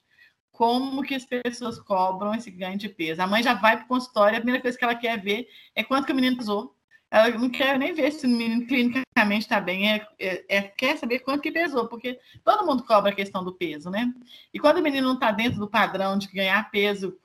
como 0.52 1.04
que 1.04 1.14
as 1.14 1.24
pessoas 1.24 1.80
cobram 1.80 2.34
esse 2.34 2.50
ganho 2.50 2.76
de 2.76 2.90
peso. 2.90 3.22
A 3.22 3.28
mãe 3.28 3.44
já 3.44 3.54
vai 3.54 3.78
para 3.78 3.86
o 3.86 3.88
consultório, 3.88 4.36
a 4.36 4.42
primeira 4.42 4.60
coisa 4.60 4.76
que 4.76 4.84
ela 4.84 4.96
quer 4.96 5.22
ver 5.22 5.48
é 5.76 5.84
quanto 5.84 6.08
que 6.08 6.12
o 6.12 6.16
menino 6.16 6.38
pesou. 6.38 6.76
Ela 7.12 7.30
não 7.38 7.52
quer 7.52 7.78
nem 7.78 7.94
ver 7.94 8.12
se 8.12 8.26
o 8.26 8.30
menino 8.30 8.66
clinicamente 8.66 9.46
está 9.46 9.62
bem, 9.62 9.94
é, 9.94 10.08
é, 10.20 10.58
é, 10.58 10.62
quer 10.64 10.98
saber 10.98 11.20
quanto 11.20 11.44
que 11.44 11.52
pesou, 11.52 11.88
porque 11.88 12.20
todo 12.44 12.66
mundo 12.66 12.84
cobra 12.84 13.12
a 13.12 13.16
questão 13.16 13.44
do 13.44 13.54
peso, 13.54 13.92
né? 13.92 14.12
E 14.52 14.60
quando 14.60 14.80
o 14.80 14.82
menino 14.82 15.08
não 15.08 15.14
está 15.14 15.32
dentro 15.32 15.60
do 15.60 15.70
padrão 15.70 16.18
de 16.18 16.28
ganhar 16.30 16.72
peso 16.72 17.16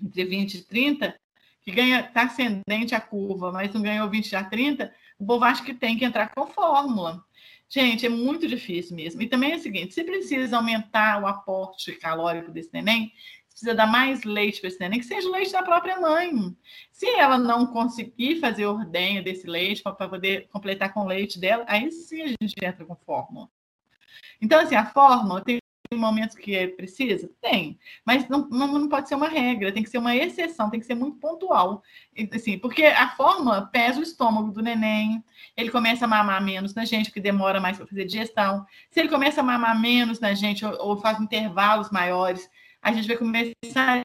entre 0.00 0.24
20 0.24 0.54
e 0.54 0.62
30, 0.64 1.18
que 1.62 1.72
ganha, 1.72 2.00
está 2.00 2.24
ascendente 2.24 2.94
a 2.94 3.00
curva, 3.00 3.50
mas 3.50 3.72
não 3.72 3.80
ganhou 3.80 4.08
20 4.08 4.36
a 4.36 4.44
30, 4.44 4.92
o 5.18 5.26
povo 5.26 5.44
acha 5.44 5.64
que 5.64 5.72
tem 5.72 5.96
que 5.96 6.04
entrar 6.04 6.32
com 6.34 6.46
fórmula. 6.46 7.24
Gente, 7.70 8.06
é 8.06 8.08
muito 8.08 8.48
difícil 8.48 8.96
mesmo. 8.96 9.20
E 9.20 9.28
também 9.28 9.52
é 9.52 9.56
o 9.56 9.60
seguinte: 9.60 9.94
se 9.94 10.04
precisa 10.04 10.56
aumentar 10.56 11.22
o 11.22 11.26
aporte 11.26 11.92
calórico 11.92 12.50
desse 12.50 12.70
neném, 12.72 13.12
precisa 13.48 13.74
dar 13.74 13.86
mais 13.86 14.24
leite 14.24 14.60
para 14.60 14.68
esse 14.68 14.80
neném, 14.80 15.00
que 15.00 15.06
seja 15.06 15.28
o 15.28 15.32
leite 15.32 15.52
da 15.52 15.62
própria 15.62 16.00
mãe. 16.00 16.56
Se 16.90 17.06
ela 17.08 17.36
não 17.36 17.66
conseguir 17.66 18.40
fazer 18.40 18.66
ordenha 18.66 19.22
desse 19.22 19.46
leite 19.46 19.82
para 19.82 20.08
poder 20.08 20.48
completar 20.48 20.94
com 20.94 21.00
o 21.00 21.06
leite 21.06 21.38
dela, 21.38 21.64
aí 21.68 21.90
sim 21.90 22.22
a 22.22 22.28
gente 22.28 22.54
entra 22.62 22.84
com 22.86 22.94
fórmula. 22.94 23.48
Então, 24.40 24.60
assim, 24.60 24.76
a 24.76 24.86
fórmula 24.86 25.42
tem 25.42 25.58
momentos 25.96 26.36
que 26.36 26.54
é 26.54 26.66
precisa? 26.66 27.30
Tem. 27.40 27.78
Mas 28.04 28.28
não, 28.28 28.48
não, 28.48 28.66
não, 28.66 28.88
pode 28.88 29.08
ser 29.08 29.14
uma 29.14 29.28
regra, 29.28 29.72
tem 29.72 29.82
que 29.82 29.90
ser 29.90 29.98
uma 29.98 30.14
exceção, 30.14 30.70
tem 30.70 30.80
que 30.80 30.86
ser 30.86 30.94
muito 30.94 31.18
pontual. 31.18 31.82
Assim, 32.34 32.58
porque 32.58 32.84
a 32.84 33.08
fórmula 33.10 33.66
pesa 33.66 34.00
o 34.00 34.02
estômago 34.02 34.50
do 34.50 34.62
neném, 34.62 35.22
ele 35.56 35.70
começa 35.70 36.04
a 36.04 36.08
mamar 36.08 36.42
menos 36.42 36.74
na 36.74 36.84
gente, 36.84 37.06
porque 37.06 37.20
demora 37.20 37.60
mais 37.60 37.76
para 37.76 37.86
fazer 37.86 38.04
digestão. 38.04 38.66
Se 38.90 39.00
ele 39.00 39.08
começa 39.08 39.40
a 39.40 39.44
mamar 39.44 39.80
menos 39.80 40.20
na 40.20 40.34
gente, 40.34 40.64
ou, 40.64 40.76
ou 40.80 40.96
faz 40.96 41.20
intervalos 41.20 41.90
maiores, 41.90 42.48
a 42.82 42.92
gente 42.92 43.06
vai 43.06 43.16
começar 43.16 44.02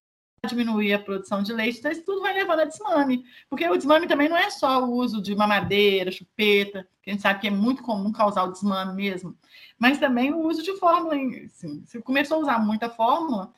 diminuir 0.47 0.93
a 0.93 0.99
produção 0.99 1.41
de 1.41 1.53
leite, 1.53 1.79
então 1.79 1.91
isso 1.91 2.03
tudo 2.03 2.21
vai 2.21 2.33
levando 2.33 2.59
a 2.59 2.65
desmame. 2.65 3.23
Porque 3.49 3.67
o 3.67 3.77
desmame 3.77 4.07
também 4.07 4.27
não 4.27 4.37
é 4.37 4.49
só 4.49 4.83
o 4.83 4.91
uso 4.91 5.21
de 5.21 5.35
mamadeira, 5.35 6.11
chupeta, 6.11 6.87
que 7.01 7.09
a 7.09 7.13
gente 7.13 7.21
sabe 7.21 7.39
que 7.39 7.47
é 7.47 7.51
muito 7.51 7.81
comum 7.81 8.11
causar 8.11 8.43
o 8.43 8.51
desmame 8.51 8.93
mesmo, 8.93 9.37
mas 9.83 9.99
também 9.99 10.31
o 10.31 10.47
uso 10.47 10.63
de 10.63 10.77
fórmula. 10.77 11.13
Assim, 11.45 11.83
se 11.85 12.01
começou 12.01 12.37
a 12.37 12.39
usar 12.39 12.59
muita 12.59 12.89
fórmula, 12.89 13.53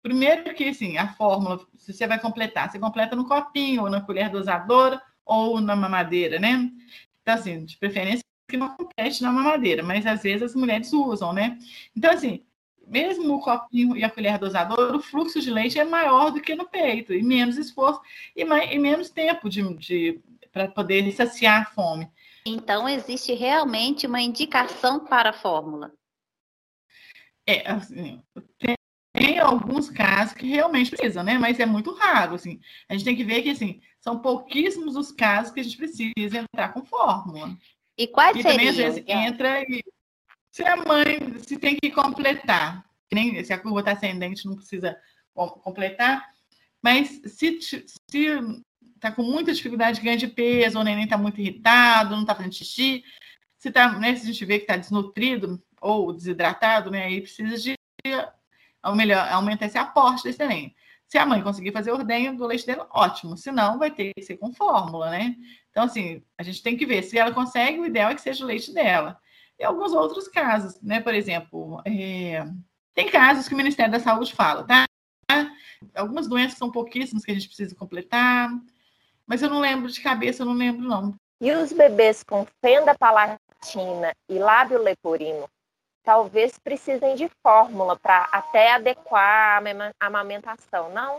primeiro 0.00 0.54
que 0.54 0.62
assim, 0.68 0.96
a 0.96 1.12
fórmula, 1.14 1.58
se 1.76 1.92
você 1.92 2.06
vai 2.06 2.20
completar, 2.20 2.70
você 2.70 2.78
completa 2.78 3.16
no 3.16 3.26
copinho, 3.26 3.82
ou 3.82 3.90
na 3.90 4.00
colher 4.00 4.30
dosadora, 4.30 5.02
ou 5.24 5.60
na 5.60 5.74
mamadeira, 5.74 6.38
né? 6.38 6.70
Então, 7.20 7.34
assim, 7.34 7.64
de 7.64 7.76
preferência 7.78 8.22
que 8.48 8.56
não 8.56 8.76
complete 8.76 9.20
na 9.24 9.32
mamadeira, 9.32 9.82
mas 9.82 10.06
às 10.06 10.22
vezes 10.22 10.44
as 10.44 10.54
mulheres 10.54 10.92
usam, 10.92 11.32
né? 11.32 11.58
Então, 11.96 12.12
assim, 12.12 12.44
mesmo 12.86 13.34
o 13.34 13.40
copinho 13.40 13.96
e 13.96 14.04
a 14.04 14.10
colher 14.10 14.38
dosadora, 14.38 14.96
o 14.96 15.02
fluxo 15.02 15.40
de 15.40 15.50
leite 15.50 15.80
é 15.80 15.84
maior 15.84 16.30
do 16.30 16.40
que 16.40 16.54
no 16.54 16.68
peito, 16.68 17.12
e 17.12 17.24
menos 17.24 17.58
esforço 17.58 18.00
e, 18.36 18.44
mais, 18.44 18.70
e 18.72 18.78
menos 18.78 19.10
tempo 19.10 19.50
de, 19.50 19.62
de 19.78 20.20
para 20.52 20.68
poder 20.68 21.10
saciar 21.10 21.62
a 21.62 21.64
fome. 21.64 22.08
Então, 22.48 22.88
existe 22.88 23.34
realmente 23.34 24.06
uma 24.06 24.20
indicação 24.20 25.04
para 25.04 25.30
a 25.30 25.32
fórmula? 25.32 25.92
É, 27.44 27.68
assim, 27.68 28.22
tem, 28.58 28.76
tem 29.12 29.38
alguns 29.40 29.90
casos 29.90 30.32
que 30.32 30.46
realmente 30.46 30.90
precisam, 30.90 31.24
né? 31.24 31.36
Mas 31.38 31.58
é 31.58 31.66
muito 31.66 31.92
raro, 31.92 32.36
assim. 32.36 32.60
A 32.88 32.94
gente 32.94 33.04
tem 33.04 33.16
que 33.16 33.24
ver 33.24 33.42
que, 33.42 33.50
assim, 33.50 33.80
são 34.00 34.20
pouquíssimos 34.20 34.94
os 34.94 35.10
casos 35.10 35.52
que 35.52 35.58
a 35.58 35.62
gente 35.64 35.76
precisa 35.76 36.38
entrar 36.38 36.72
com 36.72 36.84
fórmula. 36.84 37.56
E 37.98 38.06
quais 38.06 38.36
e 38.36 38.42
seriam? 38.42 38.58
também, 38.58 38.68
às 38.68 38.76
vezes, 38.76 39.04
entra 39.08 39.62
e 39.62 39.82
se 40.52 40.62
a 40.64 40.76
mãe 40.76 41.38
se 41.38 41.58
tem 41.58 41.76
que 41.76 41.90
completar, 41.90 42.88
nem 43.12 43.42
se 43.44 43.52
a 43.52 43.58
curva 43.58 43.80
está 43.80 43.92
ascendente, 43.92 44.46
não 44.46 44.54
precisa 44.54 44.96
completar, 45.34 46.24
mas 46.82 47.20
se 47.26 47.58
está 48.96 49.12
com 49.12 49.22
muita 49.22 49.52
dificuldade 49.52 49.98
de 49.98 50.04
ganho 50.04 50.18
de 50.18 50.26
peso, 50.26 50.78
o 50.78 50.84
neném 50.84 51.04
está 51.04 51.16
muito 51.16 51.40
irritado, 51.40 52.14
não 52.14 52.22
está 52.22 52.34
fazendo 52.34 52.54
xixi, 52.54 53.04
se, 53.56 53.70
tá, 53.70 53.98
né, 53.98 54.14
se 54.16 54.24
a 54.24 54.26
gente 54.26 54.44
vê 54.44 54.58
que 54.58 54.64
está 54.64 54.76
desnutrido 54.76 55.62
ou 55.80 56.12
desidratado, 56.12 56.90
né, 56.90 57.04
aí 57.04 57.20
precisa 57.20 57.56
de 57.56 57.76
ou 58.84 58.94
melhor, 58.94 59.26
aumentar 59.32 59.66
esse 59.66 59.78
aporte 59.78 60.24
desse 60.24 60.38
neném. 60.38 60.74
Se 61.06 61.18
a 61.18 61.26
mãe 61.26 61.42
conseguir 61.42 61.72
fazer 61.72 61.92
ordenha 61.92 62.32
do 62.32 62.46
leite 62.46 62.66
dela, 62.66 62.88
ótimo. 62.90 63.36
Se 63.36 63.50
não, 63.52 63.78
vai 63.78 63.90
ter 63.90 64.12
que 64.14 64.22
ser 64.22 64.36
com 64.36 64.52
fórmula, 64.52 65.10
né? 65.10 65.36
Então, 65.70 65.84
assim, 65.84 66.22
a 66.36 66.42
gente 66.42 66.62
tem 66.62 66.76
que 66.76 66.86
ver. 66.86 67.02
Se 67.02 67.18
ela 67.18 67.32
consegue, 67.32 67.78
o 67.78 67.86
ideal 67.86 68.10
é 68.10 68.14
que 68.14 68.20
seja 68.20 68.44
o 68.44 68.46
leite 68.46 68.72
dela 68.72 69.18
e 69.58 69.64
alguns 69.64 69.92
outros 69.92 70.28
casos, 70.28 70.80
né? 70.82 71.00
Por 71.00 71.14
exemplo, 71.14 71.80
é... 71.84 72.44
tem 72.94 73.08
casos 73.08 73.48
que 73.48 73.54
o 73.54 73.56
Ministério 73.56 73.92
da 73.92 74.00
Saúde 74.00 74.34
fala, 74.34 74.64
tá? 74.64 74.84
Algumas 75.94 76.26
doenças 76.26 76.58
são 76.58 76.70
pouquíssimas 76.70 77.24
que 77.24 77.30
a 77.30 77.34
gente 77.34 77.46
precisa 77.46 77.74
completar, 77.74 78.50
mas 79.26 79.42
eu 79.42 79.50
não 79.50 79.60
lembro 79.60 79.90
de 79.90 80.00
cabeça, 80.00 80.42
eu 80.42 80.46
não 80.46 80.54
lembro, 80.54 80.86
não. 80.86 81.14
E 81.40 81.52
os 81.52 81.72
bebês 81.72 82.22
com 82.22 82.46
fenda 82.62 82.94
palatina 82.94 84.12
e 84.28 84.38
lábio 84.38 84.82
leporino 84.82 85.48
talvez 86.02 86.56
precisem 86.58 87.16
de 87.16 87.28
fórmula 87.42 87.98
para 87.98 88.22
até 88.32 88.72
adequar 88.72 89.60
a 90.00 90.06
amamentação, 90.06 90.92
não? 90.92 91.18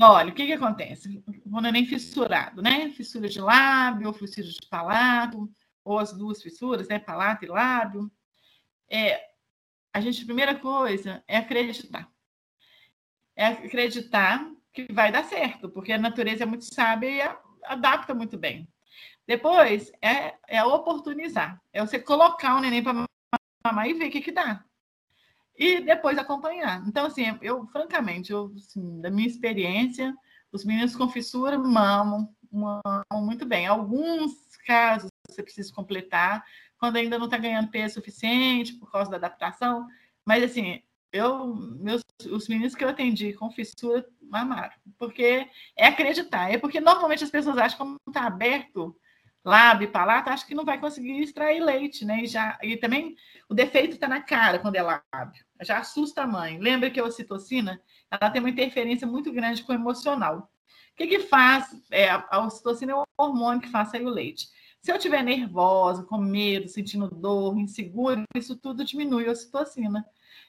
Olha, 0.00 0.30
o 0.30 0.34
que, 0.34 0.46
que 0.46 0.52
acontece? 0.52 1.22
O 1.44 1.60
neném 1.60 1.84
fissurado, 1.84 2.62
né? 2.62 2.90
Fissura 2.90 3.28
de 3.28 3.40
lábio, 3.40 4.12
fissura 4.12 4.46
de 4.46 4.68
palato, 4.68 5.48
ou 5.84 5.98
as 5.98 6.12
duas 6.12 6.42
fissuras, 6.42 6.88
né, 6.88 6.98
palato 6.98 7.44
e 7.44 7.48
lábio, 7.48 8.10
é, 8.88 9.20
a 9.92 10.00
gente, 10.00 10.22
a 10.22 10.26
primeira 10.26 10.54
coisa 10.54 11.22
é 11.28 11.36
acreditar. 11.36 12.10
É 13.36 13.46
acreditar 13.46 14.50
que 14.74 14.92
vai 14.92 15.12
dar 15.12 15.24
certo, 15.24 15.70
porque 15.70 15.92
a 15.92 15.98
natureza 15.98 16.42
é 16.42 16.46
muito 16.46 16.64
sábia 16.64 17.08
e 17.08 17.36
adapta 17.64 18.12
muito 18.12 18.36
bem. 18.36 18.68
Depois 19.26 19.90
é, 20.02 20.34
é 20.48 20.62
oportunizar, 20.64 21.62
é 21.72 21.80
você 21.80 21.98
colocar 21.98 22.56
o 22.56 22.60
neném 22.60 22.82
para 22.82 23.06
mamar 23.64 23.88
e 23.88 23.94
ver 23.94 24.08
o 24.08 24.10
que, 24.10 24.20
que 24.20 24.32
dá. 24.32 24.64
E 25.56 25.80
depois 25.80 26.18
acompanhar. 26.18 26.82
Então, 26.86 27.06
assim, 27.06 27.38
eu, 27.40 27.64
francamente, 27.68 28.32
eu, 28.32 28.52
assim, 28.56 29.00
da 29.00 29.08
minha 29.10 29.28
experiência, 29.28 30.12
os 30.50 30.64
meninos 30.64 30.96
com 30.96 31.08
fissura 31.08 31.56
mamam, 31.56 32.28
mamam 32.50 33.24
muito 33.24 33.46
bem. 33.46 33.66
Alguns 33.66 34.56
casos 34.66 35.08
você 35.28 35.42
precisa 35.42 35.72
completar, 35.72 36.44
quando 36.76 36.96
ainda 36.96 37.16
não 37.16 37.26
está 37.26 37.38
ganhando 37.38 37.70
peso 37.70 37.94
suficiente 37.94 38.74
por 38.74 38.90
causa 38.90 39.10
da 39.10 39.16
adaptação. 39.16 39.86
Mas, 40.26 40.42
assim, 40.42 40.82
eu, 41.14 41.54
meus, 41.54 42.02
os 42.28 42.48
meninos 42.48 42.74
que 42.74 42.84
eu 42.84 42.88
atendi 42.88 43.32
com 43.34 43.48
fissura 43.48 44.04
mamaram, 44.20 44.74
porque 44.98 45.48
é 45.76 45.86
acreditar, 45.86 46.50
é 46.50 46.58
porque 46.58 46.80
normalmente 46.80 47.22
as 47.22 47.30
pessoas 47.30 47.56
acham 47.56 47.70
que 47.70 47.84
como 47.84 47.96
está 48.08 48.26
aberto 48.26 48.96
lábio 49.44 49.84
e 49.84 49.90
palato, 49.90 50.30
acho 50.30 50.44
que 50.44 50.54
não 50.54 50.64
vai 50.64 50.80
conseguir 50.80 51.22
extrair 51.22 51.62
leite, 51.62 52.04
né? 52.04 52.24
E, 52.24 52.26
já, 52.26 52.58
e 52.62 52.76
também 52.76 53.14
o 53.48 53.54
defeito 53.54 53.94
está 53.94 54.08
na 54.08 54.22
cara 54.22 54.58
quando 54.58 54.74
é 54.74 54.82
lábio. 54.82 55.44
Já 55.62 55.78
assusta 55.78 56.22
a 56.22 56.26
mãe. 56.26 56.58
Lembra 56.58 56.90
que 56.90 56.98
a 56.98 57.04
ocitocina 57.04 57.80
ela 58.10 58.30
tem 58.30 58.40
uma 58.40 58.50
interferência 58.50 59.06
muito 59.06 59.30
grande 59.32 59.62
com 59.62 59.72
o 59.72 59.74
emocional. 59.74 60.50
O 60.92 60.96
que, 60.96 61.06
que 61.06 61.20
faz? 61.20 61.68
É, 61.90 62.08
a 62.10 62.44
ocitocina 62.44 62.92
é 62.92 62.94
o 62.94 63.04
hormônio 63.18 63.60
que 63.60 63.68
faz 63.68 63.90
sair 63.90 64.06
o 64.06 64.10
leite. 64.10 64.48
Se 64.80 64.90
eu 64.90 64.96
estiver 64.96 65.22
nervosa, 65.22 66.04
com 66.04 66.18
medo, 66.18 66.68
sentindo 66.68 67.08
dor, 67.08 67.56
insegura, 67.58 68.22
isso 68.34 68.56
tudo 68.56 68.84
diminui 68.84 69.28
a 69.28 69.32
ocitocina. 69.32 70.04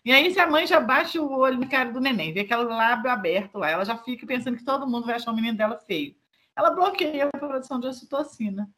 E 0.06 0.12
aí, 0.12 0.32
se 0.32 0.40
a 0.40 0.46
mãe 0.46 0.68
já 0.68 0.80
bate 0.80 1.18
o 1.18 1.32
olho 1.32 1.60
na 1.60 1.68
cara 1.68 1.92
do 1.92 2.00
neném, 2.00 2.32
vê 2.32 2.42
aquele 2.42 2.64
lábio 2.66 3.10
aberto 3.10 3.58
lá, 3.58 3.72
ela 3.72 3.84
já 3.84 3.98
fica 3.98 4.24
pensando 4.28 4.56
que 4.56 4.64
todo 4.64 4.88
mundo 4.88 5.08
vai 5.08 5.16
achar 5.16 5.32
o 5.32 5.36
menino 5.36 5.58
dela 5.58 5.80
feio. 5.80 6.16
Ela 6.56 6.70
bloqueia 6.70 7.28
a 7.34 7.38
produção 7.38 7.80
de 7.80 7.88
ocitocina. 7.88 8.70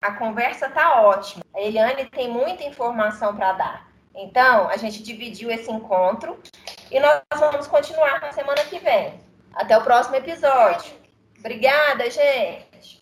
A 0.00 0.12
conversa 0.12 0.70
tá 0.70 1.02
ótima. 1.02 1.44
A 1.52 1.60
Eliane 1.60 2.06
tem 2.06 2.30
muita 2.30 2.62
informação 2.62 3.34
para 3.34 3.52
dar. 3.52 3.92
Então, 4.14 4.68
a 4.68 4.76
gente 4.76 5.02
dividiu 5.02 5.50
esse 5.50 5.70
encontro 5.72 6.40
e 6.88 7.00
nós 7.00 7.22
vamos 7.36 7.66
continuar 7.66 8.20
na 8.20 8.30
semana 8.30 8.62
que 8.64 8.78
vem. 8.78 9.20
Até 9.52 9.76
o 9.76 9.82
próximo 9.82 10.14
episódio. 10.14 10.94
Obrigada, 11.40 12.08
gente. 12.08 13.01